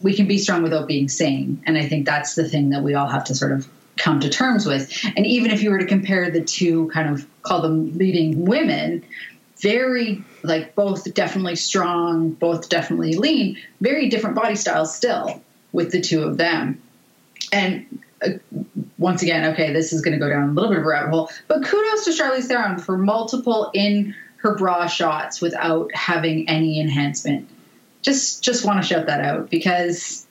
We 0.00 0.14
can 0.14 0.26
be 0.26 0.38
strong 0.38 0.62
without 0.62 0.86
being 0.86 1.08
sane. 1.08 1.62
And 1.66 1.76
I 1.76 1.86
think 1.86 2.06
that's 2.06 2.34
the 2.34 2.48
thing 2.48 2.70
that 2.70 2.82
we 2.82 2.94
all 2.94 3.08
have 3.08 3.24
to 3.24 3.34
sort 3.34 3.52
of 3.52 3.68
come 3.96 4.20
to 4.20 4.28
terms 4.28 4.64
with. 4.64 4.92
And 5.16 5.26
even 5.26 5.50
if 5.50 5.62
you 5.62 5.70
were 5.70 5.78
to 5.78 5.86
compare 5.86 6.30
the 6.30 6.40
two, 6.40 6.88
kind 6.88 7.08
of 7.08 7.26
call 7.42 7.62
them 7.62 7.96
leading 7.98 8.44
women, 8.44 9.04
very 9.60 10.22
like 10.44 10.74
both 10.74 11.12
definitely 11.14 11.56
strong, 11.56 12.30
both 12.30 12.68
definitely 12.68 13.14
lean, 13.14 13.58
very 13.80 14.08
different 14.08 14.36
body 14.36 14.54
styles 14.54 14.94
still 14.94 15.42
with 15.72 15.90
the 15.90 16.00
two 16.00 16.22
of 16.22 16.36
them. 16.36 16.80
And 17.52 18.00
uh, 18.22 18.30
once 18.98 19.22
again, 19.22 19.52
okay, 19.52 19.72
this 19.72 19.92
is 19.92 20.00
going 20.00 20.12
to 20.12 20.18
go 20.18 20.28
down 20.28 20.48
a 20.48 20.52
little 20.52 20.70
bit 20.70 20.78
of 20.78 20.84
a 20.84 20.88
rabbit 20.88 21.10
hole, 21.10 21.30
but 21.48 21.64
kudos 21.64 22.04
to 22.04 22.10
Charlize 22.10 22.44
Theron 22.44 22.78
for 22.78 22.96
multiple 22.96 23.70
in 23.74 24.14
her 24.38 24.54
bra 24.54 24.86
shots 24.86 25.40
without 25.40 25.92
having 25.94 26.48
any 26.48 26.80
enhancement. 26.80 27.48
Just 28.02 28.42
just 28.42 28.64
want 28.64 28.80
to 28.80 28.86
shout 28.86 29.06
that 29.06 29.20
out 29.20 29.50
because 29.50 30.26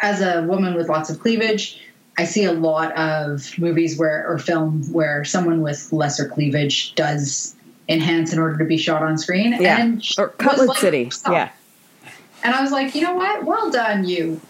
as 0.00 0.20
a 0.20 0.42
woman 0.42 0.74
with 0.74 0.88
lots 0.88 1.10
of 1.10 1.20
cleavage, 1.20 1.80
I 2.18 2.24
see 2.24 2.44
a 2.44 2.52
lot 2.52 2.96
of 2.96 3.56
movies 3.58 3.98
where 3.98 4.28
or 4.28 4.38
film 4.38 4.82
where 4.92 5.24
someone 5.24 5.62
with 5.62 5.92
lesser 5.92 6.28
cleavage 6.28 6.94
does 6.94 7.54
enhance 7.88 8.32
in 8.32 8.38
order 8.38 8.58
to 8.58 8.64
be 8.64 8.76
shot 8.76 9.02
on 9.02 9.18
screen. 9.18 9.52
Yeah. 9.60 9.80
And 9.80 10.04
or 10.18 10.28
Cutlet 10.28 10.68
like 10.68 10.78
City. 10.78 11.04
herself. 11.04 11.34
Yeah. 11.34 11.50
And 12.42 12.54
I 12.54 12.62
was 12.62 12.72
like, 12.72 12.94
you 12.94 13.02
know 13.02 13.14
what? 13.14 13.44
Well 13.44 13.70
done, 13.70 14.06
you. 14.06 14.40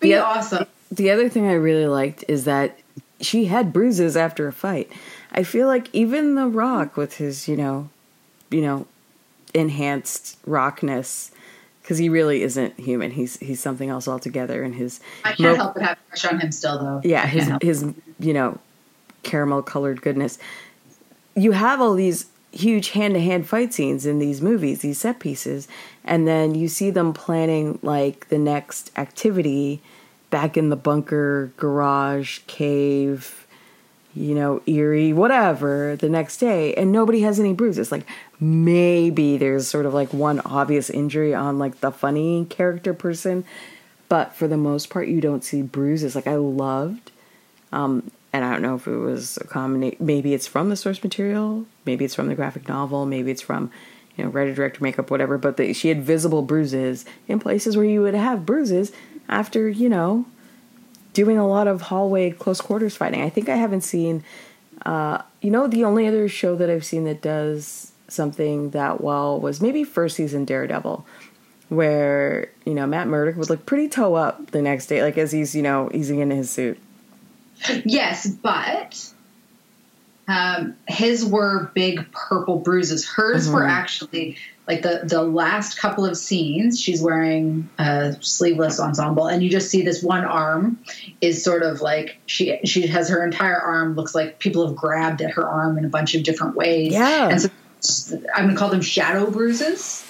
Be 0.00 0.14
awesome. 0.14 0.66
The 0.90 1.10
other 1.10 1.28
thing 1.28 1.46
I 1.46 1.54
really 1.54 1.86
liked 1.86 2.24
is 2.28 2.44
that 2.44 2.78
she 3.20 3.46
had 3.46 3.72
bruises 3.72 4.16
after 4.16 4.46
a 4.46 4.52
fight. 4.52 4.90
I 5.32 5.42
feel 5.42 5.66
like 5.66 5.88
even 5.92 6.34
The 6.34 6.46
Rock 6.46 6.96
with 6.96 7.16
his, 7.16 7.48
you 7.48 7.56
know, 7.56 7.88
you 8.50 8.60
know, 8.60 8.86
enhanced 9.54 10.38
rockness 10.46 11.30
because 11.82 11.98
he 11.98 12.08
really 12.08 12.42
isn't 12.42 12.78
human. 12.78 13.10
He's 13.10 13.38
he's 13.38 13.60
something 13.60 13.88
else 13.90 14.06
altogether 14.08 14.62
and 14.62 14.74
his 14.74 15.00
I 15.24 15.32
can't 15.32 15.40
mo- 15.40 15.54
help 15.56 15.74
but 15.74 15.82
have 15.82 15.98
a 15.98 16.08
crush 16.10 16.24
on 16.32 16.40
him 16.40 16.52
still, 16.52 16.78
though. 16.78 17.00
yeah 17.04 17.26
his 17.26 17.50
his 17.60 17.92
you 18.18 18.32
know 18.32 18.58
caramel 19.22 19.62
colored 19.62 20.02
goodness 20.02 20.38
you 21.36 21.52
have 21.52 21.80
all 21.80 21.94
these 21.94 22.26
huge 22.50 22.90
hand-to-hand 22.90 23.48
fight 23.48 23.72
scenes 23.72 24.04
in 24.04 24.18
these 24.18 24.42
movies 24.42 24.80
these 24.80 24.98
set 24.98 25.18
pieces 25.20 25.66
and 26.04 26.26
then 26.28 26.54
you 26.54 26.68
see 26.68 26.90
them 26.90 27.12
planning 27.12 27.78
like 27.82 28.28
the 28.28 28.36
next 28.38 28.90
activity 28.98 29.80
back 30.30 30.56
in 30.56 30.68
the 30.68 30.76
bunker 30.76 31.52
garage 31.56 32.40
cave 32.48 33.41
you 34.14 34.34
know 34.34 34.60
eerie 34.66 35.12
whatever 35.12 35.96
the 35.96 36.08
next 36.08 36.36
day 36.38 36.74
and 36.74 36.92
nobody 36.92 37.20
has 37.20 37.40
any 37.40 37.52
bruises 37.52 37.90
like 37.90 38.06
maybe 38.40 39.36
there's 39.36 39.66
sort 39.66 39.86
of 39.86 39.94
like 39.94 40.12
one 40.12 40.40
obvious 40.40 40.90
injury 40.90 41.34
on 41.34 41.58
like 41.58 41.80
the 41.80 41.90
funny 41.90 42.44
character 42.50 42.92
person 42.92 43.44
but 44.08 44.34
for 44.34 44.46
the 44.46 44.56
most 44.56 44.90
part 44.90 45.08
you 45.08 45.20
don't 45.20 45.44
see 45.44 45.62
bruises 45.62 46.14
like 46.14 46.26
i 46.26 46.34
loved 46.34 47.10
um, 47.72 48.10
and 48.32 48.44
I 48.44 48.52
don't 48.52 48.62
know 48.62 48.76
if 48.76 48.86
it 48.86 48.96
was 48.96 49.36
a 49.38 49.44
combination. 49.44 49.98
Maybe 50.00 50.34
it's 50.34 50.46
from 50.46 50.70
the 50.70 50.76
source 50.76 51.02
material. 51.02 51.66
Maybe 51.84 52.04
it's 52.04 52.14
from 52.14 52.28
the 52.28 52.34
graphic 52.34 52.68
novel. 52.68 53.04
Maybe 53.04 53.30
it's 53.30 53.42
from, 53.42 53.70
you 54.16 54.24
know, 54.24 54.30
writer, 54.30 54.54
director, 54.54 54.82
makeup, 54.82 55.10
whatever. 55.10 55.36
But 55.36 55.56
the, 55.56 55.72
she 55.74 55.88
had 55.88 56.02
visible 56.02 56.42
bruises 56.42 57.04
in 57.28 57.40
places 57.40 57.76
where 57.76 57.84
you 57.84 58.00
would 58.02 58.14
have 58.14 58.46
bruises 58.46 58.92
after, 59.28 59.68
you 59.68 59.88
know, 59.88 60.26
doing 61.12 61.38
a 61.38 61.46
lot 61.46 61.66
of 61.66 61.82
hallway 61.82 62.30
close 62.30 62.60
quarters 62.60 62.96
fighting. 62.96 63.22
I 63.22 63.28
think 63.28 63.48
I 63.48 63.56
haven't 63.56 63.82
seen, 63.82 64.24
uh, 64.86 65.22
you 65.40 65.50
know, 65.50 65.66
the 65.66 65.84
only 65.84 66.06
other 66.06 66.28
show 66.28 66.56
that 66.56 66.70
I've 66.70 66.84
seen 66.84 67.04
that 67.04 67.22
does 67.22 67.92
something 68.08 68.70
that 68.70 69.00
well 69.00 69.40
was 69.40 69.60
maybe 69.60 69.84
first 69.84 70.16
season 70.16 70.44
Daredevil, 70.44 71.06
where 71.68 72.50
you 72.64 72.74
know 72.74 72.86
Matt 72.86 73.08
Murdock 73.08 73.36
would 73.36 73.50
look 73.50 73.66
pretty 73.66 73.88
toe 73.88 74.14
up 74.14 74.50
the 74.50 74.62
next 74.62 74.86
day, 74.86 75.02
like 75.02 75.18
as 75.18 75.32
he's 75.32 75.54
you 75.54 75.62
know 75.62 75.90
easing 75.92 76.20
into 76.20 76.34
his 76.34 76.50
suit. 76.50 76.78
Yes, 77.84 78.26
but 78.26 79.11
um, 80.28 80.76
his 80.88 81.24
were 81.24 81.70
big 81.74 82.10
purple 82.12 82.58
bruises. 82.58 83.04
Hers 83.06 83.48
were 83.48 83.62
Mhm. 83.62 83.70
actually 83.70 84.36
like 84.68 84.82
the 84.82 85.00
the 85.04 85.22
last 85.22 85.76
couple 85.78 86.06
of 86.06 86.16
scenes. 86.16 86.80
She's 86.80 87.02
wearing 87.02 87.68
a 87.78 88.16
sleeveless 88.20 88.78
ensemble, 88.78 89.26
and 89.26 89.42
you 89.42 89.50
just 89.50 89.68
see 89.68 89.82
this 89.82 90.02
one 90.02 90.24
arm 90.24 90.78
is 91.20 91.42
sort 91.42 91.62
of 91.64 91.80
like 91.80 92.16
she 92.26 92.58
she 92.64 92.86
has 92.86 93.08
her 93.08 93.24
entire 93.24 93.58
arm 93.58 93.96
looks 93.96 94.14
like 94.14 94.38
people 94.38 94.66
have 94.66 94.76
grabbed 94.76 95.20
at 95.22 95.32
her 95.32 95.46
arm 95.48 95.76
in 95.78 95.84
a 95.84 95.88
bunch 95.88 96.14
of 96.14 96.22
different 96.22 96.54
ways. 96.56 96.92
Yeah. 96.92 97.28
and 97.28 97.40
so 97.40 97.50
I'm 98.34 98.46
gonna 98.46 98.56
call 98.56 98.68
them 98.70 98.80
shadow 98.80 99.28
bruises. 99.30 100.04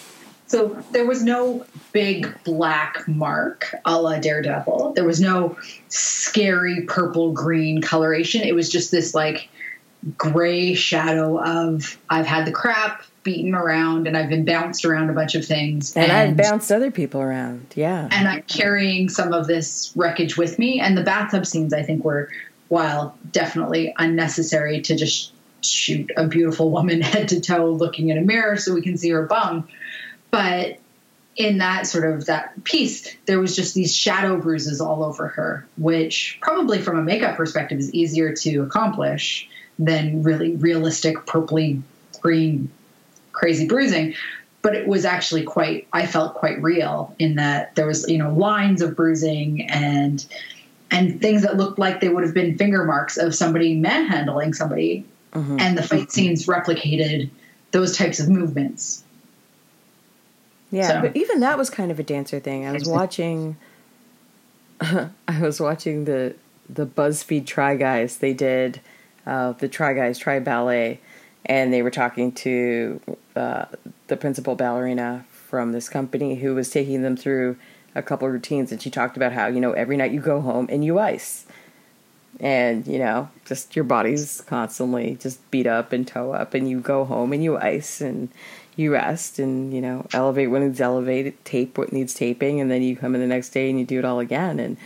So 0.46 0.76
there 0.92 1.06
was 1.06 1.22
no 1.22 1.64
big 1.92 2.28
black 2.44 3.08
mark 3.08 3.74
a 3.86 3.98
la 3.98 4.18
Daredevil. 4.18 4.92
There 4.94 5.04
was 5.04 5.18
no 5.18 5.56
scary 5.88 6.82
purple 6.82 7.32
green 7.32 7.80
coloration. 7.80 8.42
It 8.42 8.54
was 8.54 8.68
just 8.68 8.90
this 8.90 9.14
like 9.14 9.48
gray 10.16 10.74
shadow 10.74 11.40
of 11.40 11.98
I've 12.10 12.26
had 12.26 12.46
the 12.46 12.52
crap 12.52 13.04
beaten 13.22 13.54
around 13.54 14.06
and 14.06 14.16
I've 14.16 14.28
been 14.28 14.44
bounced 14.44 14.84
around 14.84 15.10
a 15.10 15.12
bunch 15.12 15.34
of 15.34 15.44
things. 15.44 15.96
And, 15.96 16.10
I've 16.10 16.36
bounced 16.36 16.72
other 16.72 16.90
people 16.90 17.20
around. 17.20 17.66
Yeah. 17.76 18.08
and 18.10 18.28
I'm 18.28 18.42
carrying 18.42 19.08
some 19.08 19.32
of 19.32 19.46
this 19.46 19.92
wreckage 19.94 20.36
with 20.36 20.58
me. 20.58 20.80
And 20.80 20.96
the 20.96 21.02
bathtub 21.02 21.46
scenes, 21.46 21.72
I 21.72 21.82
think, 21.82 22.04
were, 22.04 22.30
while 22.68 23.16
definitely 23.30 23.94
unnecessary 23.96 24.80
to 24.82 24.96
just 24.96 25.32
shoot 25.60 26.10
a 26.16 26.26
beautiful 26.26 26.70
woman 26.70 27.00
head 27.02 27.28
to 27.28 27.40
toe 27.40 27.70
looking 27.70 28.08
in 28.08 28.18
a 28.18 28.22
mirror 28.22 28.56
so 28.56 28.74
we 28.74 28.82
can 28.82 28.96
see 28.96 29.10
her 29.10 29.26
bum. 29.26 29.68
But 30.30 30.78
in 31.36 31.58
that 31.58 31.86
sort 31.86 32.12
of 32.12 32.26
that 32.26 32.64
piece, 32.64 33.14
there 33.26 33.38
was 33.38 33.54
just 33.54 33.74
these 33.74 33.94
shadow 33.94 34.36
bruises 34.36 34.80
all 34.80 35.04
over 35.04 35.28
her, 35.28 35.66
which 35.78 36.38
probably 36.42 36.80
from 36.80 36.98
a 36.98 37.02
makeup 37.02 37.36
perspective 37.36 37.78
is 37.78 37.92
easier 37.94 38.34
to 38.34 38.62
accomplish 38.62 39.48
than 39.84 40.22
really 40.22 40.56
realistic 40.56 41.16
purpley 41.26 41.80
green 42.20 42.70
crazy 43.32 43.66
bruising 43.66 44.14
but 44.62 44.74
it 44.74 44.86
was 44.86 45.04
actually 45.04 45.42
quite 45.42 45.86
i 45.92 46.06
felt 46.06 46.34
quite 46.34 46.60
real 46.62 47.14
in 47.18 47.34
that 47.36 47.74
there 47.74 47.86
was 47.86 48.08
you 48.08 48.18
know 48.18 48.32
lines 48.32 48.80
of 48.82 48.94
bruising 48.96 49.62
and 49.70 50.26
and 50.90 51.20
things 51.22 51.42
that 51.42 51.56
looked 51.56 51.78
like 51.78 52.00
they 52.00 52.08
would 52.10 52.22
have 52.22 52.34
been 52.34 52.56
finger 52.58 52.84
marks 52.84 53.16
of 53.16 53.34
somebody 53.34 53.74
manhandling 53.74 54.52
somebody 54.54 55.04
Mhm. 55.32 55.58
and 55.60 55.78
the 55.78 55.82
fight 55.82 56.12
scenes 56.12 56.46
replicated 56.46 57.30
those 57.70 57.96
types 57.96 58.20
of 58.20 58.28
movements 58.28 59.02
Yeah, 60.70 60.88
So- 60.88 61.00
but 61.02 61.16
even 61.16 61.40
that 61.40 61.56
was 61.58 61.68
kind 61.70 61.90
of 61.90 61.98
a 61.98 62.02
dancer 62.02 62.38
thing. 62.40 62.66
I 62.66 62.72
was 62.72 62.86
watching 62.88 63.56
I 64.80 65.40
was 65.40 65.60
watching 65.60 66.04
the 66.04 66.34
the 66.68 66.86
BuzzFeed 66.86 67.46
Try 67.46 67.76
Guys. 67.76 68.18
They 68.18 68.32
did 68.32 68.80
uh, 69.26 69.52
the 69.52 69.68
Try 69.68 69.94
Guys 69.94 70.18
Try 70.18 70.38
Ballet, 70.38 71.00
and 71.44 71.72
they 71.72 71.82
were 71.82 71.90
talking 71.90 72.32
to 72.32 73.00
uh, 73.36 73.66
the 74.06 74.16
principal 74.16 74.54
ballerina 74.54 75.24
from 75.30 75.72
this 75.72 75.88
company 75.88 76.36
who 76.36 76.54
was 76.54 76.70
taking 76.70 77.02
them 77.02 77.16
through 77.16 77.56
a 77.94 78.02
couple 78.02 78.28
routines, 78.28 78.72
and 78.72 78.80
she 78.80 78.90
talked 78.90 79.16
about 79.16 79.32
how 79.32 79.46
you 79.46 79.60
know 79.60 79.72
every 79.72 79.96
night 79.96 80.12
you 80.12 80.20
go 80.20 80.40
home 80.40 80.66
and 80.70 80.84
you 80.84 80.98
ice, 80.98 81.46
and 82.40 82.86
you 82.86 82.98
know 82.98 83.28
just 83.44 83.76
your 83.76 83.84
body's 83.84 84.40
constantly 84.42 85.16
just 85.20 85.50
beat 85.50 85.66
up 85.66 85.92
and 85.92 86.06
toe 86.06 86.32
up, 86.32 86.54
and 86.54 86.68
you 86.68 86.80
go 86.80 87.04
home 87.04 87.32
and 87.32 87.44
you 87.44 87.58
ice 87.58 88.00
and 88.00 88.28
you 88.76 88.92
rest 88.92 89.38
and 89.38 89.74
you 89.74 89.80
know 89.80 90.06
elevate 90.12 90.50
when 90.50 90.62
it's 90.62 90.80
elevated 90.80 91.44
tape 91.44 91.76
what 91.76 91.92
needs 91.92 92.14
taping 92.14 92.60
and 92.60 92.70
then 92.70 92.82
you 92.82 92.96
come 92.96 93.14
in 93.14 93.20
the 93.20 93.26
next 93.26 93.50
day 93.50 93.68
and 93.68 93.78
you 93.78 93.84
do 93.84 93.98
it 93.98 94.04
all 94.04 94.18
again. 94.20 94.58
And 94.58 94.76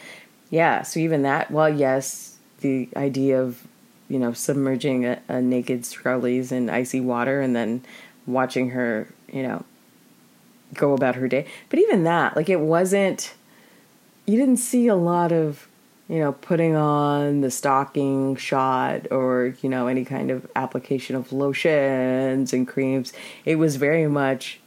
yeah 0.51 0.83
so 0.83 1.01
even 1.01 1.23
that 1.23 1.51
well 1.51 1.69
yes 1.69 2.37
the 2.61 2.89
idea 2.97 3.41
of 3.43 3.67
you 4.09 4.19
know 4.19 4.33
submerging 4.33 5.05
a, 5.05 5.21
a 5.29 5.41
naked 5.41 5.85
Scully's 5.85 6.53
in 6.53 6.71
icy 6.71 7.01
water 7.01 7.41
and 7.41 7.55
then 7.55 7.83
watching 8.27 8.71
her 8.71 9.09
you 9.33 9.43
know 9.43 9.65
go 10.75 10.93
about 10.93 11.15
her 11.17 11.29
day. 11.29 11.47
But 11.69 11.79
even 11.79 12.05
that 12.05 12.37
like 12.37 12.49
it 12.49 12.61
wasn't 12.61 13.35
you 14.27 14.37
didn't 14.37 14.59
see 14.59 14.89
a 14.89 14.97
lot 14.97 15.33
of 15.33 15.69
you 16.09 16.19
know 16.19 16.33
putting 16.33 16.77
on 16.77 17.41
the 17.41 17.51
stocking 17.51 18.37
shot 18.37 19.11
or 19.11 19.55
you 19.63 19.69
know 19.69 19.87
any 19.87 20.05
kind 20.05 20.31
of 20.31 20.49
application 20.57 21.17
of 21.17 21.33
lotions 21.33 22.53
and 22.53 22.67
creams. 22.67 23.13
It 23.45 23.57
was 23.57 23.77
very 23.77 24.07
much 24.07 24.61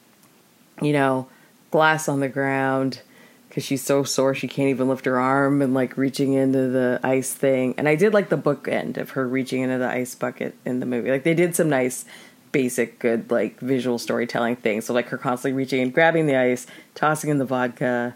you 0.82 0.94
know 0.94 1.28
glass 1.72 2.08
on 2.10 2.20
the 2.20 2.30
ground 2.30 3.02
because 3.50 3.66
she's 3.66 3.84
so 3.84 4.04
sore 4.04 4.36
she 4.36 4.48
can't 4.48 4.70
even 4.70 4.88
lift 4.88 5.06
her 5.06 5.20
arm 5.20 5.62
and 5.62 5.74
like 5.74 5.98
reaching 5.98 6.34
into 6.34 6.70
the 6.70 7.00
ice 7.04 7.34
thing. 7.34 7.74
And 7.78 7.90
i 7.90 7.96
did 7.96 8.14
like 8.14 8.30
the 8.30 8.38
book 8.38 8.68
end 8.68 8.98
of 8.98 9.12
her 9.12 9.28
reaching 9.28 9.64
into 9.64 9.80
the 9.80 9.90
ice 9.90 10.16
bucket 10.16 10.56
in 10.66 10.80
the 10.80 10.86
movie. 10.86 11.10
Like 11.10 11.24
they 11.24 11.34
did 11.34 11.56
some 11.56 11.70
nice 11.70 12.06
basic 12.52 13.00
good 13.00 13.30
like 13.30 13.60
visual 13.60 13.98
storytelling 13.98 14.56
things. 14.56 14.86
So 14.86 14.94
like 14.94 15.10
her 15.10 15.18
constantly 15.18 15.58
reaching 15.58 15.82
and 15.82 15.94
grabbing 15.94 16.28
the 16.28 16.36
ice 16.36 16.68
tossing 16.96 17.30
in 17.30 17.40
the 17.40 17.46
vodka 17.46 18.16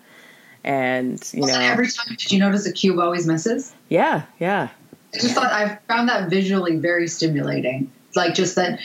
and 0.63 1.21
you 1.33 1.41
Also, 1.41 1.55
know 1.55 1.61
every 1.61 1.87
time 1.87 2.15
did 2.15 2.31
you 2.31 2.39
notice 2.39 2.63
the 2.63 2.71
cube 2.71 2.99
always 2.99 3.27
misses? 3.27 3.73
Yeah 3.89 4.23
yeah. 4.39 4.69
I 5.13 5.19
just 5.19 5.35
thought 5.35 5.51
i 5.51 5.77
found 5.87 6.09
that 6.09 6.29
visually 6.29 6.77
very 6.77 7.07
stimulating. 7.07 7.91
Like 8.15 8.35
just 8.35 8.55
that 8.55 8.79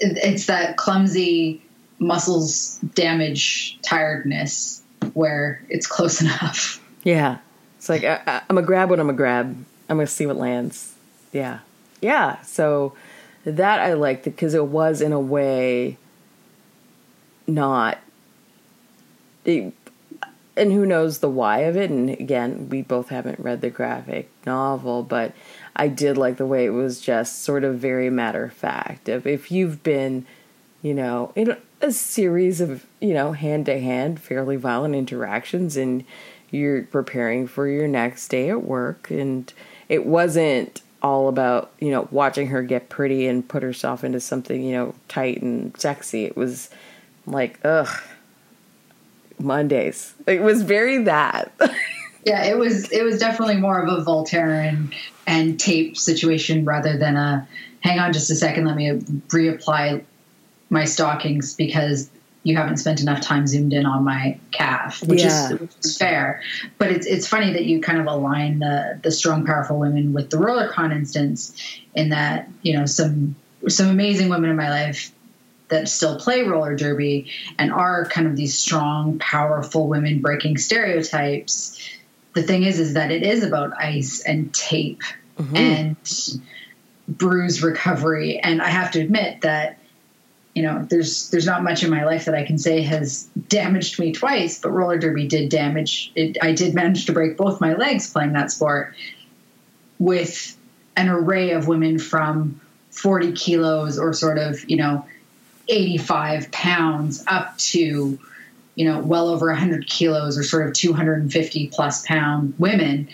it's 0.00 0.46
that 0.46 0.76
clumsy 0.76 1.62
muscles 1.98 2.78
damage 2.94 3.78
tiredness 3.82 4.82
where 5.16 5.62
it's 5.70 5.86
close 5.86 6.20
enough. 6.20 6.84
Yeah. 7.02 7.38
It's 7.78 7.88
like, 7.88 8.04
uh, 8.04 8.18
uh, 8.18 8.20
I, 8.26 8.32
I, 8.32 8.42
I'm 8.50 8.58
a 8.58 8.62
grab 8.62 8.90
what 8.90 9.00
I'm 9.00 9.08
a 9.08 9.14
grab. 9.14 9.56
I'm 9.88 9.96
going 9.96 10.06
to 10.06 10.12
see 10.12 10.26
what 10.26 10.36
lands. 10.36 10.94
Yeah. 11.32 11.60
Yeah. 12.02 12.42
So 12.42 12.92
that 13.46 13.80
I 13.80 13.94
liked 13.94 14.24
because 14.24 14.52
it 14.52 14.66
was, 14.66 15.00
in 15.00 15.12
a 15.12 15.20
way, 15.20 15.96
not. 17.46 17.98
It, 19.46 19.72
and 20.54 20.72
who 20.72 20.84
knows 20.84 21.20
the 21.20 21.30
why 21.30 21.60
of 21.60 21.78
it. 21.78 21.90
And 21.90 22.10
again, 22.10 22.68
we 22.68 22.82
both 22.82 23.08
haven't 23.08 23.40
read 23.40 23.62
the 23.62 23.70
graphic 23.70 24.30
novel, 24.44 25.02
but 25.02 25.32
I 25.74 25.88
did 25.88 26.18
like 26.18 26.36
the 26.36 26.46
way 26.46 26.66
it 26.66 26.70
was 26.70 27.00
just 27.00 27.42
sort 27.42 27.64
of 27.64 27.78
very 27.78 28.10
matter 28.10 28.44
of 28.44 28.52
fact. 28.52 29.08
If, 29.08 29.26
if 29.26 29.50
you've 29.50 29.82
been, 29.82 30.26
you 30.86 30.94
know, 30.94 31.32
in 31.34 31.56
a 31.80 31.90
series 31.90 32.60
of, 32.60 32.86
you 33.00 33.12
know, 33.12 33.32
hand 33.32 33.66
to 33.66 33.80
hand, 33.80 34.20
fairly 34.20 34.54
violent 34.54 34.94
interactions 34.94 35.76
and 35.76 36.04
you're 36.52 36.84
preparing 36.84 37.48
for 37.48 37.66
your 37.66 37.88
next 37.88 38.28
day 38.28 38.50
at 38.50 38.62
work, 38.62 39.10
and 39.10 39.52
it 39.88 40.06
wasn't 40.06 40.80
all 41.02 41.26
about, 41.26 41.72
you 41.80 41.90
know, 41.90 42.06
watching 42.12 42.46
her 42.46 42.62
get 42.62 42.88
pretty 42.88 43.26
and 43.26 43.48
put 43.48 43.64
herself 43.64 44.04
into 44.04 44.20
something, 44.20 44.62
you 44.62 44.72
know, 44.72 44.94
tight 45.08 45.42
and 45.42 45.76
sexy. 45.76 46.24
It 46.24 46.36
was 46.36 46.70
like, 47.26 47.58
ugh 47.64 47.88
Mondays. 49.40 50.14
It 50.28 50.40
was 50.40 50.62
very 50.62 51.02
that. 51.02 51.52
yeah, 52.24 52.44
it 52.44 52.56
was 52.56 52.92
it 52.92 53.02
was 53.02 53.18
definitely 53.18 53.56
more 53.56 53.82
of 53.82 53.88
a 53.88 54.04
Voltaren 54.04 54.68
and, 54.68 54.94
and 55.26 55.58
tape 55.58 55.96
situation 55.96 56.64
rather 56.64 56.96
than 56.96 57.16
a 57.16 57.48
hang 57.80 57.98
on 57.98 58.12
just 58.12 58.30
a 58.30 58.36
second, 58.36 58.66
let 58.66 58.76
me 58.76 58.92
reapply 59.28 60.04
my 60.70 60.84
stockings 60.84 61.54
because 61.54 62.10
you 62.42 62.56
haven't 62.56 62.76
spent 62.76 63.00
enough 63.00 63.20
time 63.20 63.46
zoomed 63.46 63.72
in 63.72 63.86
on 63.86 64.04
my 64.04 64.38
calf, 64.52 65.02
which, 65.02 65.20
yeah. 65.20 65.52
is, 65.52 65.60
which 65.60 65.72
is 65.82 65.98
fair. 65.98 66.42
But 66.78 66.92
it's 66.92 67.04
it's 67.06 67.26
funny 67.26 67.52
that 67.54 67.64
you 67.64 67.80
kind 67.80 67.98
of 67.98 68.06
align 68.06 68.60
the 68.60 69.00
the 69.02 69.10
strong, 69.10 69.44
powerful 69.44 69.80
women 69.80 70.12
with 70.12 70.30
the 70.30 70.38
roller 70.38 70.68
con 70.68 70.92
instance, 70.92 71.80
in 71.94 72.10
that 72.10 72.48
you 72.62 72.78
know 72.78 72.86
some 72.86 73.34
some 73.68 73.88
amazing 73.88 74.28
women 74.28 74.48
in 74.48 74.56
my 74.56 74.70
life 74.70 75.12
that 75.68 75.88
still 75.88 76.20
play 76.20 76.42
roller 76.42 76.76
derby 76.76 77.32
and 77.58 77.72
are 77.72 78.04
kind 78.04 78.28
of 78.28 78.36
these 78.36 78.56
strong, 78.56 79.18
powerful 79.18 79.88
women 79.88 80.20
breaking 80.20 80.58
stereotypes. 80.58 81.80
The 82.34 82.42
thing 82.42 82.62
is, 82.62 82.78
is 82.78 82.94
that 82.94 83.10
it 83.10 83.24
is 83.24 83.42
about 83.42 83.76
ice 83.76 84.20
and 84.20 84.54
tape 84.54 85.02
mm-hmm. 85.36 85.56
and 85.56 85.96
bruise 87.08 87.62
recovery. 87.62 88.38
And 88.38 88.62
I 88.62 88.68
have 88.68 88.92
to 88.92 89.00
admit 89.00 89.40
that, 89.40 89.78
you 90.56 90.62
know, 90.62 90.86
there's 90.88 91.28
there's 91.28 91.44
not 91.44 91.62
much 91.62 91.82
in 91.84 91.90
my 91.90 92.06
life 92.06 92.24
that 92.24 92.34
I 92.34 92.42
can 92.42 92.56
say 92.56 92.80
has 92.80 93.24
damaged 93.48 93.98
me 93.98 94.12
twice, 94.12 94.58
but 94.58 94.70
roller 94.70 94.96
derby 94.96 95.28
did 95.28 95.50
damage. 95.50 96.10
It, 96.16 96.38
I 96.40 96.52
did 96.52 96.74
manage 96.74 97.04
to 97.06 97.12
break 97.12 97.36
both 97.36 97.60
my 97.60 97.74
legs 97.74 98.10
playing 98.10 98.32
that 98.32 98.50
sport 98.50 98.94
with 99.98 100.56
an 100.96 101.10
array 101.10 101.50
of 101.50 101.68
women 101.68 101.98
from 101.98 102.58
40 102.90 103.32
kilos 103.32 103.98
or 103.98 104.14
sort 104.14 104.38
of, 104.38 104.64
you 104.68 104.78
know, 104.78 105.04
85 105.68 106.50
pounds 106.52 107.22
up 107.26 107.58
to 107.58 108.18
you 108.76 108.84
know 108.84 109.00
well 109.00 109.28
over 109.28 109.48
100 109.48 109.86
kilos 109.86 110.38
or 110.38 110.42
sort 110.42 110.66
of 110.66 110.72
250 110.72 111.66
plus 111.68 112.06
pound 112.06 112.54
women 112.56 113.08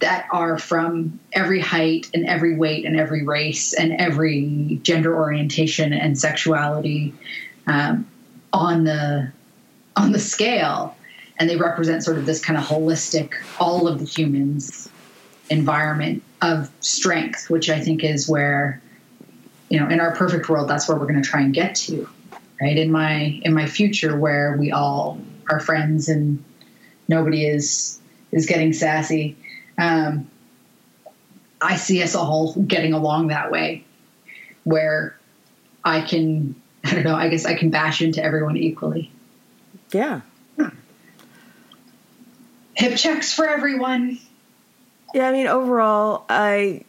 that 0.00 0.26
are 0.30 0.58
from 0.58 1.18
every 1.32 1.60
height 1.60 2.10
and 2.12 2.26
every 2.26 2.56
weight 2.56 2.84
and 2.84 2.98
every 2.98 3.24
race 3.24 3.72
and 3.72 3.92
every 3.98 4.78
gender 4.82 5.16
orientation 5.16 5.92
and 5.92 6.18
sexuality 6.18 7.14
um, 7.66 8.06
on 8.52 8.84
the 8.84 9.30
on 9.96 10.12
the 10.12 10.18
scale. 10.18 10.96
And 11.38 11.50
they 11.50 11.56
represent 11.56 12.02
sort 12.02 12.16
of 12.18 12.26
this 12.26 12.42
kind 12.42 12.58
of 12.58 12.64
holistic 12.64 13.34
all 13.58 13.88
of 13.88 13.98
the 13.98 14.04
humans 14.04 14.88
environment 15.48 16.24
of 16.42 16.68
strength 16.80 17.48
which 17.48 17.70
i 17.70 17.78
think 17.78 18.02
is 18.02 18.28
where 18.28 18.82
you 19.68 19.78
know 19.78 19.88
in 19.88 20.00
our 20.00 20.12
perfect 20.16 20.48
world 20.48 20.68
that's 20.68 20.88
where 20.88 20.98
we're 20.98 21.06
going 21.06 21.22
to 21.22 21.28
try 21.28 21.40
and 21.40 21.54
get 21.54 21.76
to 21.76 22.08
right? 22.60 22.76
In 22.76 22.90
my 22.90 23.40
in 23.42 23.54
my 23.54 23.66
future 23.66 24.18
where 24.18 24.56
we 24.58 24.70
all 24.70 25.20
are 25.50 25.60
friends 25.60 26.08
and 26.08 26.42
nobody 27.08 27.46
is 27.46 28.00
is 28.32 28.46
getting 28.46 28.72
sassy 28.72 29.36
um, 29.78 30.28
i 31.60 31.76
see 31.76 32.02
us 32.02 32.14
all 32.14 32.54
getting 32.54 32.92
along 32.92 33.28
that 33.28 33.50
way 33.50 33.84
where 34.64 35.18
i 35.84 36.00
can 36.00 36.54
i 36.84 36.94
don't 36.94 37.04
know 37.04 37.14
i 37.14 37.28
guess 37.28 37.44
i 37.44 37.54
can 37.54 37.70
bash 37.70 38.02
into 38.02 38.22
everyone 38.22 38.56
equally. 38.56 39.10
Yeah. 39.92 40.22
Hip 42.74 42.96
checks 42.96 43.32
for 43.32 43.48
everyone. 43.48 44.18
Yeah 45.14 45.28
i 45.28 45.32
mean 45.32 45.46
overall 45.46 46.24
i 46.28 46.84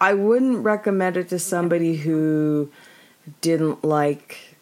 I 0.00 0.14
wouldn't 0.14 0.64
recommend 0.64 1.18
it 1.18 1.28
to 1.28 1.38
somebody 1.38 1.96
who 1.96 2.70
didn't 3.42 3.84
like 3.84 4.56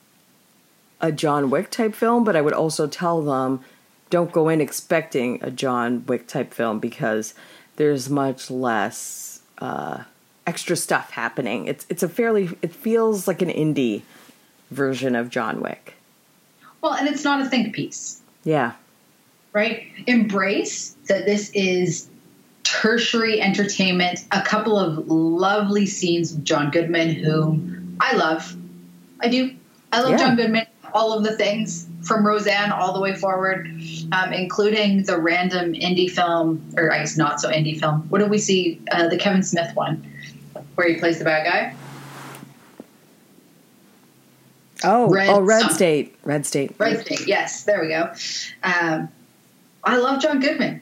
a 1.01 1.13
John 1.13 1.49
Wick 1.49 1.71
type 1.71 1.95
film, 1.95 2.25
but 2.25 2.35
I 2.35 2.41
would 2.41 2.53
also 2.53 2.89
tell 2.89 3.23
them 3.23 3.61
don't 4.11 4.33
go 4.33 4.49
in 4.49 4.61
expecting 4.61 5.39
a 5.43 5.51
John 5.51 6.05
Wick 6.07 6.27
type 6.27 6.55
film 6.55 6.79
because 6.79 7.35
there's 7.77 8.09
much 8.09 8.51
less 8.51 9.41
uh, 9.59 10.05
extra 10.47 10.77
stuff 10.77 11.11
happening. 11.11 11.67
It's 11.67 11.87
it's 11.89 12.03
a 12.03 12.09
fairly 12.09 12.51
it 12.63 12.73
feels 12.73 13.29
like 13.29 13.43
an 13.43 13.51
indie 13.51 14.03
version 14.71 15.15
of 15.15 15.31
John 15.31 15.61
Wick. 15.61 15.95
Well, 16.81 16.95
and 16.95 17.09
it's 17.09 17.25
not 17.25 17.41
a 17.43 17.49
think 17.49 17.75
piece. 17.75 18.21
Yeah. 18.45 18.73
Right? 19.53 19.89
Embrace 20.07 20.95
that 21.09 21.25
this 21.25 21.51
is 21.51 22.09
tertiary 22.63 23.41
entertainment, 23.41 24.21
a 24.31 24.43
couple 24.43 24.79
of 24.79 25.09
lovely 25.09 25.87
scenes 25.87 26.35
with 26.35 26.45
John 26.45 26.71
Goodman, 26.71 27.15
whom 27.15 27.97
I 28.01 28.15
love. 28.15 28.55
I 29.21 29.29
do. 29.29 29.55
I 29.91 30.03
love 30.03 30.13
yeah. 30.13 30.19
John 30.19 30.37
Goodman, 30.37 30.67
all 30.93 31.13
of 31.13 31.25
the 31.25 31.37
things 31.37 31.89
from 32.09 32.27
Roseanne 32.27 32.73
all 32.73 32.95
the 32.95 33.01
way 33.01 33.15
forward, 33.15 33.71
um, 34.13 34.33
including 34.33 35.05
the 35.05 35.21
random 35.21 35.75
indie 35.75 36.11
film, 36.11 36.65
or 36.77 36.91
I 36.91 37.01
guess 37.01 37.17
not 37.17 37.41
so 37.41 37.51
indie 37.51 37.79
film. 37.79 38.01
What 38.09 38.19
did 38.19 38.31
we 38.31 38.39
see? 38.39 38.81
Uh, 38.91 39.09
the 39.09 39.19
Kevin 39.19 39.43
Smith 39.43 39.77
one, 39.77 40.05
where 40.75 40.89
he 40.89 40.97
plays 40.97 41.19
the 41.19 41.25
bad 41.25 41.45
guy. 41.45 41.75
Oh, 44.83 45.11
Red, 45.11 45.29
oh, 45.29 45.41
Red 45.41 45.71
State, 45.71 46.17
Red 46.25 46.47
State, 46.47 46.75
Red 46.79 47.01
State. 47.01 47.27
Yes, 47.27 47.65
there 47.65 47.81
we 47.81 47.89
go. 47.89 48.13
Um, 48.63 49.09
I 49.85 49.99
love 49.99 50.23
John 50.23 50.41
Goodman 50.41 50.81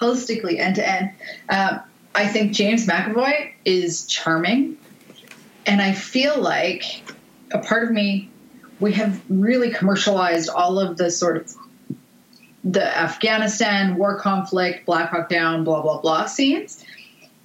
holistically 0.00 0.58
end 0.58 0.76
to 0.76 0.88
end. 0.88 1.10
Um, 1.48 1.80
I 2.14 2.26
think 2.26 2.52
James 2.52 2.86
McAvoy 2.86 3.52
is 3.64 4.06
charming, 4.06 4.76
and 5.66 5.80
I 5.80 5.92
feel 5.92 6.40
like 6.40 7.02
a 7.52 7.58
part 7.58 7.84
of 7.84 7.90
me 7.90 8.30
we 8.80 8.92
have 8.92 9.22
really 9.28 9.70
commercialized 9.70 10.48
all 10.48 10.78
of 10.78 10.96
the 10.96 11.10
sort 11.10 11.36
of 11.36 11.54
the 12.64 12.84
Afghanistan 12.98 13.96
war 13.96 14.18
conflict, 14.18 14.86
Black 14.86 15.10
Hawk 15.10 15.28
Down, 15.28 15.64
blah 15.64 15.82
blah 15.82 16.00
blah 16.00 16.26
scenes, 16.26 16.84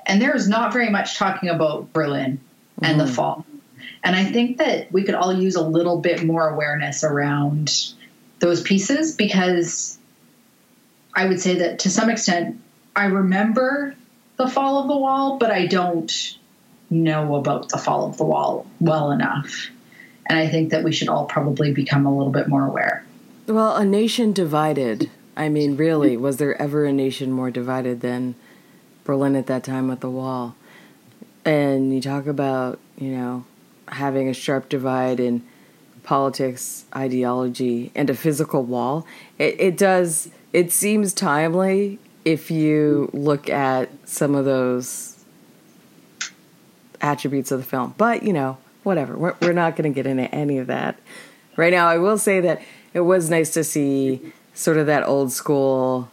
and 0.06 0.22
there 0.22 0.36
is 0.36 0.48
not 0.48 0.74
very 0.74 0.90
much 0.90 1.18
talking 1.18 1.50
about 1.50 1.92
Berlin 1.94 2.40
and 2.82 2.96
mm. 2.96 2.98
the 3.00 3.06
mm-hmm. 3.06 3.14
fall. 3.14 3.46
And 4.04 4.16
I 4.16 4.24
think 4.26 4.58
that 4.58 4.92
we 4.92 5.04
could 5.04 5.16
all 5.16 5.34
use 5.34 5.56
a 5.56 5.62
little 5.62 6.00
bit 6.00 6.24
more 6.24 6.48
awareness 6.48 7.04
around 7.04 7.94
those 8.40 8.62
pieces 8.62 9.14
because 9.14 9.98
I 11.14 11.28
would 11.28 11.42
say 11.42 11.56
that 11.60 11.80
to 11.80 11.90
some 11.90 12.10
extent, 12.10 12.62
I 12.96 13.06
remember 13.06 13.96
the 14.38 14.48
fall 14.48 14.82
of 14.82 14.88
the 14.88 14.98
wall, 14.98 15.38
but 15.38 15.52
I 15.52 15.66
don't 15.66 16.38
know 16.90 17.36
about 17.36 17.70
the 17.70 17.78
fall 17.78 18.08
of 18.08 18.18
the 18.18 18.24
wall 18.24 18.66
well 18.80 19.12
enough. 19.12 19.70
And 20.30 20.38
I 20.38 20.48
think 20.48 20.70
that 20.70 20.84
we 20.84 20.92
should 20.92 21.10
all 21.10 21.26
probably 21.26 21.74
become 21.74 22.06
a 22.06 22.16
little 22.16 22.32
bit 22.32 22.48
more 22.48 22.66
aware. 22.66 23.04
Well, 23.48 23.76
a 23.76 23.84
nation 23.84 24.32
divided. 24.32 25.10
I 25.36 25.50
mean, 25.50 25.76
really, 25.76 26.16
was 26.16 26.38
there 26.38 26.60
ever 26.62 26.86
a 26.86 26.94
nation 26.94 27.32
more 27.32 27.50
divided 27.50 28.02
than 28.02 28.36
Berlin 29.04 29.36
at 29.36 29.48
that 29.48 29.64
time 29.64 29.88
with 29.88 30.02
the 30.02 30.10
wall? 30.10 30.56
And 31.44 31.94
you 31.94 32.00
talk 32.00 32.28
about, 32.28 32.80
you 32.98 33.10
know, 33.10 33.46
having 33.88 34.30
a 34.30 34.34
sharp 34.34 34.70
divide 34.70 35.20
in 35.20 35.44
politics, 36.04 36.86
ideology, 36.96 37.92
and 37.96 38.10
a 38.10 38.14
physical 38.16 38.64
wall. 38.64 39.08
It, 39.40 39.60
it 39.60 39.78
does 39.78 40.30
it 40.54 40.72
seems 40.72 41.14
timely 41.14 42.00
if 42.26 42.52
you 42.52 43.10
look 43.14 43.50
at 43.50 43.90
some 44.06 44.36
of 44.36 44.46
those 44.46 45.24
attributes 47.02 47.52
of 47.52 47.60
the 47.60 47.66
film. 47.66 47.94
But, 47.98 48.24
you 48.24 48.34
know, 48.34 48.58
whatever. 48.90 49.16
We're, 49.16 49.36
we're 49.40 49.54
not 49.54 49.76
going 49.76 49.92
to 49.92 49.96
get 49.96 50.08
into 50.08 50.24
any 50.34 50.58
of 50.58 50.68
that 50.68 51.00
right 51.56 51.72
now. 51.72 51.88
I 51.88 52.00
will 52.00 52.18
say 52.18 52.42
that 52.42 52.60
it 52.94 53.02
was 53.02 53.30
nice 53.30 53.52
to 53.54 53.64
see 53.64 54.34
sort 54.56 54.78
of 54.78 54.88
that 54.88 55.08
old 55.08 55.32
school 55.32 56.10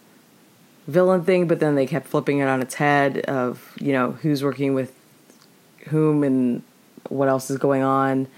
villain 0.87 1.25
thing, 1.25 1.49
but 1.49 1.59
then 1.59 1.75
they 1.75 1.87
kept 1.87 2.07
flipping 2.07 2.39
it 2.39 2.49
on 2.49 2.61
its 2.61 2.75
head 2.75 3.21
of, 3.21 3.75
you 3.81 3.93
know, 3.93 4.13
who's 4.13 4.45
working 4.45 4.75
with 4.75 4.95
whom 5.89 6.23
and 6.23 6.63
what 7.09 7.29
else 7.29 7.51
is 7.51 7.57
going 7.57 7.83
on. 7.83 8.29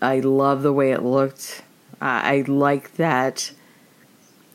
I 0.00 0.20
love 0.20 0.62
the 0.62 0.72
way 0.72 0.92
it 0.92 1.02
looked. 1.02 1.62
I, 2.00 2.36
I 2.36 2.40
like 2.46 2.94
that, 2.94 3.52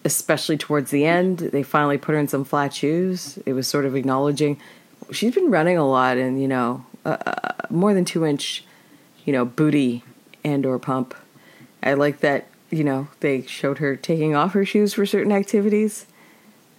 especially 0.03 0.57
towards 0.57 0.89
the 0.89 1.05
end, 1.05 1.37
they 1.39 1.61
finally 1.61 1.99
put 1.99 2.13
her 2.13 2.19
in 2.19 2.27
some 2.27 2.43
flat 2.43 2.73
shoes. 2.73 3.37
It 3.45 3.53
was 3.53 3.67
sort 3.67 3.85
of 3.85 3.95
acknowledging 3.95 4.59
she's 5.11 5.35
been 5.35 5.51
running 5.51 5.77
a 5.77 5.87
lot 5.87 6.17
and, 6.17 6.41
you 6.41 6.47
know, 6.47 6.85
uh, 7.05 7.67
more 7.69 7.93
than 7.93 8.05
two 8.05 8.25
inch, 8.25 8.63
you 9.25 9.33
know, 9.33 9.45
booty 9.45 10.03
and 10.43 10.65
or 10.65 10.79
pump. 10.79 11.15
I 11.81 11.93
like 11.93 12.19
that, 12.19 12.47
you 12.69 12.83
know, 12.83 13.07
they 13.19 13.41
showed 13.43 13.79
her 13.79 13.95
taking 13.95 14.35
off 14.35 14.53
her 14.53 14.65
shoes 14.65 14.93
for 14.93 15.05
certain 15.05 15.31
activities. 15.31 16.05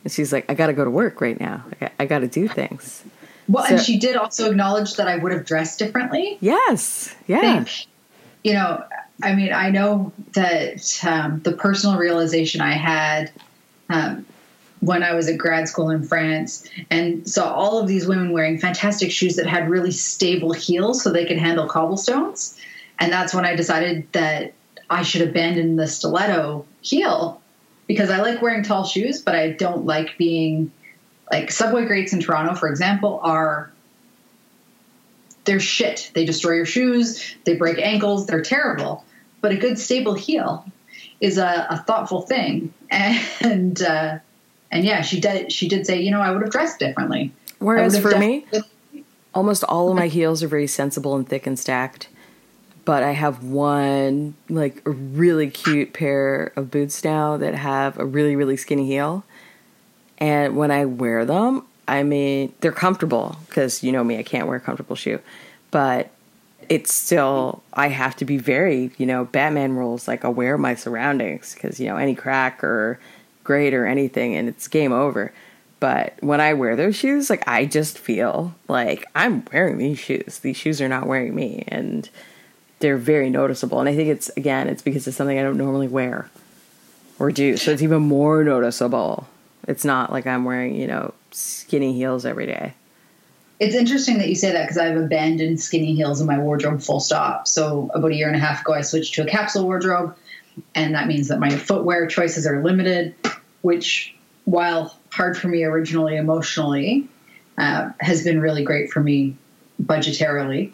And 0.02 0.12
she's 0.12 0.32
like, 0.32 0.44
I 0.50 0.54
got 0.54 0.66
to 0.66 0.72
go 0.72 0.84
to 0.84 0.90
work 0.90 1.20
right 1.20 1.38
now. 1.38 1.64
I, 1.80 1.90
I 2.00 2.06
got 2.06 2.20
to 2.20 2.28
do 2.28 2.48
things. 2.48 3.04
Well, 3.48 3.66
so, 3.66 3.74
and 3.74 3.84
she 3.84 3.98
did 3.98 4.16
also 4.16 4.50
acknowledge 4.50 4.94
that 4.94 5.08
I 5.08 5.16
would 5.16 5.32
have 5.32 5.44
dressed 5.44 5.78
differently. 5.78 6.38
Yes. 6.40 7.14
Yeah. 7.26 7.64
Think, 7.64 7.86
you 8.42 8.54
know, 8.54 8.84
I 9.22 9.34
mean, 9.34 9.52
I 9.52 9.70
know 9.70 10.12
that 10.32 11.00
um, 11.06 11.40
the 11.40 11.52
personal 11.52 11.96
realization 11.96 12.60
I 12.60 12.72
had 12.72 13.30
um, 13.88 14.26
when 14.84 15.02
I 15.02 15.14
was 15.14 15.28
at 15.28 15.38
grad 15.38 15.66
school 15.66 15.90
in 15.90 16.02
France 16.02 16.68
and 16.90 17.28
saw 17.28 17.52
all 17.52 17.78
of 17.78 17.88
these 17.88 18.06
women 18.06 18.32
wearing 18.32 18.58
fantastic 18.58 19.10
shoes 19.10 19.36
that 19.36 19.46
had 19.46 19.70
really 19.70 19.90
stable 19.90 20.52
heels 20.52 21.02
so 21.02 21.10
they 21.10 21.24
could 21.24 21.38
handle 21.38 21.66
cobblestones. 21.66 22.58
And 22.98 23.10
that's 23.10 23.32
when 23.32 23.46
I 23.46 23.56
decided 23.56 24.12
that 24.12 24.52
I 24.90 25.02
should 25.02 25.22
abandon 25.22 25.76
the 25.76 25.86
stiletto 25.86 26.66
heel 26.82 27.40
because 27.86 28.10
I 28.10 28.20
like 28.20 28.42
wearing 28.42 28.62
tall 28.62 28.84
shoes, 28.84 29.22
but 29.22 29.34
I 29.34 29.52
don't 29.52 29.86
like 29.86 30.18
being 30.18 30.70
like 31.32 31.50
subway 31.50 31.86
grates 31.86 32.12
in 32.12 32.20
Toronto, 32.20 32.54
for 32.54 32.68
example, 32.68 33.20
are 33.22 33.72
they're 35.44 35.60
shit. 35.60 36.10
They 36.14 36.24
destroy 36.24 36.54
your 36.54 36.66
shoes, 36.66 37.36
they 37.44 37.56
break 37.56 37.78
ankles, 37.78 38.26
they're 38.26 38.42
terrible. 38.42 39.04
But 39.40 39.52
a 39.52 39.56
good 39.56 39.78
stable 39.78 40.14
heel 40.14 40.64
is 41.20 41.38
a, 41.38 41.66
a 41.70 41.78
thoughtful 41.86 42.22
thing. 42.22 42.74
And 43.40 43.82
uh, 43.82 44.18
and 44.74 44.84
yeah, 44.84 45.00
she 45.00 45.20
did 45.20 45.50
she 45.50 45.68
did 45.68 45.86
say, 45.86 46.00
you 46.00 46.10
know, 46.10 46.20
I 46.20 46.30
would 46.30 46.42
have 46.42 46.50
dressed 46.50 46.78
differently. 46.78 47.32
Whereas 47.60 47.98
for 47.98 48.18
me, 48.18 48.44
almost 49.32 49.64
all 49.64 49.88
of 49.88 49.96
my 49.96 50.08
heels 50.18 50.42
are 50.42 50.48
very 50.48 50.66
sensible 50.66 51.16
and 51.16 51.26
thick 51.26 51.46
and 51.46 51.58
stacked. 51.58 52.08
But 52.84 53.02
I 53.02 53.12
have 53.12 53.42
one 53.42 54.34
like 54.50 54.82
a 54.84 54.90
really 54.90 55.48
cute 55.48 55.94
pair 55.94 56.52
of 56.56 56.70
boots 56.70 57.02
now 57.02 57.38
that 57.38 57.54
have 57.54 57.98
a 57.98 58.04
really 58.04 58.36
really 58.36 58.58
skinny 58.58 58.86
heel 58.86 59.24
and 60.18 60.56
when 60.56 60.70
I 60.70 60.84
wear 60.84 61.24
them, 61.24 61.64
I 61.88 62.02
mean, 62.02 62.52
they're 62.60 62.72
comfortable 62.72 63.36
because 63.48 63.82
you 63.82 63.92
know 63.92 64.04
me, 64.04 64.18
I 64.18 64.22
can't 64.22 64.46
wear 64.46 64.56
a 64.56 64.60
comfortable 64.60 64.96
shoe. 64.96 65.20
But 65.70 66.10
it's 66.68 66.94
still, 66.94 67.62
I 67.74 67.88
have 67.88 68.16
to 68.16 68.24
be 68.24 68.38
very, 68.38 68.90
you 68.96 69.06
know, 69.06 69.24
Batman 69.24 69.74
rules, 69.74 70.08
like 70.08 70.24
aware 70.24 70.54
of 70.54 70.60
my 70.60 70.74
surroundings 70.74 71.54
because, 71.54 71.78
you 71.78 71.86
know, 71.86 71.96
any 71.96 72.14
crack 72.14 72.62
or 72.64 72.98
grate 73.44 73.74
or 73.74 73.86
anything 73.86 74.34
and 74.34 74.48
it's 74.48 74.66
game 74.66 74.92
over. 74.92 75.32
But 75.80 76.14
when 76.20 76.40
I 76.40 76.54
wear 76.54 76.76
those 76.76 76.96
shoes, 76.96 77.28
like 77.28 77.46
I 77.46 77.66
just 77.66 77.98
feel 77.98 78.54
like 78.68 79.04
I'm 79.14 79.44
wearing 79.52 79.78
these 79.78 79.98
shoes. 79.98 80.38
These 80.38 80.56
shoes 80.56 80.80
are 80.80 80.88
not 80.88 81.06
wearing 81.06 81.34
me. 81.34 81.64
And 81.68 82.08
they're 82.78 82.96
very 82.96 83.30
noticeable. 83.30 83.80
And 83.80 83.88
I 83.88 83.94
think 83.94 84.08
it's, 84.08 84.30
again, 84.36 84.68
it's 84.68 84.82
because 84.82 85.06
it's 85.06 85.16
something 85.16 85.38
I 85.38 85.42
don't 85.42 85.58
normally 85.58 85.88
wear 85.88 86.30
or 87.18 87.30
do. 87.30 87.56
So 87.56 87.70
it's 87.70 87.82
even 87.82 88.02
more 88.02 88.42
noticeable. 88.44 89.28
It's 89.68 89.84
not 89.84 90.10
like 90.10 90.26
I'm 90.26 90.44
wearing, 90.44 90.74
you 90.74 90.86
know, 90.86 91.14
skinny 91.30 91.92
heels 91.92 92.26
every 92.26 92.46
day. 92.46 92.74
It's 93.60 93.74
interesting 93.74 94.18
that 94.18 94.28
you 94.28 94.34
say 94.34 94.52
that 94.52 94.62
because 94.62 94.78
I've 94.78 94.96
abandoned 94.96 95.60
skinny 95.60 95.94
heels 95.94 96.20
in 96.20 96.26
my 96.26 96.38
wardrobe 96.38 96.82
full 96.82 97.00
stop. 97.00 97.46
So 97.46 97.90
about 97.94 98.10
a 98.10 98.14
year 98.14 98.26
and 98.26 98.36
a 98.36 98.40
half 98.40 98.62
ago, 98.62 98.74
I 98.74 98.80
switched 98.80 99.14
to 99.14 99.22
a 99.22 99.26
capsule 99.26 99.64
wardrobe, 99.64 100.16
and 100.74 100.94
that 100.94 101.06
means 101.06 101.28
that 101.28 101.38
my 101.38 101.50
footwear 101.50 102.06
choices 102.06 102.46
are 102.46 102.62
limited, 102.62 103.14
which, 103.64 104.14
while 104.44 104.94
hard 105.10 105.38
for 105.38 105.48
me 105.48 105.64
originally 105.64 106.16
emotionally, 106.16 107.08
uh, 107.56 107.88
has 107.98 108.22
been 108.22 108.38
really 108.38 108.62
great 108.62 108.90
for 108.90 109.00
me 109.00 109.34
budgetarily. 109.82 110.70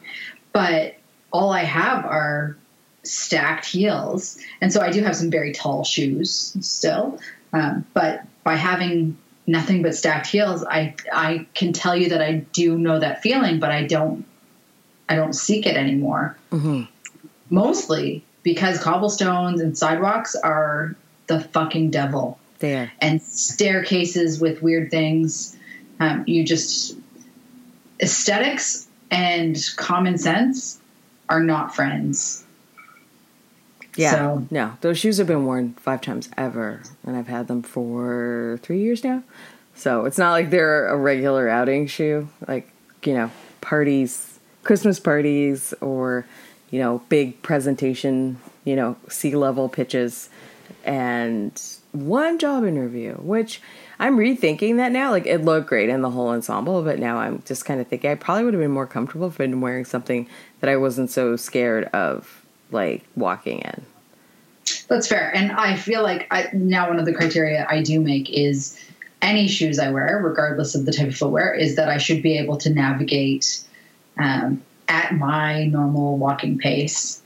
But 0.52 0.96
all 1.32 1.52
I 1.52 1.62
have 1.62 2.04
are 2.04 2.56
stacked 3.04 3.64
heels, 3.64 4.38
and 4.60 4.72
so 4.72 4.80
I 4.80 4.90
do 4.90 5.04
have 5.04 5.14
some 5.14 5.30
very 5.30 5.52
tall 5.52 5.84
shoes 5.84 6.56
still. 6.60 7.20
Um, 7.52 7.86
but 7.94 8.24
by 8.42 8.56
having 8.56 9.16
nothing 9.46 9.82
but 9.82 9.94
stacked 9.94 10.26
heels, 10.26 10.64
I 10.64 10.96
I 11.12 11.46
can 11.54 11.72
tell 11.72 11.96
you 11.96 12.08
that 12.08 12.20
I 12.20 12.44
do 12.52 12.76
know 12.76 12.98
that 12.98 13.22
feeling, 13.22 13.60
but 13.60 13.70
I 13.70 13.84
don't 13.84 14.26
I 15.08 15.14
don't 15.14 15.34
seek 15.34 15.64
it 15.64 15.76
anymore. 15.76 16.36
Mm-hmm. 16.50 16.82
Mostly 17.50 18.24
because 18.42 18.82
cobblestones 18.82 19.60
and 19.60 19.78
sidewalks 19.78 20.34
are 20.34 20.96
the 21.28 21.38
fucking 21.38 21.92
devil. 21.92 22.39
There 22.60 22.92
and 23.00 23.20
staircases 23.20 24.40
with 24.40 24.62
weird 24.62 24.90
things. 24.90 25.56
Um, 25.98 26.24
you 26.26 26.44
just 26.44 26.96
aesthetics 28.00 28.86
and 29.10 29.58
common 29.76 30.16
sense 30.16 30.78
are 31.28 31.42
not 31.42 31.74
friends. 31.74 32.44
Yeah. 33.96 34.12
So, 34.12 34.46
no, 34.50 34.76
those 34.82 34.98
shoes 34.98 35.18
have 35.18 35.26
been 35.26 35.44
worn 35.44 35.74
five 35.74 36.00
times 36.00 36.28
ever, 36.36 36.82
and 37.04 37.16
I've 37.16 37.26
had 37.26 37.48
them 37.48 37.62
for 37.62 38.58
three 38.62 38.80
years 38.80 39.02
now. 39.02 39.22
So 39.74 40.04
it's 40.04 40.18
not 40.18 40.32
like 40.32 40.50
they're 40.50 40.86
a 40.88 40.96
regular 40.96 41.48
outing 41.48 41.86
shoe, 41.86 42.28
like, 42.46 42.70
you 43.04 43.14
know, 43.14 43.30
parties, 43.60 44.38
Christmas 44.62 45.00
parties, 45.00 45.74
or, 45.80 46.26
you 46.70 46.78
know, 46.78 47.02
big 47.08 47.42
presentation, 47.42 48.38
you 48.64 48.76
know, 48.76 48.96
C-level 49.08 49.70
pitches, 49.70 50.28
and 50.84 51.60
one 51.92 52.38
job 52.38 52.64
interview, 52.64 53.14
which 53.14 53.60
I'm 53.98 54.16
rethinking 54.16 54.76
that 54.76 54.92
now. 54.92 55.10
Like, 55.10 55.26
it 55.26 55.38
looked 55.44 55.68
great 55.68 55.88
in 55.88 56.02
the 56.02 56.10
whole 56.10 56.28
ensemble, 56.28 56.82
but 56.82 56.98
now 56.98 57.18
I'm 57.18 57.42
just 57.44 57.64
kind 57.64 57.80
of 57.80 57.88
thinking 57.88 58.10
I 58.10 58.14
probably 58.14 58.44
would 58.44 58.54
have 58.54 58.62
been 58.62 58.70
more 58.70 58.86
comfortable 58.86 59.28
if 59.28 59.34
I'd 59.34 59.50
been 59.50 59.60
wearing 59.60 59.84
something 59.84 60.28
that 60.60 60.70
I 60.70 60.76
wasn't 60.76 61.10
so 61.10 61.36
scared 61.36 61.84
of 61.86 62.44
like 62.70 63.04
walking 63.16 63.60
in. 63.60 63.82
That's 64.88 65.06
fair. 65.06 65.34
And 65.34 65.52
I 65.52 65.76
feel 65.76 66.02
like 66.02 66.26
I, 66.30 66.48
now 66.52 66.88
one 66.88 66.98
of 66.98 67.06
the 67.06 67.14
criteria 67.14 67.66
I 67.68 67.82
do 67.82 68.00
make 68.00 68.30
is 68.30 68.78
any 69.22 69.48
shoes 69.48 69.78
I 69.78 69.90
wear, 69.90 70.20
regardless 70.22 70.74
of 70.74 70.86
the 70.86 70.92
type 70.92 71.08
of 71.08 71.16
footwear, 71.16 71.52
is 71.52 71.76
that 71.76 71.88
I 71.88 71.98
should 71.98 72.22
be 72.22 72.38
able 72.38 72.56
to 72.58 72.70
navigate 72.70 73.62
um, 74.16 74.62
at 74.88 75.14
my 75.14 75.66
normal 75.66 76.16
walking 76.16 76.58
pace 76.58 77.22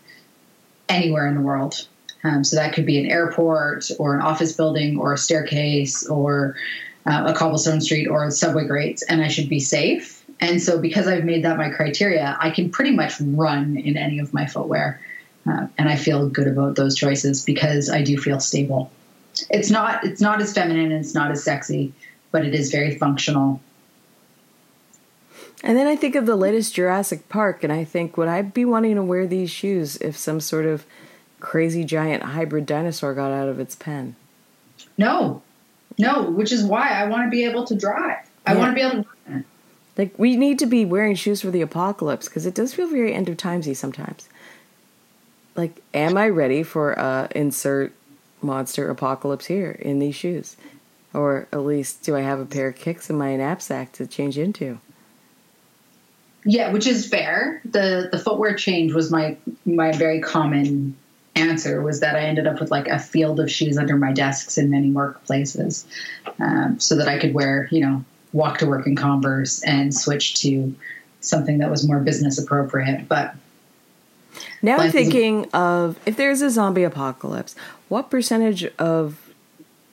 anywhere 0.88 1.26
in 1.26 1.34
the 1.34 1.40
world. 1.40 1.86
Um, 2.24 2.42
so 2.42 2.56
that 2.56 2.72
could 2.72 2.86
be 2.86 2.98
an 2.98 3.06
airport 3.06 3.90
or 3.98 4.14
an 4.14 4.22
office 4.22 4.52
building 4.52 4.98
or 4.98 5.12
a 5.12 5.18
staircase 5.18 6.06
or 6.06 6.56
uh, 7.06 7.24
a 7.26 7.34
cobblestone 7.34 7.82
street 7.82 8.06
or 8.06 8.30
subway 8.30 8.66
grates, 8.66 9.02
and 9.02 9.22
I 9.22 9.28
should 9.28 9.48
be 9.48 9.60
safe. 9.60 10.24
And 10.40 10.60
so, 10.60 10.80
because 10.80 11.06
I've 11.06 11.24
made 11.24 11.44
that 11.44 11.58
my 11.58 11.70
criteria, 11.70 12.36
I 12.40 12.50
can 12.50 12.70
pretty 12.70 12.92
much 12.92 13.20
run 13.20 13.76
in 13.76 13.96
any 13.96 14.18
of 14.18 14.32
my 14.32 14.46
footwear. 14.46 15.00
Uh, 15.46 15.66
and 15.76 15.88
I 15.88 15.96
feel 15.96 16.28
good 16.28 16.48
about 16.48 16.76
those 16.76 16.96
choices 16.96 17.44
because 17.44 17.90
I 17.90 18.02
do 18.02 18.16
feel 18.16 18.40
stable. 18.40 18.90
It's 19.50 19.70
not 19.70 20.04
it's 20.04 20.20
not 20.20 20.40
as 20.40 20.54
feminine 20.54 20.92
and 20.92 21.04
it's 21.04 21.14
not 21.14 21.30
as 21.30 21.44
sexy, 21.44 21.92
but 22.30 22.46
it 22.46 22.54
is 22.54 22.70
very 22.70 22.96
functional. 22.96 23.60
And 25.62 25.76
then 25.76 25.86
I 25.86 25.96
think 25.96 26.14
of 26.14 26.26
the 26.26 26.36
latest 26.36 26.74
Jurassic 26.74 27.28
Park, 27.28 27.62
and 27.64 27.72
I 27.72 27.84
think 27.84 28.16
would 28.16 28.28
I 28.28 28.42
be 28.42 28.64
wanting 28.64 28.94
to 28.96 29.02
wear 29.02 29.26
these 29.26 29.50
shoes 29.50 29.96
if 29.96 30.16
some 30.16 30.40
sort 30.40 30.66
of 30.66 30.86
crazy 31.44 31.84
giant 31.84 32.22
hybrid 32.22 32.66
dinosaur 32.66 33.14
got 33.14 33.30
out 33.30 33.48
of 33.48 33.60
its 33.60 33.76
pen? 33.76 34.16
No, 34.98 35.42
no. 35.98 36.30
Which 36.30 36.52
is 36.52 36.64
why 36.64 36.90
I 36.90 37.06
want 37.06 37.26
to 37.26 37.30
be 37.30 37.44
able 37.44 37.64
to 37.66 37.74
drive. 37.74 38.28
I 38.46 38.54
want 38.56 38.70
to 38.70 38.74
be 38.74 38.80
able 38.80 39.04
to. 39.04 39.44
Like 39.96 40.18
we 40.18 40.36
need 40.36 40.58
to 40.58 40.66
be 40.66 40.84
wearing 40.84 41.14
shoes 41.14 41.40
for 41.40 41.50
the 41.50 41.60
apocalypse 41.60 42.28
because 42.28 42.46
it 42.46 42.54
does 42.54 42.74
feel 42.74 42.88
very 42.88 43.14
end 43.14 43.28
of 43.28 43.36
timesy 43.36 43.76
sometimes 43.76 44.28
like 45.56 45.80
am 45.92 46.16
i 46.16 46.28
ready 46.28 46.62
for 46.62 46.92
a 46.92 47.28
insert 47.34 47.92
monster 48.42 48.90
apocalypse 48.90 49.46
here 49.46 49.70
in 49.70 49.98
these 49.98 50.14
shoes 50.14 50.56
or 51.12 51.46
at 51.52 51.60
least 51.60 52.02
do 52.02 52.16
i 52.16 52.20
have 52.20 52.40
a 52.40 52.46
pair 52.46 52.68
of 52.68 52.76
kicks 52.76 53.08
in 53.08 53.16
my 53.16 53.36
knapsack 53.36 53.92
to 53.92 54.06
change 54.06 54.36
into 54.36 54.78
yeah 56.44 56.70
which 56.72 56.86
is 56.86 57.08
fair 57.08 57.60
the 57.64 58.08
the 58.12 58.18
footwear 58.18 58.54
change 58.54 58.92
was 58.92 59.10
my 59.10 59.36
my 59.64 59.92
very 59.92 60.20
common 60.20 60.96
answer 61.36 61.82
was 61.82 62.00
that 62.00 62.16
i 62.16 62.20
ended 62.20 62.46
up 62.46 62.60
with 62.60 62.70
like 62.70 62.88
a 62.88 62.98
field 62.98 63.40
of 63.40 63.50
shoes 63.50 63.76
under 63.76 63.96
my 63.96 64.12
desks 64.12 64.56
in 64.56 64.70
many 64.70 64.90
workplaces 64.90 65.84
um, 66.38 66.78
so 66.78 66.96
that 66.96 67.08
i 67.08 67.18
could 67.18 67.34
wear 67.34 67.68
you 67.70 67.80
know 67.80 68.04
walk 68.34 68.58
to 68.58 68.66
work 68.66 68.86
in 68.86 68.96
converse 68.96 69.62
and 69.62 69.94
switch 69.94 70.34
to 70.34 70.74
something 71.20 71.58
that 71.58 71.70
was 71.70 71.86
more 71.86 72.00
business 72.00 72.38
appropriate. 72.38 73.08
But 73.08 73.34
now 74.60 74.76
I'm 74.76 74.90
thinking 74.90 75.48
of 75.52 75.98
if 76.04 76.16
there's 76.16 76.42
a 76.42 76.50
zombie 76.50 76.82
apocalypse, 76.82 77.54
what 77.88 78.10
percentage 78.10 78.66
of 78.78 79.32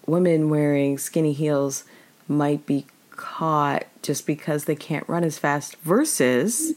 women 0.05 0.49
wearing 0.49 0.97
skinny 0.97 1.33
heels 1.33 1.83
might 2.27 2.65
be 2.65 2.85
caught 3.11 3.85
just 4.01 4.25
because 4.25 4.65
they 4.65 4.75
can't 4.75 5.07
run 5.07 5.23
as 5.23 5.37
fast 5.37 5.75
versus 5.77 6.73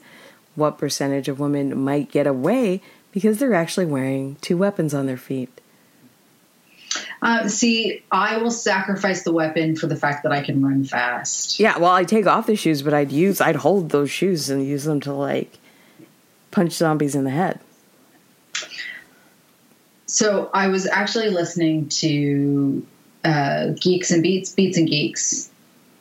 what 0.55 0.79
percentage 0.79 1.27
of 1.27 1.41
women 1.41 1.77
might 1.83 2.11
get 2.11 2.27
away 2.27 2.83
because 3.15 3.39
they're 3.39 3.55
actually 3.55 3.87
wearing 3.87 4.37
two 4.41 4.59
weapons 4.59 4.93
on 4.93 5.07
their 5.07 5.17
feet. 5.17 5.61
Uh, 7.23 7.49
see, 7.49 8.03
I 8.11 8.37
will 8.39 8.51
sacrifice 8.51 9.23
the 9.23 9.33
weapon 9.33 9.77
for 9.77 9.87
the 9.87 9.97
fact 9.97 10.25
that 10.25 10.33
I 10.33 10.43
can 10.43 10.62
run 10.62 10.85
fast. 10.85 11.59
Yeah, 11.59 11.79
well, 11.79 11.93
I 11.93 12.05
take 12.05 12.27
off 12.27 12.47
the 12.47 12.57
shoes, 12.57 12.83
but 12.83 12.93
I'd 12.93 13.12
use, 13.12 13.41
I'd 13.41 13.57
hold 13.57 13.91
those 13.91 14.11
shoes 14.11 14.51
and 14.51 14.67
use 14.67 14.85
them 14.85 15.01
to 15.03 15.12
like 15.12 15.59
punch 16.51 16.73
zombies 16.73 17.15
in 17.15 17.25
the 17.25 17.31
head. 17.31 17.61
So 20.07 20.51
I 20.53 20.69
was 20.69 20.87
actually 20.87 21.31
listening 21.31 21.89
to 21.91 22.87
uh, 23.25 23.69
Geeks 23.81 24.11
and 24.11 24.23
Beats, 24.23 24.53
Beats 24.53 24.77
and 24.77 24.89
Geeks, 24.89 25.51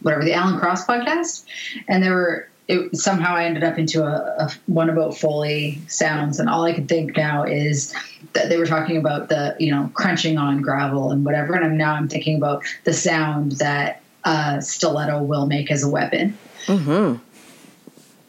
whatever 0.02 0.26
the 0.26 0.34
Alan 0.34 0.60
Cross 0.60 0.86
podcast, 0.88 1.46
and 1.88 2.04
there 2.04 2.14
were 2.14 2.50
it, 2.68 2.96
somehow 2.96 3.36
I 3.36 3.46
ended 3.46 3.64
up 3.64 3.78
into 3.78 4.04
a, 4.04 4.46
a, 4.46 4.52
one 4.68 4.90
about 4.90 5.18
Foley 5.18 5.82
sounds, 5.88 6.40
and 6.40 6.50
all 6.50 6.64
I 6.64 6.74
can 6.74 6.88
think 6.88 7.18
now 7.18 7.44
is 7.44 7.94
that 8.34 8.50
they 8.50 8.58
were 8.58 8.66
talking 8.66 8.98
about 8.98 9.30
the 9.30 9.56
you 9.60 9.72
know 9.72 9.92
crunching 9.94 10.38
on 10.38 10.62
gravel 10.62 11.12
and 11.12 11.26
whatever, 11.26 11.54
and 11.54 11.66
I'm 11.66 11.78
now 11.78 11.94
I'm 11.94 12.08
thinking 12.08 12.38
about 12.38 12.64
the 12.86 12.94
sound 12.94 13.54
that 13.54 14.02
a 14.24 14.62
stiletto 14.62 15.22
will 15.24 15.46
make 15.46 15.72
as 15.72 15.84
a 15.84 15.90
weapon. 15.90 16.38
Mm-hmm. 16.66 17.18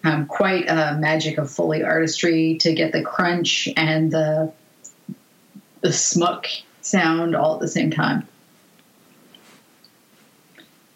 Um, 0.07 0.27
quite 0.27 0.69
a 0.69 0.99
magic 0.99 1.39
of 1.39 1.51
Foley 1.51 1.83
artistry 1.83 2.57
to 2.59 2.75
get 2.75 2.93
the 2.93 3.03
crunch 3.03 3.69
and 3.77 4.11
the 4.11 4.53
the 5.81 5.93
smuck 5.93 6.47
sound 6.81 7.37
all 7.37 7.55
at 7.55 7.61
the 7.61 7.69
same 7.69 7.91
time. 7.91 8.27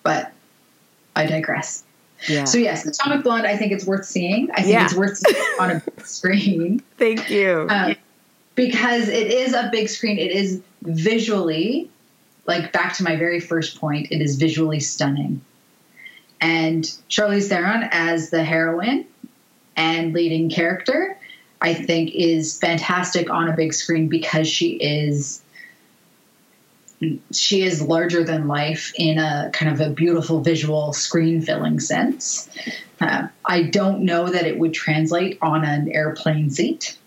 But 0.02 0.32
I 1.14 1.26
digress. 1.26 1.84
Yeah. 2.28 2.44
So 2.44 2.58
yes, 2.58 2.84
Atomic 2.86 3.22
Blonde. 3.22 3.46
I 3.46 3.56
think 3.56 3.72
it's 3.72 3.86
worth 3.86 4.04
seeing. 4.04 4.50
I 4.52 4.62
think 4.62 4.68
Yeah. 4.74 4.84
it's 4.86 4.94
worth 4.94 5.18
seeing 5.18 5.44
on 5.60 5.70
a 5.70 5.74
big 5.80 6.00
screen 6.06 6.82
Thank 6.96 7.30
you. 7.30 7.66
um, 7.70 7.94
because 8.54 9.08
it 9.08 9.28
is 9.28 9.54
a 9.54 9.68
big 9.70 9.88
screen. 9.88 10.18
It 10.18 10.32
is 10.32 10.60
visually, 10.82 11.88
like 12.46 12.72
back 12.72 12.94
to 12.96 13.04
my 13.04 13.14
very 13.16 13.38
first 13.40 13.78
point, 13.80 14.08
it 14.10 14.20
is 14.20 14.36
visually 14.36 14.80
stunning. 14.80 15.40
And 16.40 16.84
Charlize 17.08 17.48
Theron 17.48 17.88
as 17.92 18.30
the 18.30 18.42
heroine 18.44 19.04
and 19.76 20.12
leading 20.12 20.50
character, 20.50 21.16
I 21.60 21.74
think, 21.74 22.10
is 22.14 22.58
fantastic 22.58 23.30
on 23.30 23.48
a 23.48 23.52
big 23.56 23.74
screen 23.74 24.08
because 24.08 24.48
she 24.48 24.70
is 24.72 25.40
she 27.32 27.62
is 27.62 27.80
larger 27.80 28.24
than 28.24 28.48
life 28.48 28.92
in 28.96 29.18
a 29.18 29.50
kind 29.52 29.72
of 29.72 29.80
a 29.80 29.90
beautiful 29.90 30.40
visual 30.40 30.92
screen 30.92 31.40
filling 31.40 31.78
sense. 31.78 32.48
Uh, 33.00 33.28
I 33.44 33.62
don't 33.62 34.04
know 34.04 34.28
that 34.28 34.46
it 34.46 34.58
would 34.58 34.74
translate 34.74 35.38
on 35.40 35.64
an 35.64 35.90
airplane 35.92 36.50
seat. 36.50 36.98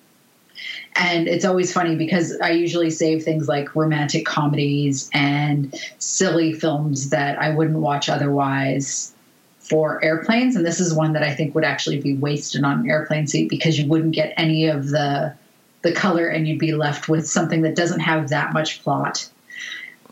And 0.95 1.27
it's 1.27 1.45
always 1.45 1.73
funny 1.73 1.95
because 1.95 2.37
I 2.41 2.51
usually 2.51 2.89
save 2.89 3.23
things 3.23 3.47
like 3.47 3.75
romantic 3.75 4.25
comedies 4.25 5.09
and 5.13 5.73
silly 5.99 6.53
films 6.53 7.09
that 7.09 7.41
I 7.41 7.49
wouldn't 7.49 7.79
watch 7.79 8.09
otherwise 8.09 9.13
for 9.59 10.03
airplanes. 10.03 10.55
And 10.55 10.65
this 10.65 10.79
is 10.79 10.93
one 10.93 11.13
that 11.13 11.23
I 11.23 11.33
think 11.33 11.55
would 11.55 11.63
actually 11.63 12.01
be 12.01 12.15
wasted 12.15 12.63
on 12.63 12.81
an 12.81 12.89
airplane 12.89 13.27
seat 13.27 13.49
because 13.49 13.79
you 13.79 13.87
wouldn't 13.87 14.13
get 14.13 14.33
any 14.37 14.67
of 14.67 14.89
the 14.89 15.33
the 15.81 15.91
color 15.91 16.27
and 16.27 16.47
you'd 16.47 16.59
be 16.59 16.73
left 16.73 17.09
with 17.09 17.27
something 17.27 17.63
that 17.63 17.75
doesn't 17.75 18.01
have 18.01 18.29
that 18.29 18.53
much 18.53 18.83
plot 18.83 19.27